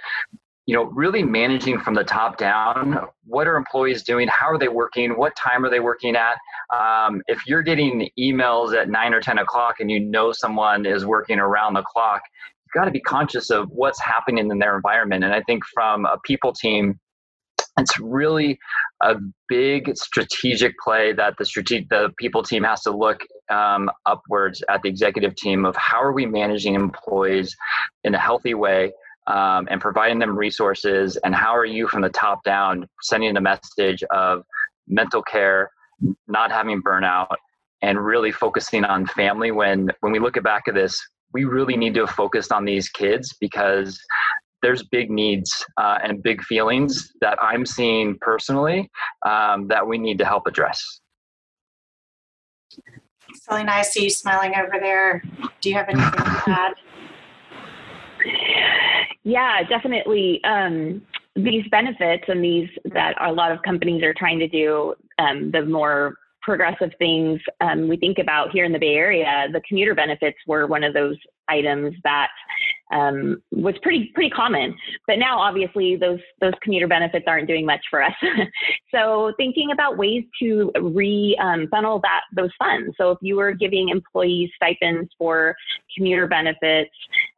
you 0.71 0.77
know 0.77 0.85
really 0.85 1.21
managing 1.21 1.81
from 1.81 1.95
the 1.95 2.03
top 2.05 2.37
down 2.37 2.97
what 3.25 3.45
are 3.45 3.57
employees 3.57 4.03
doing? 4.03 4.29
How 4.29 4.47
are 4.47 4.57
they 4.57 4.69
working? 4.69 5.17
What 5.17 5.35
time 5.35 5.65
are 5.65 5.69
they 5.69 5.81
working 5.81 6.15
at? 6.15 6.37
Um, 6.73 7.21
if 7.27 7.45
you're 7.45 7.61
getting 7.61 8.09
emails 8.17 8.73
at 8.73 8.89
9 8.89 9.13
or 9.13 9.19
10 9.19 9.39
o'clock 9.39 9.81
and 9.81 9.91
you 9.91 9.99
know 9.99 10.31
someone 10.31 10.85
is 10.85 11.05
working 11.05 11.39
around 11.39 11.73
the 11.73 11.81
clock 11.81 12.21
you've 12.65 12.81
got 12.81 12.85
to 12.85 12.91
be 12.91 13.01
conscious 13.01 13.49
of 13.49 13.67
what's 13.71 13.99
happening 13.99 14.49
in 14.49 14.59
their 14.59 14.77
environment. 14.77 15.25
And 15.25 15.33
i 15.33 15.41
think 15.41 15.61
from 15.73 16.05
a 16.05 16.17
people 16.23 16.53
team 16.53 16.97
it's 17.77 17.99
really 17.99 18.57
a 19.03 19.15
big 19.49 19.97
strategic 19.97 20.73
play 20.79 21.11
that 21.11 21.33
the 21.37 21.43
strategic 21.43 21.89
the 21.89 22.13
people 22.17 22.43
team 22.43 22.63
has 22.63 22.81
to 22.83 22.91
look 22.91 23.19
um, 23.49 23.91
upwards 24.05 24.63
at 24.69 24.81
the 24.83 24.89
executive 24.89 25.35
team 25.35 25.65
of 25.65 25.75
how 25.75 26.01
are 26.01 26.13
we 26.13 26.25
managing 26.25 26.75
employees 26.75 27.53
in 28.05 28.15
a 28.15 28.19
healthy 28.19 28.53
way 28.53 28.93
um, 29.27 29.67
and 29.69 29.79
providing 29.79 30.19
them 30.19 30.37
resources 30.37 31.17
and 31.23 31.35
how 31.35 31.55
are 31.55 31.65
you 31.65 31.87
from 31.87 32.01
the 32.01 32.09
top 32.09 32.43
down 32.43 32.87
sending 33.01 33.33
the 33.33 33.41
message 33.41 34.03
of 34.11 34.43
mental 34.87 35.21
care 35.21 35.69
not 36.27 36.51
having 36.51 36.81
burnout 36.81 37.27
and 37.81 38.03
really 38.03 38.31
focusing 38.31 38.83
on 38.83 39.05
family 39.05 39.51
when 39.51 39.89
when 39.99 40.11
we 40.11 40.19
look 40.19 40.41
back 40.43 40.63
at 40.67 40.73
this 40.73 40.99
we 41.33 41.45
really 41.45 41.77
need 41.77 41.93
to 41.93 42.01
have 42.01 42.15
focused 42.15 42.51
on 42.51 42.65
these 42.65 42.89
kids 42.89 43.35
because 43.39 43.99
there's 44.61 44.83
big 44.91 45.09
needs 45.09 45.65
uh, 45.77 45.97
and 46.03 46.23
big 46.23 46.41
feelings 46.43 47.11
that 47.21 47.37
i'm 47.41 47.65
seeing 47.65 48.17
personally 48.21 48.89
um, 49.25 49.67
that 49.67 49.85
we 49.85 49.97
need 49.97 50.17
to 50.17 50.25
help 50.25 50.47
address 50.47 51.01
Selena, 53.33 53.71
I 53.71 53.81
see 53.81 54.03
you 54.03 54.09
smiling 54.09 54.53
over 54.55 54.77
there. 54.79 55.23
Do 55.61 55.69
you 55.69 55.75
have 55.75 55.87
anything 55.87 56.11
to 56.11 56.43
add? 56.47 56.73
Yeah, 59.23 59.63
definitely. 59.63 60.43
Um, 60.43 61.01
these 61.35 61.65
benefits 61.69 62.23
and 62.27 62.43
these 62.43 62.69
that 62.85 63.15
a 63.21 63.31
lot 63.31 63.51
of 63.51 63.61
companies 63.61 64.03
are 64.03 64.13
trying 64.13 64.39
to 64.39 64.47
do, 64.47 64.95
um, 65.19 65.51
the 65.51 65.65
more 65.65 66.15
progressive 66.41 66.91
things 66.97 67.39
um, 67.61 67.87
we 67.87 67.97
think 67.97 68.17
about 68.17 68.51
here 68.51 68.65
in 68.65 68.71
the 68.71 68.79
Bay 68.79 68.95
Area, 68.95 69.47
the 69.51 69.61
commuter 69.67 69.93
benefits 69.93 70.37
were 70.47 70.65
one 70.65 70.83
of 70.83 70.93
those 70.93 71.15
items 71.47 71.93
that 72.03 72.29
um, 72.91 73.41
was 73.51 73.75
pretty 73.81 74.11
pretty 74.13 74.29
common. 74.29 74.75
But 75.07 75.19
now, 75.19 75.39
obviously, 75.39 75.95
those 75.95 76.19
those 76.39 76.53
commuter 76.61 76.87
benefits 76.87 77.25
aren't 77.27 77.47
doing 77.47 77.65
much 77.65 77.81
for 77.89 78.03
us. 78.03 78.13
so, 78.93 79.33
thinking 79.37 79.71
about 79.71 79.97
ways 79.97 80.23
to 80.41 80.71
re 80.81 81.37
um, 81.41 81.67
funnel 81.69 81.99
that 82.01 82.21
those 82.35 82.51
funds. 82.59 82.95
So, 82.97 83.11
if 83.11 83.17
you 83.21 83.35
were 83.35 83.53
giving 83.53 83.89
employees 83.89 84.49
stipends 84.55 85.09
for 85.17 85.55
commuter 85.95 86.27
benefits, 86.27 86.91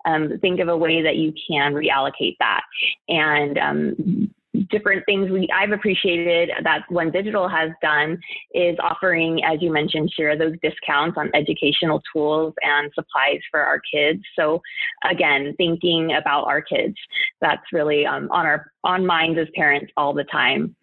um, 0.05 0.37
think 0.41 0.59
of 0.59 0.67
a 0.67 0.77
way 0.77 1.01
that 1.01 1.15
you 1.15 1.33
can 1.47 1.73
reallocate 1.73 2.35
that 2.39 2.63
and 3.07 3.57
um, 3.57 4.33
different 4.69 5.05
things 5.05 5.29
we 5.29 5.47
I've 5.53 5.71
appreciated 5.71 6.51
that 6.63 6.81
OneDigital 6.91 7.49
has 7.51 7.71
done 7.81 8.19
is 8.53 8.77
offering, 8.81 9.41
as 9.43 9.61
you 9.61 9.71
mentioned, 9.71 10.11
share 10.15 10.37
those 10.37 10.53
discounts 10.61 11.17
on 11.17 11.31
educational 11.33 12.01
tools 12.13 12.53
and 12.61 12.91
supplies 12.93 13.39
for 13.51 13.59
our 13.61 13.79
kids. 13.93 14.21
So 14.37 14.61
again, 15.09 15.53
thinking 15.57 16.13
about 16.13 16.45
our 16.45 16.61
kids, 16.61 16.95
that's 17.41 17.63
really 17.71 18.05
um, 18.05 18.29
on 18.31 18.45
our 18.45 18.71
on 18.83 19.05
minds 19.05 19.39
as 19.39 19.47
parents 19.55 19.91
all 19.95 20.13
the 20.13 20.25
time. 20.25 20.75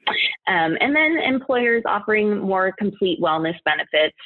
Um, 0.46 0.76
and 0.80 0.96
then 0.96 1.18
employers 1.18 1.82
offering 1.86 2.38
more 2.38 2.72
complete 2.78 3.20
wellness 3.20 3.56
benefits. 3.64 4.16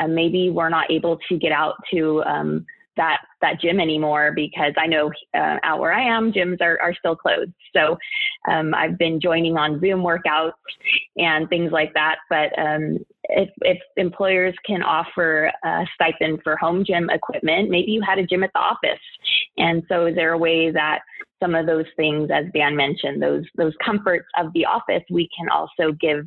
Uh, 0.00 0.08
maybe 0.08 0.50
we're 0.50 0.70
not 0.70 0.90
able 0.90 1.18
to 1.28 1.38
get 1.38 1.52
out 1.52 1.74
to 1.92 2.22
um, 2.24 2.66
that 3.00 3.22
that 3.40 3.58
gym 3.58 3.80
anymore 3.80 4.32
because 4.34 4.74
I 4.76 4.86
know 4.86 5.10
uh, 5.34 5.56
out 5.62 5.80
where 5.80 5.92
I 5.92 6.02
am, 6.02 6.32
gyms 6.32 6.60
are, 6.60 6.78
are 6.82 6.94
still 6.94 7.16
closed. 7.16 7.52
So 7.74 7.96
um, 8.50 8.74
I've 8.74 8.98
been 8.98 9.18
joining 9.18 9.56
on 9.56 9.80
Zoom 9.80 10.00
workouts 10.00 10.52
and 11.16 11.48
things 11.48 11.72
like 11.72 11.94
that. 11.94 12.16
But 12.28 12.56
um, 12.58 12.98
if, 13.36 13.50
if 13.60 13.78
employers 13.96 14.54
can 14.66 14.82
offer 14.82 15.50
a 15.64 15.84
stipend 15.94 16.40
for 16.42 16.56
home 16.56 16.84
gym 16.84 17.10
equipment, 17.10 17.70
maybe 17.70 17.90
you 17.92 18.02
had 18.02 18.18
a 18.18 18.26
gym 18.26 18.42
at 18.42 18.52
the 18.52 18.60
office. 18.60 19.00
And 19.58 19.82
so 19.88 20.06
is 20.06 20.14
there 20.14 20.32
a 20.32 20.38
way 20.38 20.70
that 20.70 21.00
some 21.42 21.54
of 21.54 21.66
those 21.66 21.86
things, 21.96 22.30
as 22.32 22.44
Dan 22.54 22.76
mentioned, 22.76 23.22
those 23.22 23.44
those 23.56 23.72
comforts 23.84 24.26
of 24.38 24.52
the 24.52 24.66
office, 24.66 25.02
we 25.10 25.28
can 25.36 25.48
also 25.48 25.92
give 25.98 26.26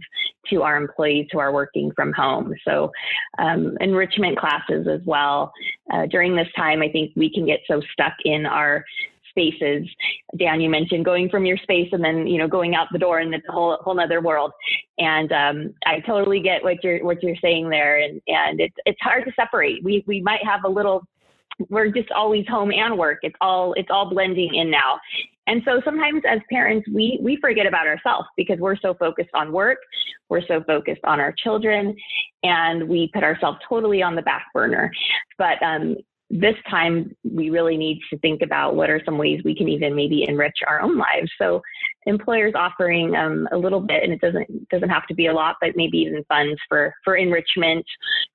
to 0.49 0.63
our 0.63 0.75
employees 0.75 1.27
who 1.31 1.39
are 1.39 1.53
working 1.53 1.91
from 1.95 2.11
home. 2.13 2.53
So 2.67 2.91
um, 3.37 3.77
enrichment 3.79 4.37
classes 4.39 4.87
as 4.87 5.01
well. 5.05 5.53
Uh, 5.93 6.07
during 6.07 6.35
this 6.35 6.47
time, 6.55 6.81
I 6.81 6.89
think 6.89 7.11
we 7.15 7.31
can 7.31 7.45
get 7.45 7.59
so 7.67 7.81
stuck 7.93 8.13
in 8.25 8.45
our 8.45 8.83
spaces. 9.33 9.87
Dan, 10.37 10.61
you 10.61 10.69
mentioned 10.69 11.05
going 11.05 11.29
from 11.29 11.45
your 11.45 11.57
space 11.57 11.89
and 11.91 12.03
then 12.03 12.27
you 12.27 12.37
know 12.37 12.47
going 12.47 12.75
out 12.75 12.87
the 12.91 12.99
door 12.99 13.19
and 13.19 13.33
it's 13.33 13.47
a 13.49 13.51
whole 13.51 13.77
whole 13.81 13.99
other 13.99 14.21
world. 14.21 14.51
And 14.97 15.31
um, 15.31 15.73
I 15.85 15.99
totally 16.01 16.39
get 16.39 16.63
what 16.63 16.83
you're 16.83 17.03
what 17.03 17.21
you're 17.23 17.35
saying 17.41 17.69
there, 17.69 17.99
and 17.99 18.21
and 18.27 18.59
it's 18.59 18.75
it's 18.85 19.01
hard 19.01 19.25
to 19.25 19.31
separate. 19.35 19.83
We 19.83 20.03
we 20.07 20.21
might 20.21 20.43
have 20.45 20.63
a 20.63 20.69
little 20.69 21.07
we're 21.69 21.89
just 21.89 22.11
always 22.11 22.47
home 22.47 22.71
and 22.71 22.97
work. 22.97 23.19
It's 23.21 23.35
all 23.41 23.73
it's 23.73 23.89
all 23.91 24.09
blending 24.09 24.55
in 24.55 24.69
now. 24.69 24.99
And 25.45 25.61
so 25.65 25.81
sometimes 25.83 26.21
as 26.27 26.39
parents, 26.49 26.87
we 26.93 27.19
we 27.21 27.37
forget 27.41 27.65
about 27.65 27.87
ourselves 27.87 28.27
because 28.37 28.59
we're 28.59 28.77
so 28.77 28.93
focused 28.93 29.31
on 29.33 29.51
work, 29.51 29.79
we're 30.29 30.45
so 30.47 30.63
focused 30.65 31.01
on 31.03 31.19
our 31.19 31.33
children, 31.43 31.95
and 32.43 32.87
we 32.87 33.09
put 33.13 33.23
ourselves 33.23 33.59
totally 33.67 34.01
on 34.01 34.15
the 34.15 34.21
back 34.21 34.45
burner. 34.53 34.91
But 35.37 35.61
um, 35.61 35.97
this 36.35 36.55
time, 36.67 37.15
we 37.23 37.51
really 37.51 37.77
need 37.77 37.99
to 38.09 38.17
think 38.17 38.41
about 38.41 38.75
what 38.75 38.89
are 38.89 38.99
some 39.05 39.19
ways 39.19 39.41
we 39.45 39.55
can 39.55 39.69
even 39.69 39.95
maybe 39.95 40.25
enrich 40.27 40.57
our 40.67 40.81
own 40.81 40.97
lives. 40.97 41.31
So, 41.37 41.61
employers 42.07 42.53
offering 42.55 43.15
um, 43.15 43.47
a 43.51 43.57
little 43.57 43.79
bit, 43.79 44.03
and 44.03 44.11
it 44.11 44.19
doesn't 44.19 44.69
doesn't 44.69 44.89
have 44.89 45.05
to 45.07 45.13
be 45.13 45.27
a 45.27 45.33
lot, 45.33 45.57
but 45.61 45.75
maybe 45.75 45.99
even 45.99 46.23
funds 46.27 46.59
for 46.67 46.91
for 47.03 47.15
enrichment 47.15 47.85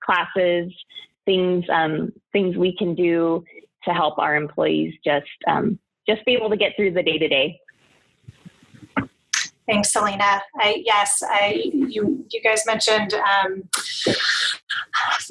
classes, 0.00 0.72
things 1.24 1.64
um, 1.72 2.12
things 2.32 2.56
we 2.56 2.76
can 2.76 2.94
do 2.94 3.42
to 3.82 3.90
help 3.90 4.18
our 4.18 4.36
employees 4.36 4.94
just 5.04 5.26
um, 5.48 5.76
just 6.08 6.24
be 6.24 6.34
able 6.34 6.50
to 6.50 6.56
get 6.56 6.74
through 6.76 6.92
the 6.92 7.02
day 7.02 7.18
to 7.18 7.28
day. 7.28 7.58
Thanks, 9.68 9.92
Selena. 9.92 10.42
I, 10.56 10.82
yes, 10.84 11.22
I, 11.22 11.62
you, 11.72 12.24
you 12.30 12.42
guys 12.42 12.64
mentioned, 12.66 13.12
um, 13.12 13.68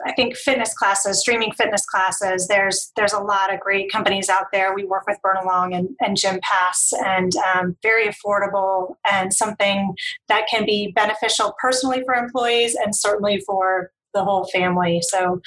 I 0.05 0.13
think 0.15 0.35
fitness 0.35 0.75
classes, 0.75 1.21
streaming 1.21 1.51
fitness 1.53 1.85
classes. 1.85 2.47
There's 2.47 2.91
there's 2.95 3.13
a 3.13 3.19
lot 3.19 3.51
of 3.51 3.59
great 3.59 3.91
companies 3.91 4.29
out 4.29 4.45
there. 4.51 4.75
We 4.75 4.85
work 4.85 5.05
with 5.07 5.17
Burnalong 5.25 5.75
and, 5.75 5.89
and 6.01 6.15
Gympass, 6.15 6.93
and 7.03 7.31
um, 7.37 7.77
very 7.81 8.07
affordable 8.07 8.95
and 9.09 9.33
something 9.33 9.95
that 10.27 10.45
can 10.47 10.65
be 10.65 10.91
beneficial 10.91 11.55
personally 11.59 12.03
for 12.05 12.13
employees 12.13 12.75
and 12.75 12.95
certainly 12.95 13.41
for 13.45 13.91
the 14.13 14.23
whole 14.23 14.45
family. 14.45 15.01
So 15.01 15.41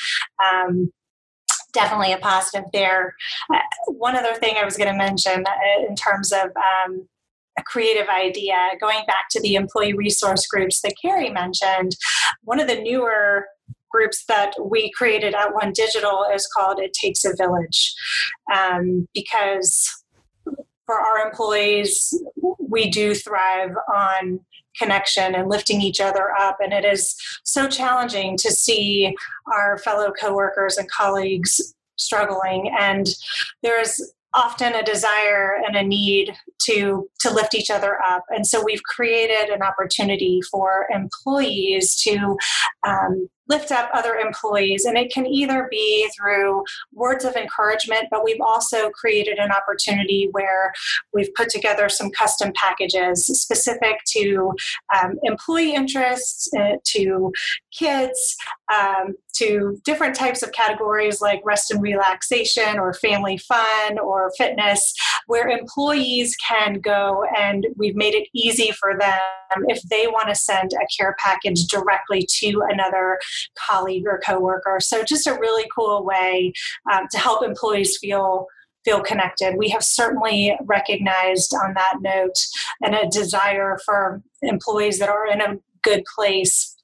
um, 0.45 0.93
definitely 1.73 2.13
a 2.13 2.19
positive 2.19 2.65
there. 2.73 3.15
Uh, 3.53 3.59
one 3.87 4.17
other 4.17 4.35
thing 4.35 4.57
I 4.57 4.65
was 4.65 4.77
going 4.77 4.91
to 4.91 4.99
mention 4.99 5.45
uh, 5.47 5.87
in 5.89 5.95
terms 5.95 6.33
of 6.33 6.51
um, 6.57 7.09
a 7.61 7.65
creative 7.65 8.09
idea, 8.09 8.57
going 8.81 9.01
back 9.07 9.29
to 9.31 9.41
the 9.41 9.55
employee 9.55 9.95
resource 9.95 10.47
groups 10.47 10.81
that 10.83 10.95
Carrie 11.01 11.31
mentioned, 11.31 11.97
one 12.43 12.61
of 12.61 12.67
the 12.67 12.81
newer 12.81 13.47
groups 13.91 14.25
that 14.27 14.53
we 14.63 14.91
created 14.93 15.35
at 15.35 15.53
OneDigital 15.53 16.35
is 16.35 16.49
called 16.55 16.79
It 16.79 16.93
Takes 16.93 17.25
a 17.25 17.35
Village 17.37 17.95
um, 18.55 19.09
because 19.15 19.89
for 20.87 20.99
our 21.01 21.27
employees, 21.27 22.13
we 22.59 22.91
do 22.91 23.15
thrive 23.15 23.71
on 23.93 24.41
connection 24.77 25.35
and 25.35 25.49
lifting 25.49 25.81
each 25.81 26.01
other 26.01 26.31
up. 26.39 26.59
And 26.61 26.73
it 26.73 26.85
is 26.85 27.15
so 27.45 27.69
challenging 27.69 28.37
to 28.39 28.51
see 28.51 29.15
our 29.53 29.79
fellow 29.79 30.13
coworkers 30.13 30.79
and 30.79 30.91
colleagues 30.91 31.75
struggling. 31.97 32.73
And 32.79 33.07
there 33.63 33.81
is 33.81 34.13
often 34.35 34.75
a 34.75 34.83
desire 34.83 35.57
and 35.67 35.77
a 35.77 35.83
need 35.83 36.35
to 36.63 37.09
to 37.21 37.31
lift 37.31 37.55
each 37.55 37.71
other 37.71 37.99
up. 38.07 38.25
And 38.31 38.47
so 38.47 38.63
we've 38.65 38.83
created 38.83 39.51
an 39.51 39.63
opportunity 39.63 40.41
for 40.51 40.87
employees 40.93 41.97
to 42.03 42.37
um, 42.87 43.29
lift 43.51 43.73
up 43.73 43.91
other 43.93 44.15
employees. 44.15 44.85
And 44.85 44.97
it 44.97 45.13
can 45.13 45.27
either 45.27 45.67
be 45.71 46.09
through 46.17 46.63
words 46.93 47.25
of 47.25 47.35
encouragement, 47.37 48.05
but 48.11 48.25
we've 48.25 48.41
also 48.41 48.91
created 48.91 49.39
an 49.39 49.51
opportunity 49.51 50.29
where 50.33 50.73
we've 51.13 51.35
put 51.35 51.49
together 51.49 51.89
some 51.89 52.11
custom 52.11 52.53
packages 52.55 53.27
specific 53.27 53.99
to 54.09 54.53
um, 54.97 55.15
employee 55.25 55.75
interests, 55.75 56.49
uh, 56.59 56.77
to 56.85 57.33
kids, 57.77 58.37
um, 58.73 59.15
to 59.35 59.81
different 59.85 60.15
types 60.15 60.43
of 60.43 60.53
categories 60.53 61.21
like 61.21 61.41
rest 61.45 61.71
and 61.71 61.83
relaxation 61.83 62.79
or 62.79 62.93
family 62.95 63.39
fun 63.39 63.99
or 63.99 64.31
fitness, 64.37 64.95
where 65.27 65.49
employees 65.49 66.37
can 66.37 66.75
go 66.81 67.25
and 67.37 67.67
we've 67.77 67.97
made 67.97 68.15
it 68.15 68.29
easy 68.35 68.71
for 68.73 68.99
them 68.99 69.65
if 69.69 69.83
they 69.83 70.07
want 70.07 70.29
to 70.29 70.35
send 70.35 70.73
a 70.73 70.87
care 70.97 71.17
package 71.19 71.65
directly 71.67 72.27
to 72.39 72.63
another 72.69 73.19
colleague 73.69 74.05
or 74.07 74.21
coworker. 74.25 74.79
So 74.81 75.03
just 75.05 75.27
a 75.27 75.35
really 75.35 75.69
cool 75.75 76.05
way 76.05 76.53
um, 76.91 77.07
to 77.11 77.19
help 77.19 77.45
employees 77.45 77.99
feel 77.99 78.47
feel 78.85 79.03
connected. 79.03 79.57
We 79.59 79.69
have 79.69 79.85
certainly 79.85 80.57
recognized 80.65 81.55
on 81.55 81.75
that 81.75 81.97
note 82.01 82.39
and 82.81 82.95
a 82.95 83.09
desire 83.09 83.79
for 83.85 84.23
employees 84.41 84.99
that 85.01 85.11
are 85.11 85.27
in 85.27 85.43
a 85.43 85.59
good 85.83 86.03
place 86.17 86.77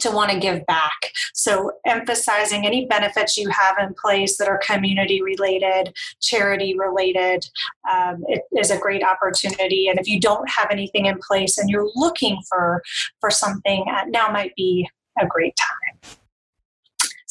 to 0.00 0.10
want 0.10 0.30
to 0.30 0.38
give 0.38 0.64
back. 0.66 1.12
So, 1.34 1.72
emphasizing 1.86 2.66
any 2.66 2.86
benefits 2.86 3.36
you 3.36 3.48
have 3.50 3.76
in 3.78 3.94
place 3.94 4.36
that 4.38 4.48
are 4.48 4.58
community 4.58 5.22
related, 5.22 5.92
charity 6.20 6.76
related, 6.78 7.44
um, 7.90 8.24
is 8.56 8.70
a 8.70 8.78
great 8.78 9.02
opportunity. 9.02 9.88
And 9.88 9.98
if 9.98 10.06
you 10.06 10.20
don't 10.20 10.48
have 10.48 10.68
anything 10.70 11.06
in 11.06 11.18
place 11.26 11.58
and 11.58 11.68
you're 11.68 11.90
looking 11.94 12.38
for 12.48 12.82
for 13.20 13.30
something, 13.30 13.84
uh, 13.90 14.04
now 14.08 14.30
might 14.30 14.54
be 14.56 14.88
a 15.20 15.26
great 15.26 15.56
time. 15.56 15.87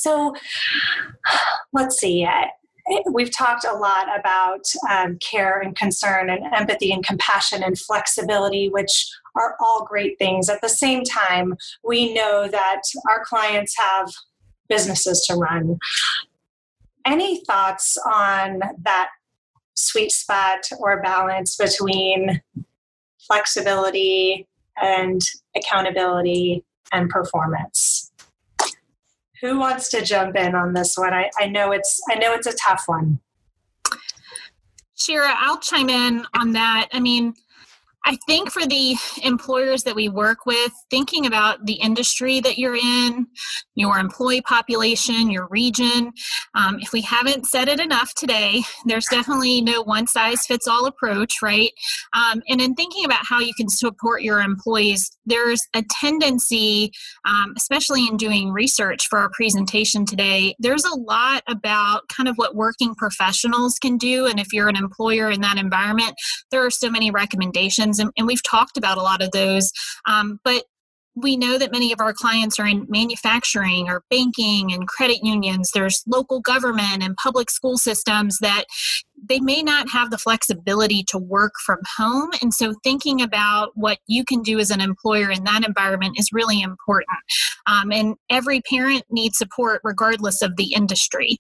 So, 0.08 0.34
let's 1.74 2.00
see. 2.00 2.24
Uh, 2.24 2.46
we've 3.12 3.36
talked 3.36 3.66
a 3.66 3.74
lot 3.74 4.08
about 4.18 4.62
um, 4.90 5.18
care 5.18 5.60
and 5.60 5.76
concern 5.76 6.30
and 6.30 6.46
empathy 6.56 6.94
and 6.94 7.06
compassion 7.06 7.62
and 7.62 7.78
flexibility, 7.78 8.70
which 8.70 9.06
are 9.36 9.58
all 9.60 9.84
great 9.84 10.18
things. 10.18 10.48
At 10.48 10.62
the 10.62 10.70
same 10.70 11.04
time, 11.04 11.58
we 11.84 12.14
know 12.14 12.48
that 12.48 12.84
our 13.10 13.26
clients 13.26 13.76
have 13.78 14.14
businesses 14.70 15.26
to 15.28 15.36
run. 15.36 15.78
Any 17.06 17.44
thoughts 17.44 17.98
on 18.06 18.62
that 18.84 19.10
sweet 19.74 20.14
spot 20.14 20.70
or 20.80 21.02
balance 21.02 21.58
between 21.58 22.42
flexibility 23.28 24.48
and 24.82 25.22
accountability 25.54 26.64
and 26.94 27.10
performance? 27.10 28.07
Who 29.42 29.60
wants 29.60 29.90
to 29.90 30.02
jump 30.02 30.36
in 30.36 30.56
on 30.56 30.74
this 30.74 30.98
one? 30.98 31.14
I, 31.14 31.30
I 31.40 31.48
know 31.48 31.72
it's 31.72 32.02
I 32.10 32.16
know 32.16 32.34
it's 32.34 32.48
a 32.48 32.54
tough 32.54 32.84
one. 32.88 33.20
Shira, 34.96 35.34
I'll 35.38 35.60
chime 35.60 35.90
in 35.90 36.26
on 36.36 36.54
that. 36.54 36.90
I 36.92 37.00
mean, 37.00 37.36
I 38.08 38.18
think 38.26 38.50
for 38.50 38.66
the 38.66 38.96
employers 39.22 39.84
that 39.84 39.94
we 39.94 40.08
work 40.08 40.46
with, 40.46 40.72
thinking 40.90 41.26
about 41.26 41.66
the 41.66 41.74
industry 41.74 42.40
that 42.40 42.58
you're 42.58 42.78
in, 42.78 43.28
your 43.76 44.00
employee 44.00 44.42
population, 44.44 45.30
your 45.30 45.46
region, 45.52 46.14
um, 46.56 46.78
if 46.80 46.94
we 46.94 47.02
haven't 47.02 47.48
said 47.48 47.68
it 47.68 47.82
enough 47.82 48.14
today, 48.14 48.62
there's 48.86 49.08
definitely 49.08 49.60
no 49.60 49.82
one 49.82 50.08
size 50.08 50.46
fits 50.46 50.70
all 50.70 50.86
approach, 50.86 51.42
right? 51.44 51.72
Um, 52.14 52.42
and 52.48 52.62
in 52.62 52.76
thinking 52.76 53.04
about 53.04 53.26
how 53.26 53.42
you 53.42 53.54
can 53.58 53.68
support 53.68 54.22
your 54.22 54.40
employees, 54.40 55.12
there's 55.26 55.62
a 55.76 55.84
tendency, 55.90 56.94
um, 57.26 57.56
especially 57.58 58.08
in 58.08 58.16
doing 58.16 58.52
research 58.54 59.08
for 59.10 59.20
our 59.20 59.32
presentation 59.34 60.06
today, 60.06 60.56
there's 60.60 60.86
a 60.86 60.96
lot 60.96 61.44
about 61.50 62.08
kind 62.08 62.30
of 62.30 62.38
what 62.38 62.56
working 62.56 62.96
professionals 62.96 63.78
can 63.80 63.98
do. 63.98 64.28
And 64.28 64.40
if 64.40 64.54
you're 64.54 64.70
an 64.70 64.78
employer 64.78 65.30
in 65.30 65.42
that 65.42 65.58
environment, 65.58 66.14
there 66.52 66.66
are 66.66 66.72
so 66.72 66.90
many 66.90 67.12
recommendations 67.12 67.97
and, 68.00 68.12
and 68.18 68.28
we've 68.28 68.44
talked 68.44 68.78
about 68.78 68.98
a 68.98 69.02
lot 69.02 69.22
of 69.22 69.32
those. 69.32 69.72
Um, 70.06 70.40
but 70.44 70.64
we 71.22 71.36
know 71.36 71.58
that 71.58 71.72
many 71.72 71.92
of 71.92 72.00
our 72.00 72.14
clients 72.14 72.60
are 72.60 72.68
in 72.68 72.86
manufacturing 72.90 73.90
or 73.90 74.04
banking 74.10 74.72
and 74.72 74.88
credit 74.88 75.24
unions. 75.24 75.72
There's 75.74 76.04
local 76.06 76.42
government 76.42 77.02
and 77.02 77.16
public 77.18 77.50
school 77.50 77.78
systems 77.78 78.38
that 78.42 78.66
they 79.28 79.40
may 79.40 79.64
not 79.64 79.90
have 79.90 80.12
the 80.12 80.18
flexibility 80.18 81.04
to 81.08 81.18
work 81.18 81.54
from 81.66 81.80
home. 81.98 82.30
And 82.42 82.54
so, 82.54 82.74
thinking 82.84 83.22
about 83.22 83.72
what 83.74 83.98
you 84.08 84.24
can 84.24 84.42
do 84.42 84.60
as 84.60 84.70
an 84.70 84.80
employer 84.80 85.32
in 85.32 85.44
that 85.46 85.66
environment 85.66 86.20
is 86.20 86.30
really 86.32 86.62
important. 86.62 87.08
Um, 87.66 87.92
and 87.92 88.16
every 88.30 88.62
parent 88.62 89.04
needs 89.10 89.38
support 89.38 89.82
regardless 89.84 90.42
of 90.42 90.56
the 90.56 90.74
industry. 90.74 91.38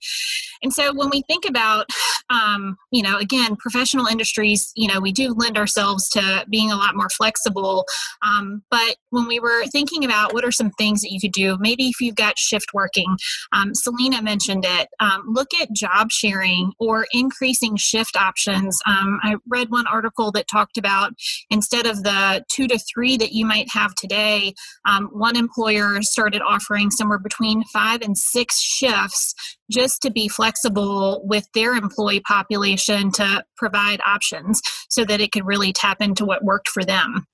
And 0.63 0.73
so, 0.73 0.93
when 0.93 1.09
we 1.11 1.21
think 1.27 1.45
about, 1.47 1.85
um, 2.29 2.77
you 2.91 3.03
know, 3.03 3.17
again, 3.17 3.55
professional 3.57 4.07
industries, 4.07 4.71
you 4.75 4.87
know, 4.87 4.99
we 4.99 5.11
do 5.11 5.33
lend 5.37 5.57
ourselves 5.57 6.09
to 6.09 6.45
being 6.49 6.71
a 6.71 6.77
lot 6.77 6.95
more 6.95 7.09
flexible. 7.09 7.85
Um, 8.25 8.63
but 8.71 8.95
when 9.11 9.27
we 9.27 9.39
were 9.39 9.66
thinking 9.67 10.03
about 10.03 10.33
what 10.33 10.43
are 10.43 10.51
some 10.51 10.71
things 10.71 11.01
that 11.01 11.11
you 11.11 11.19
could 11.19 11.31
do, 11.31 11.57
maybe 11.59 11.87
if 11.87 12.01
you've 12.01 12.15
got 12.15 12.37
shift 12.37 12.73
working, 12.73 13.17
um, 13.53 13.73
Selena 13.73 14.21
mentioned 14.21 14.65
it, 14.65 14.87
um, 14.99 15.23
look 15.27 15.53
at 15.53 15.71
job 15.73 16.11
sharing 16.11 16.71
or 16.79 17.05
increasing 17.11 17.75
shift 17.77 18.15
options. 18.15 18.79
Um, 18.85 19.19
I 19.23 19.35
read 19.47 19.69
one 19.69 19.87
article 19.87 20.31
that 20.33 20.47
talked 20.47 20.77
about 20.77 21.13
instead 21.49 21.85
of 21.85 22.03
the 22.03 22.43
two 22.51 22.67
to 22.67 22.79
three 22.79 23.17
that 23.17 23.31
you 23.31 23.45
might 23.45 23.67
have 23.71 23.93
today, 23.95 24.53
um, 24.85 25.09
one 25.11 25.35
employer 25.35 26.01
started 26.01 26.41
offering 26.41 26.91
somewhere 26.91 27.19
between 27.19 27.63
five 27.73 28.01
and 28.01 28.17
six 28.17 28.59
shifts 28.61 29.33
just 29.69 30.01
to 30.01 30.11
be 30.11 30.27
flexible 30.27 31.21
with 31.25 31.45
their 31.53 31.73
employee 31.73 32.21
population 32.21 33.11
to 33.11 33.43
provide 33.57 33.99
options 34.05 34.61
so 34.89 35.03
that 35.03 35.19
it 35.19 35.31
could 35.31 35.45
really 35.45 35.73
tap 35.73 36.01
into 36.01 36.25
what 36.25 36.43
worked 36.43 36.69
for 36.69 36.83
them 36.83 37.25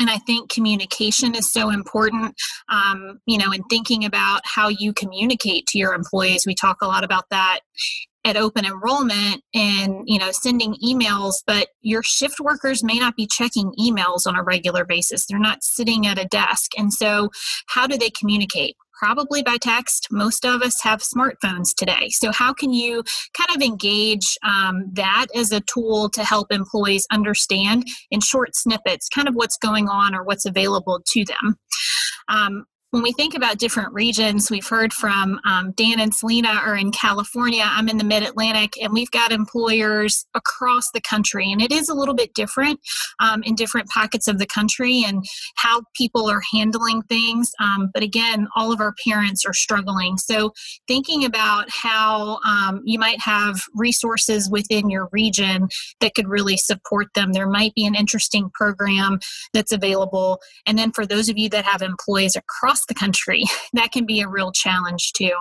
and 0.00 0.10
i 0.10 0.18
think 0.18 0.50
communication 0.50 1.34
is 1.34 1.52
so 1.52 1.70
important 1.70 2.34
um, 2.68 3.20
you 3.26 3.38
know 3.38 3.52
in 3.52 3.62
thinking 3.64 4.04
about 4.04 4.40
how 4.44 4.68
you 4.68 4.92
communicate 4.92 5.66
to 5.68 5.78
your 5.78 5.94
employees. 5.94 6.44
We 6.46 6.54
talk 6.54 6.78
a 6.82 6.86
lot 6.86 7.04
about 7.04 7.24
that 7.30 7.60
at 8.26 8.36
open 8.36 8.64
enrollment 8.64 9.42
and 9.54 10.02
you 10.06 10.18
know 10.18 10.30
sending 10.32 10.74
emails 10.84 11.34
but 11.46 11.68
your 11.82 12.02
shift 12.02 12.40
workers 12.40 12.82
may 12.82 12.98
not 12.98 13.16
be 13.16 13.26
checking 13.26 13.72
emails 13.78 14.26
on 14.26 14.36
a 14.36 14.42
regular 14.42 14.84
basis. 14.84 15.26
They're 15.26 15.38
not 15.38 15.62
sitting 15.62 16.06
at 16.06 16.18
a 16.18 16.24
desk. 16.24 16.70
And 16.78 16.92
so 16.92 17.30
how 17.68 17.86
do 17.86 17.98
they 17.98 18.10
communicate 18.10 18.76
probably 18.98 19.42
by 19.42 19.56
text. 19.56 20.08
Most 20.10 20.44
of 20.44 20.62
us 20.62 20.82
have 20.82 21.02
smartphones 21.02 21.74
today. 21.76 22.08
So 22.10 22.32
how 22.32 22.52
can 22.52 22.72
you 22.72 23.02
kind 23.36 23.56
of 23.56 23.62
engage 23.62 24.36
um, 24.42 24.90
that 24.92 25.26
as 25.34 25.52
a 25.52 25.60
tool 25.60 26.08
to 26.10 26.24
help 26.24 26.52
employees 26.52 27.06
understand 27.10 27.84
in 28.10 28.20
short 28.20 28.54
snippets 28.54 29.08
kind 29.08 29.28
of 29.28 29.34
what's 29.34 29.58
going 29.58 29.88
on 29.88 30.14
or 30.14 30.24
what's 30.24 30.46
available 30.46 31.00
to 31.12 31.24
them? 31.24 31.56
Um, 32.28 32.64
when 32.94 33.02
we 33.02 33.10
think 33.10 33.34
about 33.34 33.58
different 33.58 33.92
regions, 33.92 34.52
we've 34.52 34.68
heard 34.68 34.92
from 34.92 35.40
um, 35.44 35.72
Dan 35.72 35.98
and 35.98 36.14
Selena 36.14 36.50
are 36.50 36.76
in 36.76 36.92
California. 36.92 37.64
I'm 37.66 37.88
in 37.88 37.98
the 37.98 38.04
mid 38.04 38.22
Atlantic, 38.22 38.80
and 38.80 38.92
we've 38.92 39.10
got 39.10 39.32
employers 39.32 40.24
across 40.36 40.92
the 40.92 41.00
country. 41.00 41.50
And 41.50 41.60
it 41.60 41.72
is 41.72 41.88
a 41.88 41.94
little 41.94 42.14
bit 42.14 42.34
different 42.34 42.78
um, 43.18 43.42
in 43.42 43.56
different 43.56 43.88
pockets 43.88 44.28
of 44.28 44.38
the 44.38 44.46
country 44.46 45.02
and 45.04 45.24
how 45.56 45.82
people 45.96 46.30
are 46.30 46.40
handling 46.52 47.02
things. 47.08 47.50
Um, 47.58 47.90
but 47.92 48.04
again, 48.04 48.46
all 48.54 48.70
of 48.70 48.80
our 48.80 48.94
parents 49.04 49.44
are 49.44 49.52
struggling. 49.52 50.16
So, 50.16 50.52
thinking 50.86 51.24
about 51.24 51.66
how 51.70 52.38
um, 52.46 52.80
you 52.84 53.00
might 53.00 53.20
have 53.22 53.60
resources 53.74 54.48
within 54.48 54.88
your 54.88 55.08
region 55.10 55.66
that 55.98 56.14
could 56.14 56.28
really 56.28 56.56
support 56.56 57.08
them, 57.16 57.32
there 57.32 57.48
might 57.48 57.74
be 57.74 57.86
an 57.86 57.96
interesting 57.96 58.50
program 58.54 59.18
that's 59.52 59.72
available. 59.72 60.38
And 60.64 60.78
then 60.78 60.92
for 60.92 61.04
those 61.04 61.28
of 61.28 61.36
you 61.36 61.48
that 61.48 61.64
have 61.64 61.82
employees 61.82 62.36
across 62.36 62.83
the 62.86 62.94
country, 62.94 63.44
that 63.72 63.92
can 63.92 64.06
be 64.06 64.20
a 64.20 64.28
real 64.28 64.52
challenge 64.52 65.12
too. 65.12 65.34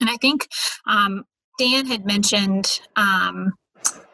And 0.00 0.08
I 0.08 0.16
think 0.16 0.48
um, 0.86 1.24
Dan 1.58 1.86
had 1.86 2.06
mentioned 2.06 2.80
um, 2.96 3.52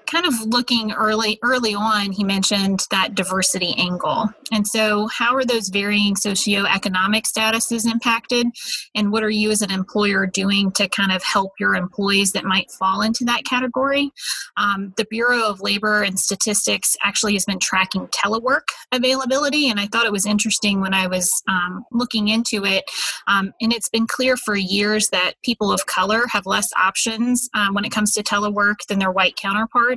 kind 0.07 0.27
of 0.27 0.35
looking 0.47 0.93
early 0.93 1.39
early 1.43 1.75
on, 1.75 2.13
he 2.13 2.25
mentioned 2.25 2.87
that 2.91 3.15
diversity 3.15 3.75
angle. 3.79 4.29
And 4.53 4.67
so, 4.67 5.09
how 5.09 5.35
are 5.35 5.45
those 5.45 5.69
varying 5.69 6.15
socioeconomic 6.15 7.23
statuses 7.23 7.91
impacted? 7.91 8.47
And 8.95 9.13
what 9.13 9.23
are 9.23 9.31
you 9.31 9.51
as 9.51 9.63
an 9.63 9.71
employer 9.71 10.27
doing 10.27 10.71
to 10.73 10.89
kind 10.89 11.13
of 11.13 11.23
help 11.23 11.53
your 11.59 11.75
employees 11.75 12.33
that 12.33 12.45
might 12.45 12.71
fall 12.71 13.03
into 13.03 13.25
that 13.25 13.45
category? 13.45 14.13
Um, 14.57 14.95
the 14.97 15.07
Bureau 15.07 15.49
of 15.49 15.61
Labor 15.61 16.03
and 16.03 16.19
Statistics 16.19 16.97
actually 17.03 17.35
has 17.35 17.45
been 17.45 17.59
tracking 17.59 18.07
telework 18.09 18.69
availability, 18.93 19.69
and 19.69 19.81
I 19.81 19.87
thought 19.87 20.07
it 20.07 20.13
was 20.13 20.27
interesting 20.27 20.81
when 20.81 20.95
I 20.95 21.07
was 21.07 21.43
um, 21.49 21.85
looking 21.93 22.29
into 22.29 22.65
it. 22.65 22.85
Um, 23.27 23.53
and 23.61 23.73
it's 23.73 23.89
been 23.89 24.07
clear 24.07 24.37
for 24.37 24.57
years 24.57 25.09
that 25.09 25.35
people 25.43 25.73
of 25.73 25.87
color 25.87 26.27
have 26.29 26.47
less 26.47 26.69
options 26.81 27.49
um, 27.55 27.75
when 27.75 27.85
it 27.85 27.93
comes 27.93 28.13
to 28.13 28.23
telework 28.23 28.87
than 28.89 28.99
their 28.99 29.11
white 29.11 29.37
counterparts, 29.37 29.96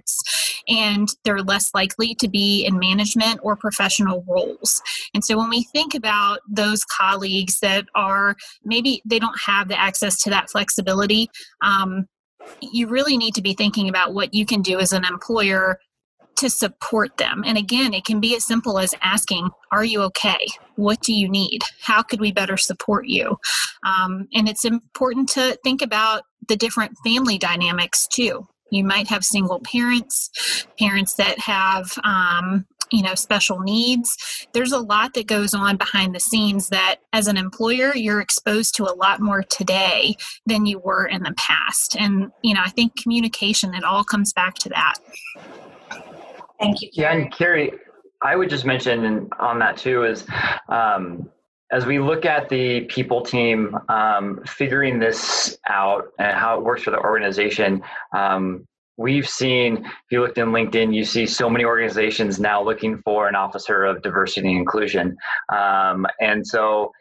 and 0.67 1.09
they're 1.23 1.41
less 1.41 1.73
likely 1.73 2.15
to 2.15 2.27
be 2.27 2.65
in 2.65 2.79
management 2.79 3.39
or 3.43 3.55
professional 3.55 4.23
roles. 4.27 4.81
And 5.13 5.23
so 5.23 5.37
when 5.37 5.49
we 5.49 5.63
think 5.63 5.95
about 5.95 6.39
those 6.49 6.83
colleagues 6.85 7.59
that 7.59 7.85
are 7.95 8.35
maybe 8.63 9.01
they 9.05 9.19
don't 9.19 9.39
have 9.45 9.67
the 9.67 9.79
access 9.79 10.21
to 10.23 10.29
that 10.29 10.49
flexibility, 10.49 11.29
um, 11.61 12.07
you 12.61 12.87
really 12.87 13.17
need 13.17 13.35
to 13.35 13.41
be 13.41 13.53
thinking 13.53 13.89
about 13.89 14.13
what 14.13 14.33
you 14.33 14.45
can 14.45 14.61
do 14.61 14.79
as 14.79 14.93
an 14.93 15.05
employer 15.05 15.77
to 16.37 16.49
support 16.49 17.17
them. 17.17 17.43
And 17.45 17.57
again, 17.57 17.93
it 17.93 18.05
can 18.05 18.21
be 18.21 18.33
as 18.35 18.45
simple 18.45 18.79
as 18.79 18.95
asking, 19.01 19.49
Are 19.73 19.83
you 19.83 20.01
okay? 20.03 20.47
What 20.75 21.01
do 21.01 21.13
you 21.13 21.27
need? 21.27 21.63
How 21.81 22.01
could 22.01 22.21
we 22.21 22.31
better 22.31 22.55
support 22.55 23.07
you? 23.07 23.37
Um, 23.83 24.27
and 24.33 24.47
it's 24.47 24.63
important 24.63 25.27
to 25.29 25.57
think 25.63 25.81
about 25.81 26.23
the 26.47 26.55
different 26.55 26.93
family 27.03 27.37
dynamics 27.37 28.07
too. 28.07 28.47
You 28.71 28.83
might 28.83 29.07
have 29.07 29.23
single 29.23 29.59
parents, 29.59 30.67
parents 30.77 31.15
that 31.15 31.39
have 31.39 31.91
um, 32.03 32.65
you 32.91 33.03
know 33.03 33.15
special 33.15 33.59
needs. 33.59 34.47
There's 34.53 34.71
a 34.71 34.79
lot 34.79 35.13
that 35.13 35.27
goes 35.27 35.53
on 35.53 35.77
behind 35.77 36.15
the 36.15 36.19
scenes 36.19 36.69
that 36.69 36.97
as 37.13 37.27
an 37.27 37.37
employer 37.37 37.95
you're 37.95 38.21
exposed 38.21 38.75
to 38.75 38.83
a 38.83 38.95
lot 38.95 39.19
more 39.19 39.43
today 39.43 40.15
than 40.45 40.65
you 40.65 40.79
were 40.79 41.05
in 41.05 41.23
the 41.23 41.33
past. 41.37 41.95
And 41.99 42.31
you 42.43 42.53
know 42.53 42.61
i 42.63 42.69
think 42.69 42.95
communication 43.01 43.73
it 43.73 43.83
all 43.83 44.03
comes 44.03 44.33
back 44.33 44.55
to 44.55 44.69
that. 44.69 44.95
Thank 46.59 46.81
you 46.81 46.89
yeah 46.93 47.13
and 47.13 47.31
carrie. 47.31 47.71
I 48.21 48.35
would 48.35 48.49
just 48.49 48.65
mention 48.65 49.29
on 49.39 49.59
that 49.59 49.77
too 49.77 50.03
is 50.03 50.25
um, 50.67 51.29
as 51.71 51.85
we 51.85 51.99
look 51.99 52.25
at 52.25 52.49
the 52.49 52.81
people 52.81 53.21
team 53.21 53.77
um, 53.89 54.41
figuring 54.45 54.99
this 54.99 55.57
out 55.67 56.05
and 56.17 56.37
how 56.37 56.57
it 56.57 56.63
works 56.63 56.83
for 56.83 56.91
the 56.91 56.99
organization 56.99 57.81
um, 58.15 58.67
we've 58.97 59.27
seen 59.27 59.77
if 59.85 60.11
you 60.11 60.21
looked 60.21 60.37
in 60.37 60.49
linkedin 60.49 60.93
you 60.93 61.03
see 61.03 61.25
so 61.25 61.49
many 61.49 61.63
organizations 61.63 62.39
now 62.39 62.61
looking 62.61 63.01
for 63.03 63.27
an 63.27 63.35
officer 63.35 63.85
of 63.85 64.01
diversity 64.01 64.49
and 64.49 64.59
inclusion. 64.59 65.17
Um, 65.51 66.05
and 66.19 66.45
so 66.45 66.91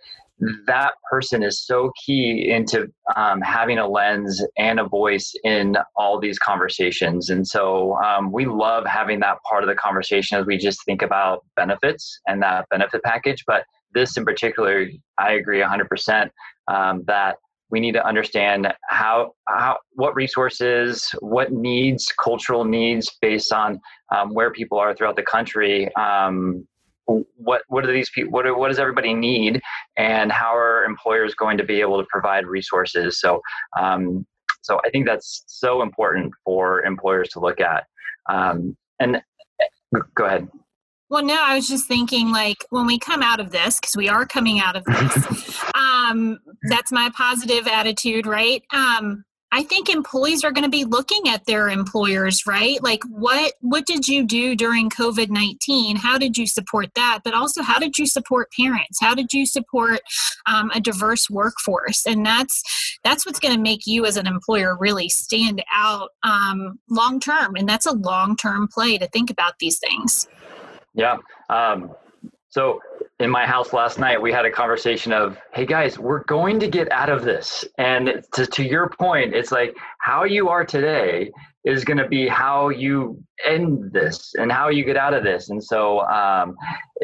that 0.67 0.93
person 1.11 1.43
is 1.43 1.67
so 1.67 1.91
key 2.07 2.49
into 2.51 2.87
um, 3.17 3.41
having 3.41 3.79
a 3.79 3.89
lens 3.89 4.45
and 4.57 4.79
a 4.79 4.85
voice 4.85 5.35
in 5.43 5.77
all 5.97 6.21
these 6.21 6.39
conversations. 6.39 7.31
And 7.31 7.47
so 7.47 7.97
um, 7.97 8.31
we 8.31 8.47
love 8.47 8.87
having 8.87 9.19
that 9.21 9.39
part 9.43 9.65
of 9.65 9.69
the 9.69 9.75
conversation 9.75 10.39
as 10.39 10.47
we 10.47 10.57
just 10.57 10.85
think 10.85 11.03
about 11.03 11.45
benefits 11.57 12.21
and 12.29 12.41
that 12.43 12.69
benefit 12.71 13.03
package 13.03 13.45
but 13.47 13.65
this 13.99 14.17
in 14.17 14.25
particular 14.25 14.87
i 15.19 15.33
agree 15.33 15.61
100% 15.61 16.31
um, 16.69 17.05
that 17.07 17.37
we 17.71 17.81
need 17.81 17.93
to 17.93 18.07
understand 18.07 18.73
how, 18.89 19.33
how 19.47 19.77
what 19.93 20.15
resources 20.15 21.05
what 21.21 21.53
needs 21.53 22.13
cultural 22.23 22.65
needs 22.65 23.17
based 23.21 23.53
on 23.53 23.81
um, 24.15 24.33
where 24.33 24.51
people 24.51 24.79
are 24.79 24.95
throughout 24.95 25.17
the 25.17 25.23
country 25.23 25.93
um, 25.97 26.67
what 27.37 27.63
what 27.69 27.85
do 27.85 27.93
these 27.93 28.11
people 28.11 28.31
what, 28.31 28.45
do, 28.45 28.57
what 28.57 28.69
does 28.69 28.79
everybody 28.79 29.15
need 29.15 29.61
and 29.97 30.31
how 30.31 30.55
are 30.55 30.85
employers 30.85 31.35
going 31.35 31.57
to 31.57 31.65
be 31.65 31.81
able 31.81 31.99
to 31.99 32.07
provide 32.11 32.47
resources? 32.47 33.21
So 33.21 33.41
um, 33.79 34.27
so 34.61 34.79
i 34.85 34.91
think 34.91 35.07
that's 35.07 35.45
so 35.47 35.83
important 35.83 36.33
for 36.45 36.83
employers 36.85 37.29
to 37.31 37.41
look 37.41 37.61
at. 37.61 37.85
Um, 38.29 38.77
and 39.01 39.23
go 40.15 40.27
ahead 40.27 40.49
well, 41.11 41.25
no, 41.25 41.37
I 41.41 41.57
was 41.57 41.69
just 41.69 41.87
thinking 41.87 42.31
like 42.31 42.65
when 42.71 42.87
we 42.87 42.99
come 42.99 43.23
out 43.23 43.41
of 43.41 43.51
this, 43.51 43.81
because 43.81 43.97
we 43.97 44.09
are 44.09 44.27
coming 44.27 44.61
out 44.61 44.77
of 44.77 44.85
this, 44.85 45.65
um, 45.75 46.39
that's 46.69 46.93
my 46.93 47.11
positive 47.17 47.67
attitude, 47.67 48.27
right? 48.27 48.63
Um, 48.73 49.25
I 49.51 49.63
think 49.63 49.89
employees 49.89 50.45
are 50.45 50.53
going 50.53 50.65
to 50.65 50.71
be 50.71 50.85
looking 50.85 51.29
at 51.29 51.47
their 51.47 51.71
employers, 51.71 52.47
right? 52.47 52.83
Like 52.83 53.03
what 53.09 53.55
what 53.61 53.87
did 53.87 54.07
you 54.07 54.27
do 54.27 54.55
during 54.55 54.91
COVID-19? 54.91 55.97
How 55.97 56.19
did 56.19 56.37
you 56.37 56.47
support 56.47 56.91
that? 56.97 57.21
But 57.25 57.33
also 57.33 57.63
how 57.63 57.79
did 57.79 57.97
you 57.97 58.07
support 58.07 58.53
parents? 58.53 58.99
How 59.01 59.15
did 59.15 59.33
you 59.33 59.47
support 59.47 60.01
um, 60.45 60.71
a 60.75 60.81
diverse 60.81 61.31
workforce? 61.31 62.05
And 62.05 62.27
that's 62.27 62.63
that's 63.03 63.25
what's 63.25 63.41
going 63.41 63.55
to 63.55 63.61
make 63.61 63.87
you 63.87 64.05
as 64.05 64.19
an 64.19 64.27
employer 64.27 64.77
really 64.79 65.09
stand 65.09 65.65
out 65.73 66.11
um, 66.23 66.79
long 66.91 67.19
term. 67.19 67.55
And 67.57 67.67
that's 67.67 67.87
a 67.87 67.93
long 67.93 68.37
term 68.37 68.69
play 68.69 68.99
to 68.99 69.09
think 69.09 69.31
about 69.31 69.55
these 69.61 69.79
things. 69.79 70.29
Yeah. 70.99 71.17
Um, 71.49 71.93
so 72.51 72.81
in 73.21 73.31
my 73.31 73.47
house 73.47 73.73
last 73.73 74.01
night, 74.01 74.21
we 74.21 74.33
had 74.33 74.45
a 74.45 74.51
conversation 74.51 75.13
of, 75.13 75.39
hey 75.53 75.65
guys, 75.65 75.97
we're 75.97 76.25
going 76.25 76.59
to 76.59 76.67
get 76.67 76.91
out 76.91 77.09
of 77.09 77.23
this. 77.23 77.65
And 77.79 78.25
to, 78.35 78.47
to 78.47 78.65
your 78.65 78.91
point, 78.91 79.33
it's 79.33 79.53
like 79.53 79.77
how 80.01 80.25
you 80.25 80.49
are 80.49 80.65
today 80.65 81.31
is 81.65 81.85
going 81.85 81.99
to 81.99 82.09
be 82.09 82.27
how 82.27 82.71
you 82.71 83.23
end 83.45 83.93
this 83.93 84.35
and 84.39 84.51
how 84.51 84.71
you 84.71 84.85
get 84.85 84.97
out 84.97 85.15
of 85.15 85.23
this. 85.23 85.51
And 85.51 85.63
so, 85.63 86.01
um, 86.07 86.57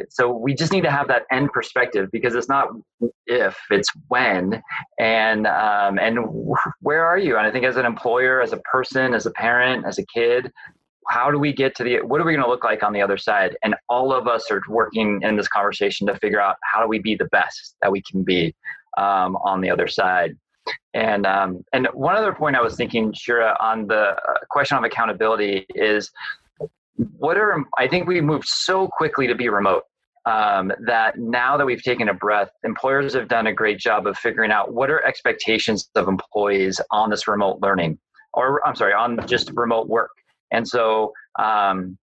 so 0.09 0.33
we 0.33 0.55
just 0.55 0.73
need 0.73 0.83
to 0.83 0.91
have 0.91 1.07
that 1.09 1.23
end 1.31 1.53
perspective 1.53 2.09
because 2.11 2.35
it's 2.35 2.49
not 2.49 2.69
if, 3.27 3.57
it's 3.71 3.91
when, 4.09 4.61
and 4.99 5.47
um, 5.47 5.99
and 5.99 6.19
where 6.81 7.05
are 7.05 7.19
you? 7.19 7.37
And 7.37 7.47
I 7.47 7.53
think 7.53 7.65
as 7.65 7.77
an 7.77 7.87
employer, 7.87 8.41
as 8.43 8.53
a 8.53 8.59
person, 8.59 9.15
as 9.15 9.27
a 9.27 9.31
parent, 9.33 9.85
as 9.87 9.99
a 9.99 10.07
kid, 10.07 10.51
how 11.09 11.31
do 11.31 11.39
we 11.39 11.53
get 11.53 11.75
to 11.77 11.85
the 11.85 12.01
what 12.03 12.21
are 12.21 12.25
we 12.25 12.33
going 12.33 12.45
to 12.45 12.51
look 12.51 12.65
like 12.65 12.83
on 12.83 12.93
the 12.93 13.03
other 13.03 13.17
side 13.17 13.57
and 13.63 13.75
all 13.89 14.13
of 14.13 14.27
us 14.27 14.51
are 14.51 14.63
working 14.69 15.21
in 15.23 15.37
this 15.37 15.49
conversation 15.49 16.07
to 16.07 16.17
figure 16.19 16.41
out 16.41 16.57
how 16.63 16.83
do 16.83 16.89
we 16.89 16.99
be 16.99 17.15
the 17.15 17.27
best 17.27 17.77
that 17.83 17.91
we 17.91 18.03
can 18.03 18.23
be 18.23 18.55
um, 18.97 19.37
on 19.37 19.61
the 19.61 19.71
other 19.71 19.89
side 19.89 20.37
and 20.95 21.27
um, 21.27 21.65
and 21.73 21.89
one 21.93 22.17
other 22.17 22.33
point 22.33 22.57
i 22.57 22.61
was 22.61 22.77
thinking 22.77 23.13
shira 23.13 23.57
on 23.61 23.87
the 23.87 24.11
uh, 24.11 24.35
question 24.51 24.77
of 24.77 24.85
accountability 24.85 25.67
is 25.75 26.11
what 27.19 27.37
are 27.37 27.65
i 27.79 27.87
think 27.87 28.07
we 28.07 28.21
moved 28.21 28.47
so 28.47 28.89
quickly 28.89 29.27
to 29.27 29.35
be 29.35 29.49
remote 29.49 29.85
um, 30.27 30.73
that 30.87 31.19
now 31.19 31.57
that 31.57 31.67
we've 31.67 31.83
taken 31.83 32.09
a 32.09 32.15
breath, 32.15 32.49
employers 32.65 33.15
have 33.15 33.29
done 33.29 33.47
a 33.47 33.53
great 33.53 33.79
job 33.79 34.07
of 34.07 34.17
figuring 34.17 34.51
out 34.51 34.73
what 34.73 34.91
are 34.91 35.05
expectations 35.05 35.91
of 35.95 36.09
employees 36.09 36.81
on 36.91 37.11
this 37.11 37.29
remote 37.29 37.61
learning, 37.61 37.99
or 38.33 38.67
I'm 38.67 38.75
sorry, 38.75 38.95
on 38.95 39.19
just 39.27 39.51
remote 39.55 39.89
work. 39.89 40.11
And 40.53 40.67
so, 40.67 41.13
um, 41.39 41.99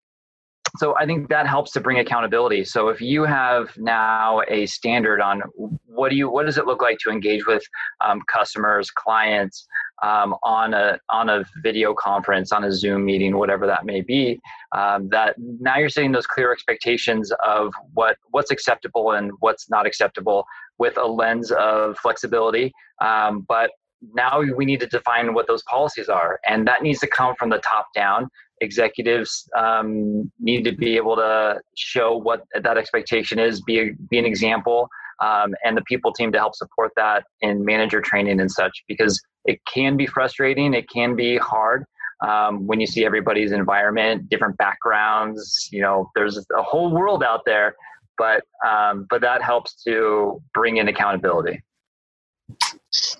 so 0.76 0.94
I 0.98 1.06
think 1.06 1.28
that 1.28 1.46
helps 1.46 1.72
to 1.72 1.80
bring 1.80 1.98
accountability. 1.98 2.64
So 2.64 2.88
if 2.88 3.00
you 3.00 3.24
have 3.24 3.70
now 3.78 4.42
a 4.48 4.66
standard 4.66 5.20
on 5.20 5.42
what 5.86 6.10
do 6.10 6.16
you, 6.16 6.28
what 6.30 6.46
does 6.46 6.58
it 6.58 6.66
look 6.66 6.82
like 6.82 6.98
to 7.04 7.10
engage 7.10 7.46
with 7.46 7.62
um, 8.04 8.20
customers, 8.30 8.90
clients 8.90 9.66
um, 10.02 10.34
on 10.42 10.74
a 10.74 10.98
on 11.10 11.28
a 11.28 11.44
video 11.62 11.94
conference, 11.94 12.52
on 12.52 12.64
a 12.64 12.72
Zoom 12.72 13.04
meeting, 13.04 13.36
whatever 13.36 13.66
that 13.66 13.84
may 13.84 14.00
be, 14.02 14.38
um, 14.76 15.08
that 15.08 15.34
now 15.38 15.78
you're 15.78 15.88
setting 15.88 16.12
those 16.12 16.26
clear 16.26 16.52
expectations 16.52 17.32
of 17.44 17.72
what 17.94 18.16
what's 18.30 18.50
acceptable 18.50 19.12
and 19.12 19.32
what's 19.40 19.68
not 19.70 19.86
acceptable 19.86 20.44
with 20.78 20.96
a 20.98 21.04
lens 21.04 21.50
of 21.50 21.96
flexibility, 21.98 22.72
um, 23.00 23.44
but 23.48 23.70
now 24.14 24.40
we 24.40 24.64
need 24.64 24.80
to 24.80 24.86
define 24.86 25.34
what 25.34 25.46
those 25.46 25.62
policies 25.64 26.08
are. 26.08 26.38
And 26.46 26.66
that 26.68 26.82
needs 26.82 27.00
to 27.00 27.06
come 27.06 27.34
from 27.36 27.50
the 27.50 27.58
top 27.58 27.88
down. 27.94 28.28
Executives 28.60 29.48
um, 29.56 30.30
need 30.40 30.64
to 30.64 30.72
be 30.72 30.96
able 30.96 31.16
to 31.16 31.60
show 31.76 32.16
what 32.16 32.42
that 32.60 32.76
expectation 32.76 33.38
is 33.38 33.60
be, 33.62 33.78
a, 33.80 33.90
be 34.10 34.18
an 34.18 34.24
example 34.24 34.88
um, 35.20 35.54
and 35.64 35.76
the 35.76 35.82
people 35.82 36.12
team 36.12 36.32
to 36.32 36.38
help 36.38 36.54
support 36.54 36.92
that 36.96 37.24
in 37.40 37.64
manager 37.64 38.00
training 38.00 38.40
and 38.40 38.50
such 38.50 38.84
because 38.86 39.20
it 39.44 39.60
can 39.72 39.96
be 39.96 40.06
frustrating 40.06 40.74
it 40.74 40.88
can 40.88 41.14
be 41.14 41.36
hard 41.38 41.84
um, 42.26 42.66
when 42.66 42.80
you 42.80 42.86
see 42.86 43.04
everybody's 43.04 43.52
environment 43.52 44.28
different 44.28 44.56
backgrounds 44.58 45.68
you 45.72 45.80
know 45.80 46.10
there's 46.14 46.38
a 46.38 46.62
whole 46.62 46.92
world 46.92 47.22
out 47.22 47.40
there 47.46 47.74
but 48.16 48.42
um, 48.66 49.06
but 49.10 49.20
that 49.20 49.42
helps 49.42 49.82
to 49.82 50.40
bring 50.54 50.76
in 50.76 50.88
accountability 50.88 51.62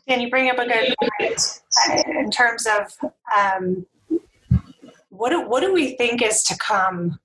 and 0.08 0.22
you 0.22 0.30
bring 0.30 0.50
up 0.50 0.58
a 0.58 0.66
good 0.66 0.94
point 0.98 1.60
in 2.06 2.30
terms 2.30 2.66
of 2.66 3.10
um, 3.36 3.86
what 5.10 5.30
do, 5.30 5.46
what 5.46 5.60
do 5.60 5.72
we 5.72 5.96
think 5.96 6.22
is 6.22 6.42
to 6.44 6.56
come? 6.56 7.18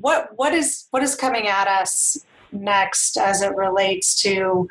What 0.00 0.30
what 0.36 0.54
is 0.54 0.86
what 0.90 1.02
is 1.02 1.14
coming 1.14 1.46
at 1.46 1.68
us 1.68 2.24
next 2.52 3.16
as 3.16 3.42
it 3.42 3.54
relates 3.54 4.20
to 4.22 4.68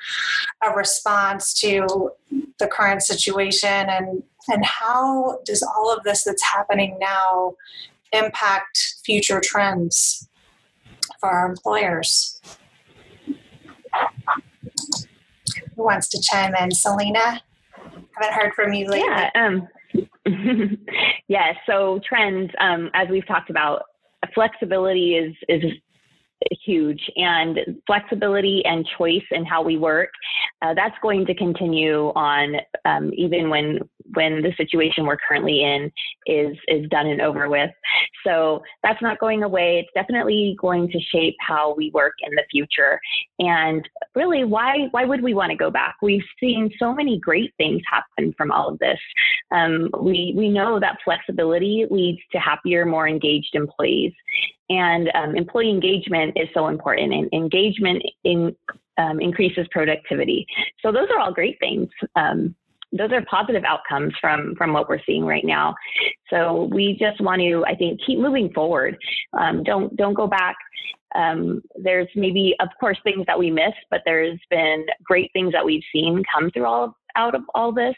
a 0.64 0.72
response 0.72 1.54
to 1.62 2.12
the 2.58 2.68
current 2.68 3.04
situation 3.04 3.88
and 3.90 4.24
and 4.48 4.66
how 4.66 5.40
does 5.46 5.62
all 5.62 5.96
of 5.96 6.04
this 6.04 6.24
that's 6.24 6.44
happening 6.44 6.98
now 7.00 7.54
impact 8.14 8.96
future 9.06 9.40
trends 9.44 10.28
for 11.20 11.30
our 11.30 11.48
employers? 11.48 12.42
Who 15.80 15.86
wants 15.86 16.10
to 16.10 16.22
chime 16.22 16.54
in? 16.62 16.72
Selena? 16.72 17.42
Haven't 18.12 18.34
heard 18.34 18.54
from 18.54 18.74
you 18.74 18.86
lately. 18.90 19.08
Yeah. 19.08 19.30
Um, 19.34 19.68
yeah. 21.30 21.54
So 21.66 22.02
trends, 22.06 22.52
um, 22.60 22.90
as 22.94 23.08
we've 23.08 23.26
talked 23.26 23.50
about, 23.50 23.84
flexibility 24.36 25.16
is 25.16 25.34
is 25.48 25.64
huge. 26.64 27.02
And 27.16 27.60
flexibility 27.86 28.64
and 28.66 28.88
choice 28.98 29.26
in 29.32 29.46
how 29.46 29.62
we 29.62 29.78
work 29.78 30.10
uh, 30.62 30.74
that's 30.74 30.96
going 31.02 31.26
to 31.26 31.34
continue 31.34 32.08
on 32.16 32.56
um, 32.86 33.12
even 33.16 33.50
when 33.50 33.80
when 34.16 34.42
the 34.42 34.52
situation 34.58 35.06
we're 35.06 35.18
currently 35.28 35.64
in 35.64 35.92
is 36.26 36.58
is 36.68 36.88
done 36.90 37.08
and 37.08 37.22
over 37.22 37.48
with. 37.48 37.70
So 38.26 38.62
that's 38.84 39.02
not 39.02 39.20
going 39.20 39.44
away. 39.44 39.80
It's 39.80 39.94
definitely 39.94 40.58
going 40.60 40.90
to 40.90 41.00
shape 41.00 41.36
how 41.40 41.76
we 41.76 41.92
work 41.94 42.14
in 42.22 42.34
the 42.36 42.44
future. 42.52 43.00
And 43.40 43.88
really 44.16 44.44
why 44.44 44.88
why 44.92 45.06
would 45.06 45.22
we 45.22 45.34
want 45.34 45.52
to 45.52 45.58
go 45.58 45.70
back? 45.70 45.96
We've 46.02 46.26
seen 46.40 46.70
so 46.80 46.94
many 46.94 47.20
great 47.20 47.54
things 47.58 47.82
happen 47.90 48.34
from 48.38 48.52
all 48.52 48.70
of 48.70 48.80
this. 48.80 49.00
Um, 49.52 49.90
we 50.02 50.34
we 50.36 50.50
know 50.50 50.80
that 50.80 50.98
flexibility 51.06 51.86
leads 51.90 52.20
to 52.32 52.40
happier 52.40 52.86
more 52.86 53.08
engaged 53.08 53.54
employees 53.54 54.14
and 54.70 55.10
um, 55.16 55.36
employee 55.36 55.70
engagement 55.70 56.34
is 56.36 56.48
so 56.54 56.68
important 56.68 57.14
and 57.14 57.30
engagement 57.34 58.04
in 58.24 58.56
um, 58.98 59.20
increases 59.20 59.68
productivity. 59.72 60.46
So 60.82 60.92
those 60.92 61.08
are 61.10 61.20
all 61.20 61.34
great 61.34 61.58
things. 61.60 61.90
Um, 62.16 62.56
those 62.92 63.12
are 63.12 63.24
positive 63.30 63.64
outcomes 63.66 64.14
from 64.20 64.56
from 64.58 64.74
what 64.74 64.90
we're 64.90 65.02
seeing 65.06 65.26
right 65.26 65.46
now. 65.46 65.76
So 66.30 66.70
we 66.74 66.98
just 67.00 67.22
want 67.22 67.40
to 67.40 67.64
i 67.68 67.76
think 67.76 68.00
keep 68.06 68.20
moving 68.20 68.52
forward. 68.54 68.98
Um, 69.40 69.64
don't 69.64 69.96
don't 69.96 70.16
go 70.16 70.28
back. 70.28 70.56
Um, 71.16 71.62
there's 71.76 72.08
maybe 72.16 72.56
of 72.60 72.70
course 72.80 72.98
things 73.04 73.26
that 73.26 73.38
we 73.38 73.50
miss 73.50 73.74
but 73.90 74.02
there's 74.06 74.40
been 74.52 74.86
great 75.04 75.32
things 75.34 75.54
that 75.54 75.66
we've 75.66 75.84
seen 75.92 76.24
come 76.32 76.52
through 76.52 76.66
all 76.66 76.96
out 77.16 77.36
of 77.36 77.42
all 77.56 77.72
this. 77.72 77.96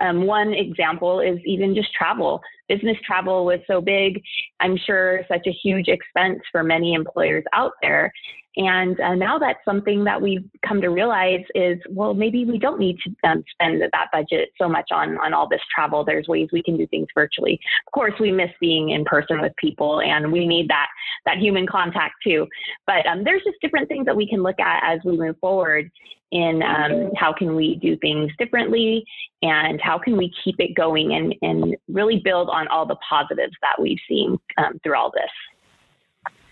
Um, 0.00 0.26
one 0.26 0.52
example 0.52 1.20
is 1.20 1.38
even 1.44 1.74
just 1.74 1.92
travel. 1.94 2.40
Business 2.68 2.96
travel 3.04 3.44
was 3.44 3.60
so 3.66 3.80
big 3.80 4.22
i'm 4.62 4.76
sure 4.76 5.20
such 5.28 5.46
a 5.46 5.52
huge 5.52 5.88
expense 5.88 6.40
for 6.50 6.62
many 6.62 6.94
employers 6.94 7.44
out 7.52 7.72
there 7.82 8.12
and 8.56 9.00
uh, 9.00 9.14
now 9.14 9.38
that's 9.38 9.58
something 9.64 10.04
that 10.04 10.20
we've 10.20 10.44
come 10.66 10.80
to 10.82 10.88
realize 10.88 11.44
is, 11.54 11.78
well, 11.88 12.12
maybe 12.12 12.44
we 12.44 12.58
don't 12.58 12.78
need 12.78 12.98
to 13.04 13.28
um, 13.28 13.42
spend 13.52 13.80
that 13.80 14.08
budget 14.12 14.50
so 14.60 14.68
much 14.68 14.90
on, 14.92 15.16
on 15.18 15.32
all 15.32 15.48
this 15.48 15.60
travel. 15.74 16.04
There's 16.04 16.28
ways 16.28 16.48
we 16.52 16.62
can 16.62 16.76
do 16.76 16.86
things 16.88 17.06
virtually. 17.14 17.58
Of 17.86 17.92
course, 17.92 18.12
we 18.20 18.30
miss 18.30 18.50
being 18.60 18.90
in 18.90 19.04
person 19.04 19.40
with 19.40 19.52
people 19.56 20.00
and 20.02 20.30
we 20.30 20.46
need 20.46 20.68
that, 20.68 20.88
that 21.24 21.38
human 21.38 21.66
contact 21.66 22.16
too. 22.22 22.46
But 22.86 23.06
um, 23.06 23.24
there's 23.24 23.42
just 23.42 23.56
different 23.62 23.88
things 23.88 24.04
that 24.04 24.16
we 24.16 24.28
can 24.28 24.42
look 24.42 24.60
at 24.60 24.82
as 24.84 25.00
we 25.04 25.16
move 25.16 25.36
forward 25.40 25.90
in 26.32 26.62
um, 26.62 27.10
how 27.14 27.32
can 27.32 27.54
we 27.54 27.76
do 27.76 27.96
things 27.98 28.32
differently 28.38 29.04
and 29.42 29.78
how 29.80 29.98
can 29.98 30.16
we 30.16 30.32
keep 30.42 30.56
it 30.58 30.74
going 30.74 31.14
and, 31.14 31.34
and 31.42 31.76
really 31.88 32.20
build 32.24 32.48
on 32.50 32.66
all 32.68 32.86
the 32.86 32.96
positives 33.08 33.52
that 33.60 33.80
we've 33.80 33.98
seen 34.08 34.38
um, 34.58 34.78
through 34.82 34.96
all 34.96 35.12
this. 35.12 36.44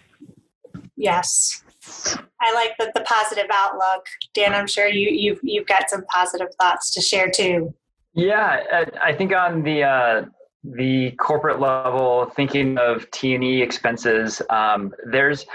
Yes. 0.96 1.62
I 2.40 2.52
like 2.52 2.76
the, 2.78 2.92
the 2.94 3.02
positive 3.02 3.46
outlook. 3.52 4.06
Dan, 4.34 4.54
I'm 4.54 4.66
sure 4.66 4.86
you, 4.86 5.08
you've, 5.10 5.40
you've 5.42 5.66
got 5.66 5.88
some 5.88 6.04
positive 6.06 6.48
thoughts 6.60 6.92
to 6.94 7.00
share 7.00 7.30
too. 7.30 7.74
Yeah, 8.12 8.84
I 9.02 9.12
think 9.12 9.32
on 9.32 9.62
the 9.62 9.84
uh, 9.84 10.24
the 10.64 11.12
corporate 11.12 11.60
level, 11.60 12.30
thinking 12.34 12.76
of 12.76 13.08
T 13.12 13.36
and 13.36 13.44
E 13.44 13.62
expenses, 13.62 14.42
um, 14.50 14.92
there's 15.06 15.46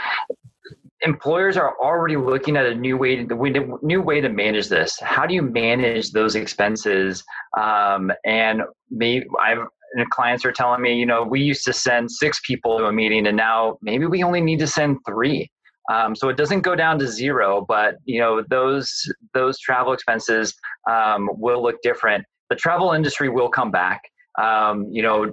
employers 1.01 1.57
are 1.57 1.75
already 1.83 2.15
looking 2.15 2.55
at 2.55 2.65
a 2.65 2.73
new 2.73 2.97
way 2.97 3.25
to 3.25 3.79
new 3.83 4.01
way 4.01 4.21
to 4.21 4.29
manage 4.29 4.69
this. 4.69 4.97
How 4.99 5.25
do 5.25 5.33
you 5.33 5.41
manage 5.41 6.11
those 6.11 6.35
expenses? 6.35 7.23
Um, 7.57 8.11
and 8.23 8.61
me, 8.89 9.23
I've 9.39 9.59
and 9.59 9.67
clients 10.09 10.45
are 10.45 10.51
telling 10.51 10.81
me, 10.81 10.95
you 10.95 11.05
know, 11.05 11.23
we 11.23 11.41
used 11.41 11.63
to 11.65 11.73
send 11.73 12.11
six 12.11 12.39
people 12.45 12.77
to 12.77 12.85
a 12.85 12.93
meeting, 12.93 13.27
and 13.27 13.37
now 13.37 13.77
maybe 13.81 14.05
we 14.05 14.23
only 14.23 14.41
need 14.41 14.59
to 14.59 14.67
send 14.67 14.97
three. 15.07 15.49
Um, 15.91 16.15
so 16.15 16.29
it 16.29 16.37
doesn't 16.37 16.61
go 16.61 16.75
down 16.75 16.97
to 16.99 17.07
zero, 17.07 17.63
but 17.67 17.95
you 18.05 18.19
know 18.19 18.43
those 18.49 18.91
those 19.33 19.59
travel 19.59 19.93
expenses 19.93 20.53
um, 20.89 21.29
will 21.33 21.61
look 21.61 21.75
different. 21.83 22.25
The 22.49 22.55
travel 22.55 22.93
industry 22.93 23.29
will 23.29 23.49
come 23.49 23.71
back. 23.71 24.01
Um, 24.41 24.87
you 24.91 25.03
know, 25.03 25.31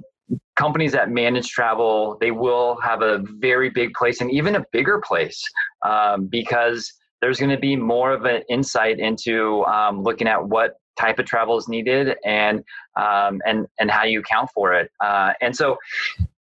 companies 0.57 0.93
that 0.93 1.11
manage 1.11 1.49
travel 1.49 2.17
they 2.21 2.31
will 2.31 2.79
have 2.83 3.03
a 3.03 3.23
very 3.39 3.71
big 3.71 3.93
place 3.95 4.21
and 4.21 4.31
even 4.31 4.57
a 4.57 4.65
bigger 4.73 5.01
place 5.05 5.43
um, 5.85 6.27
because 6.27 6.93
there's 7.23 7.39
going 7.39 7.51
to 7.51 7.59
be 7.59 7.77
more 7.77 8.13
of 8.13 8.25
an 8.27 8.43
insight 8.51 8.99
into 8.99 9.65
um, 9.65 10.03
looking 10.03 10.29
at 10.29 10.47
what 10.47 10.75
type 10.99 11.19
of 11.19 11.25
travel 11.25 11.57
is 11.57 11.69
needed 11.69 12.17
and 12.27 12.63
um, 13.01 13.41
and 13.47 13.67
and 13.79 13.91
how 13.91 14.05
you 14.05 14.21
account 14.21 14.51
for 14.55 14.75
it. 14.75 14.91
Uh, 15.03 15.33
and 15.41 15.57
so 15.57 15.79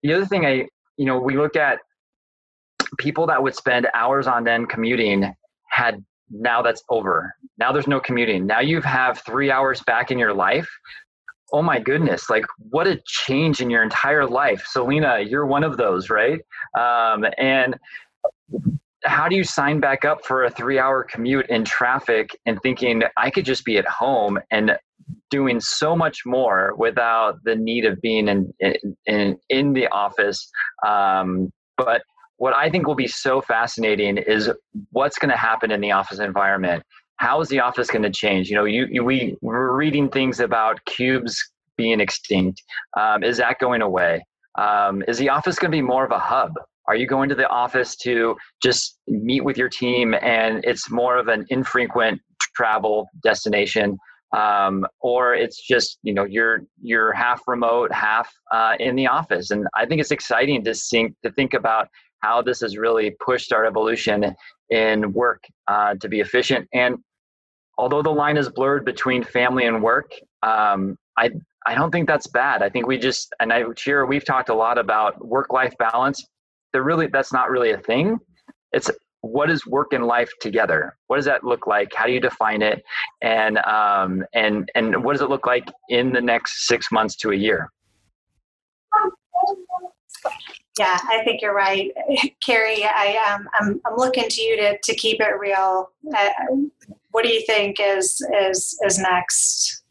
the 0.01 0.13
other 0.13 0.25
thing 0.25 0.45
I 0.45 0.67
you 0.97 1.05
know 1.05 1.19
we 1.19 1.37
look 1.37 1.55
at 1.55 1.79
people 2.97 3.27
that 3.27 3.43
would 3.43 3.53
spend 3.53 3.87
hours 3.93 4.25
on 4.25 4.47
end 4.47 4.69
commuting 4.69 5.31
had 5.69 6.03
now 6.31 6.61
that's 6.61 6.83
over. 6.89 7.35
Now 7.57 7.71
there's 7.71 7.87
no 7.87 7.99
commuting. 7.99 8.47
Now 8.47 8.61
you 8.61 8.81
have 8.81 9.21
three 9.25 9.51
hours 9.51 9.81
back 9.81 10.11
in 10.11 10.17
your 10.17 10.33
life. 10.33 10.69
Oh 11.51 11.61
my 11.63 11.79
goodness, 11.79 12.29
like 12.29 12.45
what 12.69 12.87
a 12.87 13.01
change 13.05 13.59
in 13.59 13.69
your 13.69 13.83
entire 13.83 14.25
life. 14.25 14.63
Selena, 14.67 15.19
you're 15.19 15.47
one 15.47 15.63
of 15.63 15.77
those, 15.77 16.09
right? 16.09 16.39
Um, 16.77 17.25
and 17.37 17.75
how 19.05 19.27
do 19.27 19.35
you 19.35 19.43
sign 19.43 19.79
back 19.79 20.03
up 20.05 20.25
for 20.25 20.43
a 20.43 20.49
three 20.49 20.79
hour 20.79 21.03
commute 21.03 21.47
in 21.49 21.63
traffic 21.63 22.29
and 22.45 22.61
thinking 22.61 23.03
I 23.17 23.29
could 23.29 23.45
just 23.45 23.63
be 23.65 23.77
at 23.77 23.87
home 23.87 24.39
and 24.51 24.77
doing 25.29 25.59
so 25.59 25.95
much 25.95 26.19
more 26.25 26.73
without 26.77 27.39
the 27.43 27.55
need 27.55 27.85
of 27.85 27.99
being 28.01 28.27
in 28.27 28.53
in, 29.05 29.37
in 29.49 29.73
the 29.73 29.87
office 29.87 30.49
um, 30.85 31.51
but 31.77 32.01
what 32.39 32.55
I 32.55 32.69
think 32.69 32.87
will 32.87 32.95
be 32.95 33.07
so 33.07 33.41
fascinating 33.41 34.17
is 34.17 34.49
what's 34.91 35.19
going 35.19 35.29
to 35.29 35.37
happen 35.37 35.71
in 35.71 35.81
the 35.81 35.91
office 35.91 36.19
environment. 36.19 36.83
How 37.17 37.41
is 37.41 37.49
the 37.49 37.59
office 37.59 37.89
going 37.89 38.03
to 38.03 38.09
change? 38.09 38.49
You 38.49 38.55
know, 38.55 38.63
you, 38.65 38.87
you 38.89 39.03
we 39.03 39.37
we're 39.41 39.75
reading 39.75 40.09
things 40.09 40.39
about 40.39 40.83
cubes 40.85 41.37
being 41.77 41.99
extinct. 41.99 42.63
Um, 42.97 43.23
is 43.23 43.37
that 43.37 43.59
going 43.59 43.81
away? 43.81 44.25
Um, 44.57 45.03
is 45.07 45.17
the 45.17 45.29
office 45.29 45.59
going 45.59 45.71
to 45.71 45.77
be 45.77 45.81
more 45.81 46.05
of 46.05 46.11
a 46.11 46.19
hub? 46.19 46.53
Are 46.89 46.95
you 46.95 47.05
going 47.05 47.29
to 47.29 47.35
the 47.35 47.47
office 47.49 47.95
to 47.97 48.35
just 48.63 48.97
meet 49.07 49.45
with 49.45 49.57
your 49.57 49.69
team 49.69 50.15
and 50.23 50.65
it's 50.65 50.89
more 50.89 51.17
of 51.17 51.27
an 51.27 51.45
infrequent 51.49 52.19
travel 52.55 53.07
destination? 53.23 53.99
Um, 54.35 54.87
or 54.99 55.35
it's 55.35 55.61
just 55.61 55.99
you 56.01 56.13
know 56.15 56.23
you're 56.23 56.61
you're 56.81 57.13
half 57.13 57.41
remote, 57.47 57.91
half 57.91 58.31
uh, 58.51 58.73
in 58.79 58.95
the 58.95 59.07
office, 59.07 59.51
and 59.51 59.67
I 59.75 59.85
think 59.85 60.01
it's 60.01 60.11
exciting 60.11 60.63
to 60.63 60.73
think 60.73 61.15
to 61.23 61.31
think 61.31 61.53
about 61.53 61.87
how 62.21 62.41
this 62.41 62.59
has 62.61 62.75
really 62.77 63.15
pushed 63.23 63.53
our 63.53 63.65
evolution 63.65 64.35
in 64.69 65.13
work 65.13 65.43
uh, 65.67 65.95
to 66.01 66.07
be 66.09 66.19
efficient. 66.19 66.67
And 66.73 66.97
although 67.77 68.01
the 68.01 68.11
line 68.11 68.37
is 68.37 68.49
blurred 68.49 68.83
between 68.85 69.23
family 69.23 69.65
and 69.65 69.81
work, 69.81 70.11
um, 70.43 70.95
I 71.17 71.31
I 71.67 71.75
don't 71.75 71.91
think 71.91 72.07
that's 72.07 72.27
bad. 72.27 72.61
I 72.61 72.69
think 72.69 72.87
we 72.87 72.97
just 72.97 73.33
and 73.39 73.53
I 73.53 73.63
here 73.83 74.05
we've 74.05 74.25
talked 74.25 74.49
a 74.49 74.55
lot 74.55 74.77
about 74.79 75.23
work 75.25 75.53
life 75.53 75.75
balance. 75.77 76.23
There 76.73 76.83
really 76.83 77.07
that's 77.07 77.33
not 77.33 77.49
really 77.49 77.71
a 77.71 77.77
thing. 77.77 78.17
It's 78.71 78.89
what 79.21 79.49
is 79.49 79.65
work 79.65 79.93
and 79.93 80.05
life 80.05 80.31
together? 80.39 80.97
What 81.07 81.17
does 81.17 81.25
that 81.25 81.43
look 81.43 81.67
like? 81.67 81.93
How 81.93 82.05
do 82.05 82.13
you 82.13 82.21
define 82.21 82.61
it? 82.61 82.83
And 83.21 83.57
um, 83.59 84.23
and 84.33 84.69
and 84.75 85.03
what 85.03 85.13
does 85.13 85.21
it 85.21 85.29
look 85.29 85.45
like 85.45 85.67
in 85.89 86.11
the 86.11 86.21
next 86.21 86.67
six 86.67 86.91
months 86.91 87.15
to 87.17 87.31
a 87.31 87.35
year? 87.35 87.69
Yeah, 90.77 90.97
I 91.03 91.23
think 91.25 91.41
you're 91.41 91.53
right, 91.53 91.91
Carrie. 92.45 92.85
I 92.85 93.33
um, 93.33 93.49
I'm 93.59 93.81
I'm 93.85 93.97
looking 93.97 94.29
to 94.29 94.41
you 94.41 94.55
to 94.57 94.77
to 94.77 94.95
keep 94.95 95.19
it 95.19 95.37
real. 95.37 95.91
Uh, 96.15 96.29
what 97.11 97.23
do 97.23 97.29
you 97.29 97.43
think 97.45 97.77
is 97.79 98.21
is 98.41 98.79
is 98.85 98.97
next? 98.97 99.83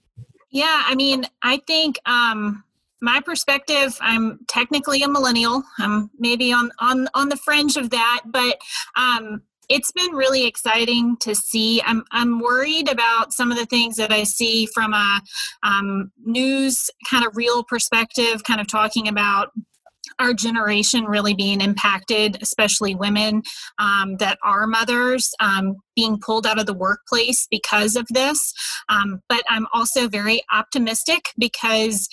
Yeah, 0.50 0.84
I 0.86 0.94
mean, 0.94 1.26
I 1.42 1.60
think 1.66 1.98
um, 2.06 2.64
my 3.00 3.20
perspective. 3.20 3.96
I'm 4.00 4.40
technically 4.48 5.02
a 5.02 5.08
millennial. 5.08 5.62
I'm 5.78 6.10
maybe 6.18 6.52
on 6.52 6.70
on 6.80 7.08
on 7.14 7.28
the 7.28 7.36
fringe 7.36 7.76
of 7.76 7.90
that, 7.90 8.22
but 8.26 8.60
um, 8.96 9.42
it's 9.68 9.92
been 9.92 10.12
really 10.12 10.46
exciting 10.46 11.16
to 11.18 11.34
see. 11.34 11.82
I'm 11.82 12.04
I'm 12.10 12.40
worried 12.40 12.90
about 12.90 13.32
some 13.32 13.52
of 13.52 13.58
the 13.58 13.66
things 13.66 13.96
that 13.96 14.12
I 14.12 14.24
see 14.24 14.66
from 14.66 14.94
a 14.94 15.20
um, 15.62 16.10
news 16.24 16.90
kind 17.08 17.26
of 17.26 17.36
real 17.36 17.62
perspective, 17.64 18.44
kind 18.44 18.60
of 18.60 18.66
talking 18.66 19.08
about 19.08 19.52
our 20.18 20.34
generation 20.34 21.04
really 21.04 21.34
being 21.34 21.60
impacted, 21.60 22.38
especially 22.42 22.94
women 22.94 23.42
um, 23.78 24.16
that 24.16 24.38
are 24.42 24.66
mothers, 24.66 25.32
um, 25.40 25.76
being 25.94 26.18
pulled 26.18 26.46
out 26.46 26.58
of 26.58 26.66
the 26.66 26.74
workplace 26.74 27.46
because 27.50 27.94
of 27.94 28.06
this. 28.08 28.52
Um, 28.88 29.20
but 29.28 29.42
I'm 29.48 29.66
also 29.72 30.08
very 30.08 30.42
optimistic 30.52 31.26
because 31.38 32.08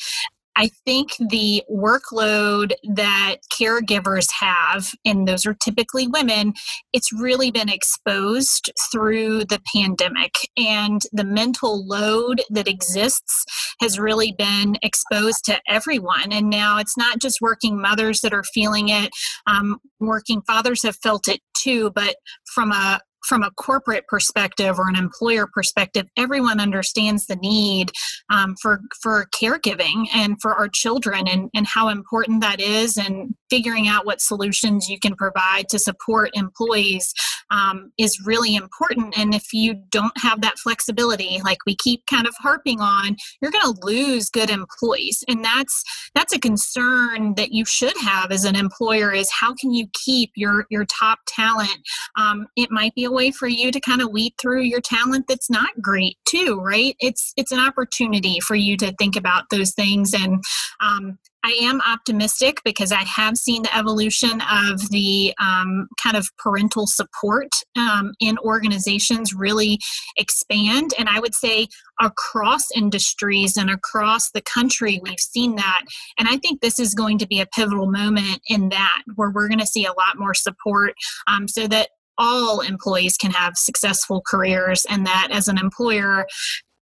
I 0.55 0.69
think 0.85 1.11
the 1.29 1.63
workload 1.71 2.73
that 2.93 3.37
caregivers 3.53 4.27
have, 4.39 4.91
and 5.03 5.27
those 5.27 5.45
are 5.45 5.53
typically 5.53 6.07
women, 6.07 6.53
it's 6.93 7.11
really 7.11 7.51
been 7.51 7.69
exposed 7.69 8.71
through 8.91 9.45
the 9.45 9.61
pandemic. 9.73 10.33
And 10.57 11.01
the 11.11 11.25
mental 11.25 11.85
load 11.85 12.41
that 12.49 12.67
exists 12.67 13.45
has 13.81 13.99
really 13.99 14.33
been 14.37 14.77
exposed 14.81 15.45
to 15.45 15.59
everyone. 15.67 16.31
And 16.31 16.49
now 16.49 16.77
it's 16.77 16.97
not 16.97 17.19
just 17.19 17.41
working 17.41 17.81
mothers 17.81 18.21
that 18.21 18.33
are 18.33 18.43
feeling 18.43 18.89
it, 18.89 19.11
um, 19.47 19.79
working 19.99 20.41
fathers 20.41 20.83
have 20.83 20.95
felt 20.97 21.27
it 21.27 21.41
too, 21.57 21.91
but 21.91 22.15
from 22.53 22.71
a 22.71 22.99
from 23.27 23.43
a 23.43 23.51
corporate 23.51 24.07
perspective 24.07 24.77
or 24.79 24.87
an 24.87 24.95
employer 24.95 25.47
perspective, 25.51 26.07
everyone 26.17 26.59
understands 26.59 27.27
the 27.27 27.35
need 27.37 27.91
um, 28.29 28.55
for 28.61 28.81
for 29.01 29.25
caregiving 29.35 30.07
and 30.13 30.41
for 30.41 30.53
our 30.53 30.67
children 30.67 31.27
and, 31.27 31.49
and 31.55 31.67
how 31.67 31.89
important 31.89 32.41
that 32.41 32.59
is 32.59 32.97
and 32.97 33.35
figuring 33.49 33.87
out 33.87 34.05
what 34.05 34.21
solutions 34.21 34.89
you 34.89 34.99
can 34.99 35.15
provide 35.15 35.69
to 35.69 35.79
support 35.79 36.29
employees 36.33 37.13
um, 37.51 37.91
is 37.97 38.19
really 38.25 38.55
important. 38.55 39.17
And 39.17 39.33
if 39.35 39.53
you 39.53 39.75
don't 39.89 40.17
have 40.17 40.41
that 40.41 40.57
flexibility, 40.57 41.39
like 41.43 41.59
we 41.65 41.75
keep 41.75 42.05
kind 42.07 42.27
of 42.27 42.33
harping 42.39 42.81
on, 42.81 43.15
you're 43.41 43.51
going 43.51 43.73
to 43.73 43.85
lose 43.85 44.29
good 44.29 44.49
employees, 44.49 45.23
and 45.27 45.43
that's 45.43 45.83
that's 46.13 46.33
a 46.33 46.39
concern 46.39 47.35
that 47.35 47.51
you 47.51 47.65
should 47.65 47.95
have 47.97 48.31
as 48.31 48.45
an 48.45 48.55
employer. 48.55 49.13
Is 49.13 49.29
how 49.31 49.53
can 49.53 49.71
you 49.73 49.87
keep 49.93 50.31
your 50.35 50.65
your 50.69 50.85
top 50.85 51.19
talent? 51.27 51.77
Um, 52.17 52.47
it 52.55 52.71
might 52.71 52.95
be 52.95 53.05
a 53.05 53.11
way 53.15 53.31
for 53.31 53.47
you 53.47 53.71
to 53.71 53.79
kind 53.79 54.01
of 54.01 54.11
weed 54.11 54.33
through 54.39 54.61
your 54.61 54.81
talent 54.81 55.25
that's 55.27 55.49
not 55.49 55.69
great 55.81 56.17
too, 56.25 56.59
right? 56.61 56.95
It's 56.99 57.33
it's 57.37 57.51
an 57.51 57.59
opportunity 57.59 58.39
for 58.39 58.55
you 58.55 58.77
to 58.77 58.93
think 58.99 59.15
about 59.15 59.45
those 59.49 59.73
things 59.73 60.13
and 60.13 60.43
um, 60.81 61.17
I 61.45 61.51
am 61.61 61.79
optimistic 61.81 62.61
because 62.65 62.91
I 62.91 63.03
have 63.03 63.37
seen 63.37 63.61
the 63.61 63.77
evolution 63.77 64.41
of 64.51 64.89
the 64.89 65.31
um, 65.39 65.87
kind 66.01 66.17
of 66.17 66.27
parental 66.39 66.87
support 66.87 67.49
um, 67.75 68.13
in 68.19 68.39
organizations 68.39 69.31
really 69.31 69.79
expand. 70.17 70.91
And 70.97 71.07
I 71.07 71.19
would 71.19 71.35
say 71.35 71.67
across 72.01 72.71
industries 72.75 73.57
and 73.57 73.69
across 73.69 74.31
the 74.31 74.41
country, 74.41 74.99
we've 75.03 75.19
seen 75.19 75.55
that. 75.57 75.83
And 76.17 76.27
I 76.27 76.37
think 76.37 76.61
this 76.61 76.79
is 76.79 76.95
going 76.95 77.19
to 77.19 77.27
be 77.27 77.39
a 77.39 77.45
pivotal 77.45 77.91
moment 77.91 78.41
in 78.47 78.69
that 78.69 79.03
where 79.13 79.29
we're 79.29 79.47
going 79.47 79.59
to 79.59 79.67
see 79.67 79.85
a 79.85 79.93
lot 79.93 80.17
more 80.17 80.33
support 80.33 80.95
um, 81.27 81.47
so 81.47 81.67
that 81.67 81.89
all 82.17 82.61
employees 82.61 83.17
can 83.17 83.31
have 83.31 83.53
successful 83.55 84.21
careers 84.25 84.85
and 84.89 85.05
that 85.05 85.29
as 85.31 85.47
an 85.47 85.57
employer 85.57 86.25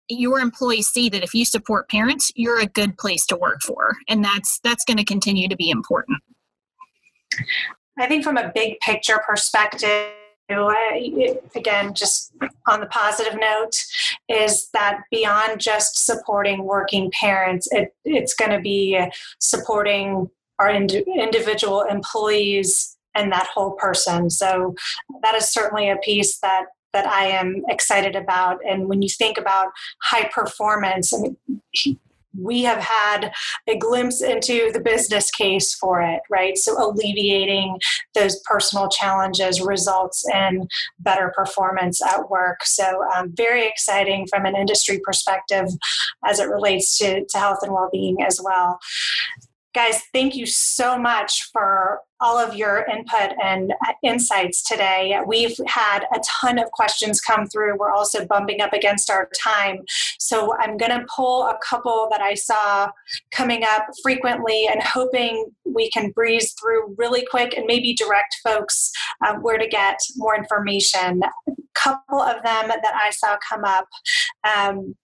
your 0.09 0.39
employees 0.39 0.88
see 0.88 1.07
that 1.07 1.24
if 1.24 1.34
you 1.34 1.45
support 1.45 1.88
parents 1.88 2.32
you're 2.36 2.59
a 2.59 2.65
good 2.65 2.97
place 2.97 3.26
to 3.28 3.38
work 3.38 3.61
for. 3.61 3.95
And 4.07 4.24
that's 4.24 4.59
that's 4.63 4.84
going 4.84 4.97
to 4.97 5.05
continue 5.05 5.47
to 5.47 5.55
be 5.55 5.70
important. 5.70 6.20
I 7.97 8.07
think 8.07 8.24
from 8.24 8.38
a 8.38 8.51
big 8.53 8.80
picture 8.80 9.22
perspective 9.26 10.11
again 11.55 11.93
just 11.93 12.34
on 12.67 12.80
the 12.80 12.88
positive 12.88 13.39
note 13.39 13.76
is 14.28 14.70
that 14.74 15.01
beyond 15.11 15.59
just 15.59 16.03
supporting 16.03 16.63
working 16.63 17.11
parents 17.11 17.67
it, 17.72 17.93
it's 18.03 18.34
going 18.34 18.49
to 18.49 18.59
be 18.59 18.99
supporting 19.39 20.28
our 20.57 20.72
ind- 20.72 20.91
individual 20.91 21.84
employees 21.84 22.97
and 23.16 23.32
that 23.32 23.47
whole 23.53 23.72
person 23.72 24.30
so 24.30 24.76
that 25.22 25.36
is 25.36 25.51
certainly 25.51 25.89
a 25.89 25.97
piece 25.97 26.39
that 26.39 26.66
that 26.93 27.07
I 27.07 27.26
am 27.26 27.64
excited 27.70 28.16
about. 28.16 28.60
And 28.68 28.88
when 28.88 29.01
you 29.01 29.10
think 29.10 29.38
about 29.38 29.68
high 30.01 30.30
performance, 30.34 31.14
I 31.14 31.20
mean, 31.22 31.38
we 32.38 32.64
have 32.64 32.80
had 32.80 33.32
a 33.68 33.78
glimpse 33.78 34.22
into 34.22 34.72
the 34.72 34.80
business 34.80 35.32
case 35.32 35.74
for 35.74 36.01
it, 36.01 36.22
right? 36.30 36.57
So 36.57 36.78
alleviating 36.78 37.80
those 38.14 38.39
personal 38.41 38.88
challenges 38.88 39.62
results 39.62 40.24
in 40.32 40.68
better 40.99 41.34
performance 41.36 42.01
at 42.03 42.30
work. 42.30 42.64
So 42.64 43.03
um, 43.16 43.34
very 43.36 43.68
exciting 43.68 44.28
from 44.28 44.45
an 44.45 44.55
industry 44.55 44.99
perspective 45.03 45.66
as 46.26 46.39
it 46.39 46.49
relates 46.49 46.97
to, 46.99 47.26
to 47.26 47.38
health 47.38 47.60
and 47.64 47.74
well-being 47.74 48.22
as 48.24 48.39
well. 48.43 48.80
Guys, 49.76 50.01
thank 50.13 50.36
you 50.36 50.47
so 50.47 50.97
much 50.97 51.49
for 51.53 51.99
all 52.20 52.39
of 52.39 52.55
your 52.55 52.86
input 52.91 53.38
and 53.41 53.72
insights 54.03 54.67
today. 54.67 55.20
We've 55.28 55.55
had 55.67 56.05
a 56.11 56.20
ton 56.26 56.57
of 56.57 56.72
questions 56.72 57.22
come 57.22 57.45
through. 57.45 57.78
We're 57.78 57.91
also 57.91 58.26
bumping 58.26 58.61
up 58.61 58.74
against 58.74 59.11
our 59.11 59.30
time. 59.39 59.84
So 60.17 60.57
I'm 60.57 60.76
going 60.76 60.91
to 60.91 61.05
pull 61.15 61.43
a 61.43 61.57
couple 61.63 62.07
that 62.09 62.20
I 62.20 62.34
saw 62.34 62.89
coming 63.32 63.63
up 63.63 63.86
frequently 64.01 64.67
and 64.67 64.82
hoping 64.82 65.51
we 65.65 65.91
can 65.91 66.09
breeze 66.11 66.53
through 66.53 66.95
really 66.97 67.26
quick 67.30 67.55
and 67.55 67.67
maybe 67.67 67.93
direct 67.93 68.38
folks 68.43 68.91
uh, 69.24 69.36
where 69.36 69.59
to 69.59 69.67
get 69.67 69.97
more 70.15 70.36
information. 70.36 71.22
A 71.47 71.51
couple 71.76 72.20
of 72.20 72.43
them 72.43 72.70
that 72.70 72.95
I 72.95 73.11
saw 73.11 73.38
come 73.47 73.63
up. 73.63 73.86
Um, 74.43 74.95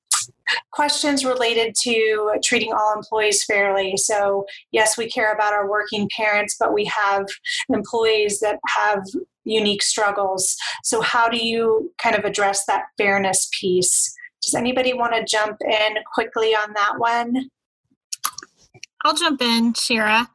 questions 0.72 1.26
related 1.26 1.76
to 1.82 2.34
treating 2.44 2.74
all 2.74 2.94
employees 2.96 3.44
fairly. 3.46 3.98
So, 3.98 4.46
yes, 4.72 4.98
we 4.98 5.10
care 5.10 5.34
about 5.34 5.54
our 5.54 5.70
working 5.70 6.10
parents, 6.16 6.56
but 6.60 6.74
we 6.74 6.86
have 6.86 7.26
employees 7.70 8.40
that 8.40 8.60
have 8.68 9.04
unique 9.44 9.84
struggles. 9.84 10.56
So, 10.84 11.02
how 11.02 11.30
do 11.30 11.38
you 11.38 11.94
kind 12.02 12.16
of 12.16 12.26
address 12.26 12.66
that 12.66 12.86
fairness 12.98 13.50
piece? 13.60 14.14
Does 14.42 14.54
anybody 14.54 14.94
want 14.94 15.16
to 15.16 15.24
jump 15.24 15.58
in 15.62 15.96
quickly 16.14 16.50
on 16.56 16.74
that 16.74 16.94
one? 16.98 17.50
I'll 19.04 19.16
jump 19.16 19.42
in, 19.42 19.74
Shira. 19.74 20.28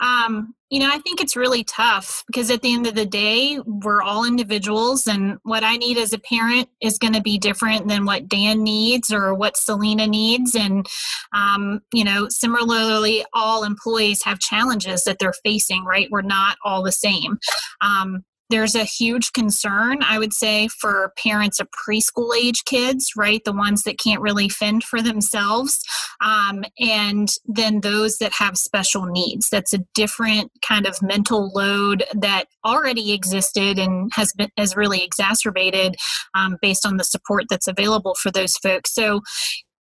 Um, 0.00 0.54
you 0.70 0.80
know, 0.80 0.90
I 0.92 0.98
think 0.98 1.20
it's 1.20 1.36
really 1.36 1.62
tough 1.62 2.24
because 2.26 2.50
at 2.50 2.60
the 2.60 2.74
end 2.74 2.86
of 2.86 2.96
the 2.96 3.06
day, 3.06 3.60
we're 3.64 4.02
all 4.02 4.24
individuals, 4.24 5.06
and 5.06 5.38
what 5.44 5.62
I 5.62 5.76
need 5.76 5.96
as 5.96 6.12
a 6.12 6.18
parent 6.18 6.68
is 6.80 6.98
going 6.98 7.12
to 7.12 7.22
be 7.22 7.38
different 7.38 7.86
than 7.86 8.04
what 8.04 8.28
Dan 8.28 8.64
needs 8.64 9.12
or 9.12 9.32
what 9.32 9.56
Selena 9.56 10.06
needs. 10.08 10.56
And, 10.56 10.84
um, 11.32 11.80
you 11.92 12.04
know, 12.04 12.26
similarly, 12.28 13.24
all 13.32 13.62
employees 13.62 14.24
have 14.24 14.40
challenges 14.40 15.04
that 15.04 15.18
they're 15.20 15.34
facing, 15.44 15.84
right? 15.84 16.08
We're 16.10 16.22
not 16.22 16.56
all 16.64 16.82
the 16.82 16.92
same. 16.92 17.38
Um, 17.80 18.24
there's 18.50 18.74
a 18.74 18.84
huge 18.84 19.32
concern, 19.32 20.02
I 20.02 20.18
would 20.18 20.32
say, 20.32 20.68
for 20.68 21.12
parents 21.18 21.58
of 21.60 21.68
preschool 21.70 22.36
age 22.36 22.64
kids, 22.64 23.10
right? 23.16 23.42
The 23.44 23.52
ones 23.52 23.82
that 23.82 23.98
can't 23.98 24.20
really 24.20 24.48
fend 24.48 24.84
for 24.84 25.02
themselves. 25.02 25.82
Um, 26.24 26.64
and 26.78 27.28
then 27.46 27.80
those 27.80 28.18
that 28.18 28.32
have 28.38 28.56
special 28.56 29.06
needs. 29.06 29.48
That's 29.50 29.72
a 29.72 29.84
different 29.94 30.50
kind 30.66 30.86
of 30.86 31.02
mental 31.02 31.50
load 31.54 32.04
that 32.14 32.46
already 32.64 33.12
existed 33.12 33.78
and 33.78 34.10
has 34.14 34.32
been 34.36 34.50
has 34.56 34.76
really 34.76 35.02
exacerbated 35.02 35.96
um, 36.34 36.56
based 36.62 36.86
on 36.86 36.96
the 36.96 37.04
support 37.04 37.44
that's 37.50 37.68
available 37.68 38.14
for 38.14 38.30
those 38.30 38.56
folks. 38.56 38.94
So 38.94 39.22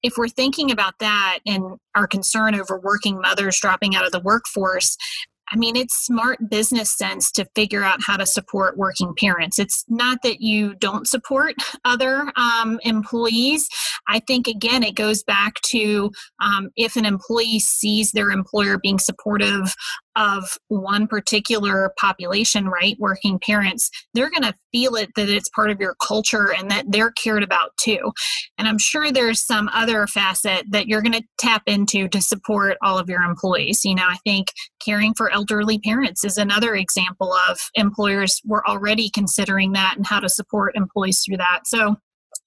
if 0.03 0.18
we're 0.18 0.28
thinking 0.28 0.70
about 0.70 0.93
that 0.99 1.39
and 1.47 1.78
our 1.95 2.05
concern 2.05 2.53
over 2.53 2.80
working 2.80 3.20
mothers 3.20 3.59
dropping 3.59 3.95
out 3.95 4.05
of 4.05 4.11
the 4.11 4.20
workforce, 4.20 4.97
I 5.51 5.55
mean, 5.57 5.75
it's 5.75 6.05
smart 6.05 6.49
business 6.49 6.95
sense 6.95 7.31
to 7.33 7.45
figure 7.55 7.83
out 7.83 7.99
how 8.01 8.17
to 8.17 8.25
support 8.25 8.77
working 8.77 9.13
parents. 9.17 9.59
It's 9.59 9.85
not 9.87 10.19
that 10.23 10.41
you 10.41 10.75
don't 10.75 11.07
support 11.07 11.55
other 11.85 12.31
um, 12.35 12.79
employees. 12.83 13.67
I 14.07 14.19
think, 14.19 14.47
again, 14.47 14.83
it 14.83 14.95
goes 14.95 15.23
back 15.23 15.61
to 15.67 16.11
um, 16.43 16.69
if 16.75 16.95
an 16.95 17.05
employee 17.05 17.59
sees 17.59 18.11
their 18.11 18.31
employer 18.31 18.77
being 18.77 18.99
supportive 18.99 19.73
of 20.15 20.57
one 20.69 21.07
particular 21.07 21.91
population, 21.97 22.67
right, 22.67 22.95
working 22.99 23.39
parents, 23.39 23.89
they're 24.13 24.29
going 24.29 24.43
to 24.43 24.55
feel 24.71 24.95
it 24.95 25.09
that 25.15 25.29
it's 25.29 25.49
part 25.49 25.69
of 25.69 25.79
your 25.79 25.95
culture 26.05 26.53
and 26.53 26.71
that 26.71 26.85
they're 26.87 27.11
cared 27.11 27.43
about 27.43 27.71
too. 27.77 28.11
And 28.57 28.67
I'm 28.67 28.77
sure 28.77 29.11
there's 29.11 29.45
some 29.45 29.69
other 29.73 30.07
facet 30.07 30.65
that 30.69 30.87
you're 30.87 31.01
going 31.01 31.13
to 31.13 31.23
tap 31.37 31.63
into 31.67 32.07
to 32.09 32.21
support 32.21 32.77
all 32.81 32.97
of 32.97 33.09
your 33.09 33.21
employees. 33.21 33.83
You 33.83 33.95
know, 33.95 34.05
I 34.07 34.17
think 34.23 34.47
caring 34.83 35.13
for 35.15 35.33
elderly 35.45 35.79
parents 35.79 36.23
is 36.23 36.37
another 36.37 36.75
example 36.75 37.33
of 37.49 37.59
employers 37.75 38.41
were 38.45 38.67
already 38.67 39.09
considering 39.09 39.73
that 39.73 39.93
and 39.95 40.05
how 40.07 40.19
to 40.19 40.29
support 40.29 40.75
employees 40.75 41.23
through 41.23 41.37
that. 41.37 41.61
So, 41.65 41.95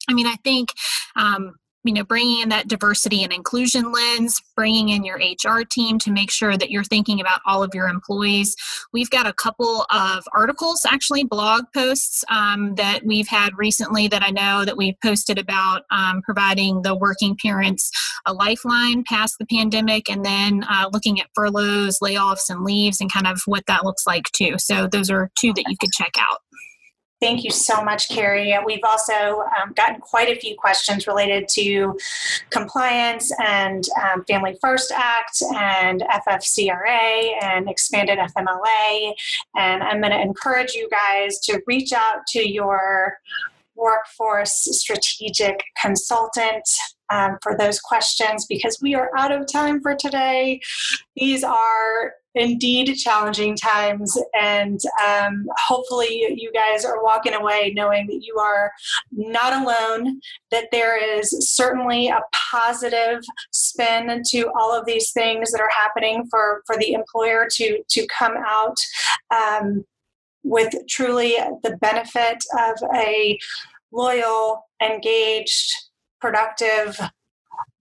I 0.09 0.15
mean, 0.15 0.27
I 0.27 0.37
think 0.43 0.71
um, 1.17 1.55
you 1.85 1.93
know 1.93 2.05
bringing 2.05 2.41
in 2.41 2.49
that 2.49 2.69
diversity 2.69 3.23
and 3.23 3.33
inclusion 3.33 3.93
lens 3.93 4.41
bringing 4.57 4.89
in 4.91 5.05
your 5.05 5.19
hr 5.45 5.63
team 5.63 5.99
to 5.99 6.11
make 6.11 6.31
sure 6.31 6.57
that 6.57 6.71
you're 6.71 6.85
thinking 6.85 7.21
about 7.21 7.41
all 7.47 7.63
of 7.63 7.71
your 7.75 7.89
employees. 7.89 8.55
We've 8.93 9.11
got 9.11 9.27
a 9.27 9.33
couple 9.33 9.87
of 9.91 10.25
articles 10.35 10.85
actually 10.89 11.25
blog 11.25 11.65
posts 11.75 12.25
um, 12.31 12.75
that 12.77 13.05
we've 13.05 13.29
had 13.29 13.51
recently 13.57 14.09
that 14.09 14.23
i 14.23 14.31
know 14.31 14.65
that 14.65 14.77
we've 14.77 15.01
posted 15.03 15.39
about 15.39 15.83
um, 15.91 16.23
providing 16.23 16.83
the 16.83 16.97
working 16.97 17.37
parents 17.41 17.91
a 18.27 18.33
lifeline 18.33 19.05
past 19.05 19.37
the 19.39 19.47
pandemic 19.47 20.11
and 20.11 20.25
then 20.25 20.65
uh, 20.69 20.89
looking 20.93 21.21
at 21.21 21.27
furloughs 21.35 21.99
layoffs 22.03 22.51
and 22.51 22.65
leaves 22.65 23.01
and 23.01 23.13
kind 23.13 23.27
of 23.27 23.41
what 23.47 23.65
that 23.67 23.85
looks 23.85 24.07
like 24.07 24.25
too. 24.33 24.55
So 24.59 24.87
those 24.87 25.11
are 25.11 25.31
two 25.39 25.53
that 25.55 25.65
you 25.69 25.77
could 25.81 25.93
check 25.93 26.13
out 26.19 26.41
Thank 27.21 27.43
you 27.43 27.51
so 27.51 27.83
much, 27.83 28.09
Carrie. 28.09 28.57
We've 28.65 28.85
also 28.85 29.43
um, 29.61 29.73
gotten 29.75 30.01
quite 30.01 30.29
a 30.29 30.39
few 30.39 30.55
questions 30.57 31.09
related 31.09 31.49
to 31.49 31.99
compliance 32.51 33.33
and 33.45 33.85
um, 34.01 34.25
Family 34.27 34.57
First 34.61 34.93
Act 34.95 35.43
and 35.57 36.03
FFCRA 36.03 37.43
and 37.43 37.69
expanded 37.69 38.19
FMLA. 38.19 39.15
And 39.57 39.83
I'm 39.83 40.01
going 40.01 40.13
to 40.13 40.21
encourage 40.21 40.75
you 40.75 40.89
guys 40.91 41.41
to 41.41 41.61
reach 41.67 41.93
out 41.93 42.25
to 42.29 42.49
your 42.49 43.19
workforce 43.75 44.69
strategic 44.71 45.63
consultant 45.81 46.69
um, 47.11 47.39
for 47.43 47.57
those 47.57 47.81
questions 47.81 48.47
because 48.47 48.79
we 48.81 48.95
are 48.95 49.11
out 49.17 49.33
of 49.33 49.51
time 49.51 49.81
for 49.81 49.95
today. 49.95 50.61
These 51.17 51.43
are 51.43 52.13
indeed 52.39 52.95
challenging 52.95 53.57
times, 53.57 54.19
and 54.39 54.81
um, 55.07 55.47
hopefully, 55.67 56.35
you 56.37 56.53
guys 56.53 56.85
are 56.85 57.03
walking 57.03 57.35
away 57.35 57.73
knowing 57.75 58.07
that 58.07 58.23
you 58.23 58.37
are 58.39 58.73
not 59.13 59.63
alone, 59.63 60.21
that 60.51 60.69
there 60.73 60.97
is 61.19 61.31
certainly 61.55 62.09
a 62.09 62.21
positive 62.51 63.21
spin 63.53 64.23
to 64.31 64.51
all 64.59 64.73
of 64.73 64.87
these 64.87 65.13
things 65.13 65.51
that 65.53 65.61
are 65.61 65.71
happening 65.79 66.25
for, 66.31 66.63
for 66.67 66.77
the 66.77 66.93
employer 66.93 67.47
to, 67.57 67.83
to 67.89 68.07
come 68.07 68.35
out. 68.47 68.77
Um, 69.35 69.85
with 70.45 70.73
truly 70.89 71.37
the 71.63 71.77
benefit 71.81 72.43
of 72.57 72.79
a 72.95 73.39
loyal, 73.93 74.67
engaged, 74.83 75.73
productive, 76.21 76.99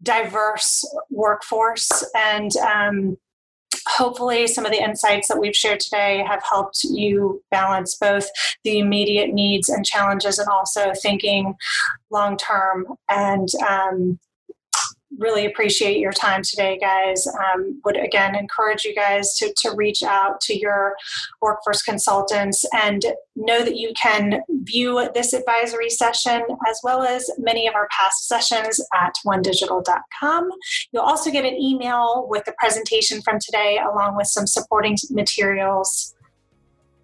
diverse 0.03 0.84
workforce. 1.10 1.89
And 2.16 2.51
um, 2.58 3.18
hopefully, 3.88 4.48
some 4.48 4.66
of 4.66 4.72
the 4.72 4.84
insights 4.84 5.28
that 5.28 5.40
we've 5.40 5.56
shared 5.56 5.80
today 5.80 6.24
have 6.28 6.42
helped 6.44 6.84
you 6.84 7.42
balance 7.52 7.96
both 7.96 8.28
the 8.64 8.80
immediate 8.80 9.34
needs 9.34 9.70
and 9.70 9.86
challenges 9.86 10.40
and 10.40 10.50
also 10.50 10.94
thinking 10.94 11.56
long 12.12 12.38
term 12.38 12.86
and 13.10 13.50
um, 13.68 14.20
really 15.18 15.45
appreciate 15.45 15.97
your 15.97 16.13
time 16.13 16.41
today, 16.43 16.78
guys. 16.80 17.26
Um, 17.28 17.82
would 17.86 17.97
again 17.97 18.36
encourage 18.36 18.84
you 18.84 18.95
guys 18.95 19.36
to, 19.38 19.53
to 19.61 19.72
reach 19.76 20.03
out 20.03 20.39
to 20.41 20.57
your 20.57 20.95
workforce 21.41 21.82
consultants 21.82 22.65
and 22.74 23.03
know 23.36 23.63
that 23.63 23.78
you 23.78 23.93
can 23.95 24.41
view 24.49 25.07
this 25.13 25.34
advisory 25.34 25.89
session 25.89 26.43
as 26.68 26.80
well 26.84 27.03
as 27.03 27.30
many 27.38 27.68
of 27.68 27.76
our 27.76 27.88
past 27.91 28.28
sessions 28.28 28.80
at 28.93 29.13
onedigital.com. 29.26 30.49
You'll 30.91 31.03
also 31.03 31.32
get 31.32 31.45
an 31.45 31.55
email 31.55 32.28
with 32.30 32.45
the 32.45 32.53
presentation 32.59 33.22
from 33.22 33.39
today 33.39 33.80
along 33.80 34.15
with 34.18 34.28
some 34.28 34.47
supporting 34.47 34.97
materials. 35.09 36.13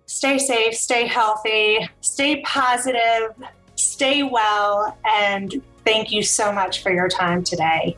Stay 0.05 0.38
safe, 0.38 0.76
stay 0.76 1.07
healthy, 1.07 1.89
stay 2.01 2.41
positive, 2.41 3.32
stay 3.76 4.24
well, 4.24 4.97
and 5.05 5.61
thank 5.86 6.12
you 6.12 6.24
so 6.24 6.52
much 6.52 6.82
for 6.82 6.92
your 6.92 7.08
time 7.08 7.44
today. 7.44 7.98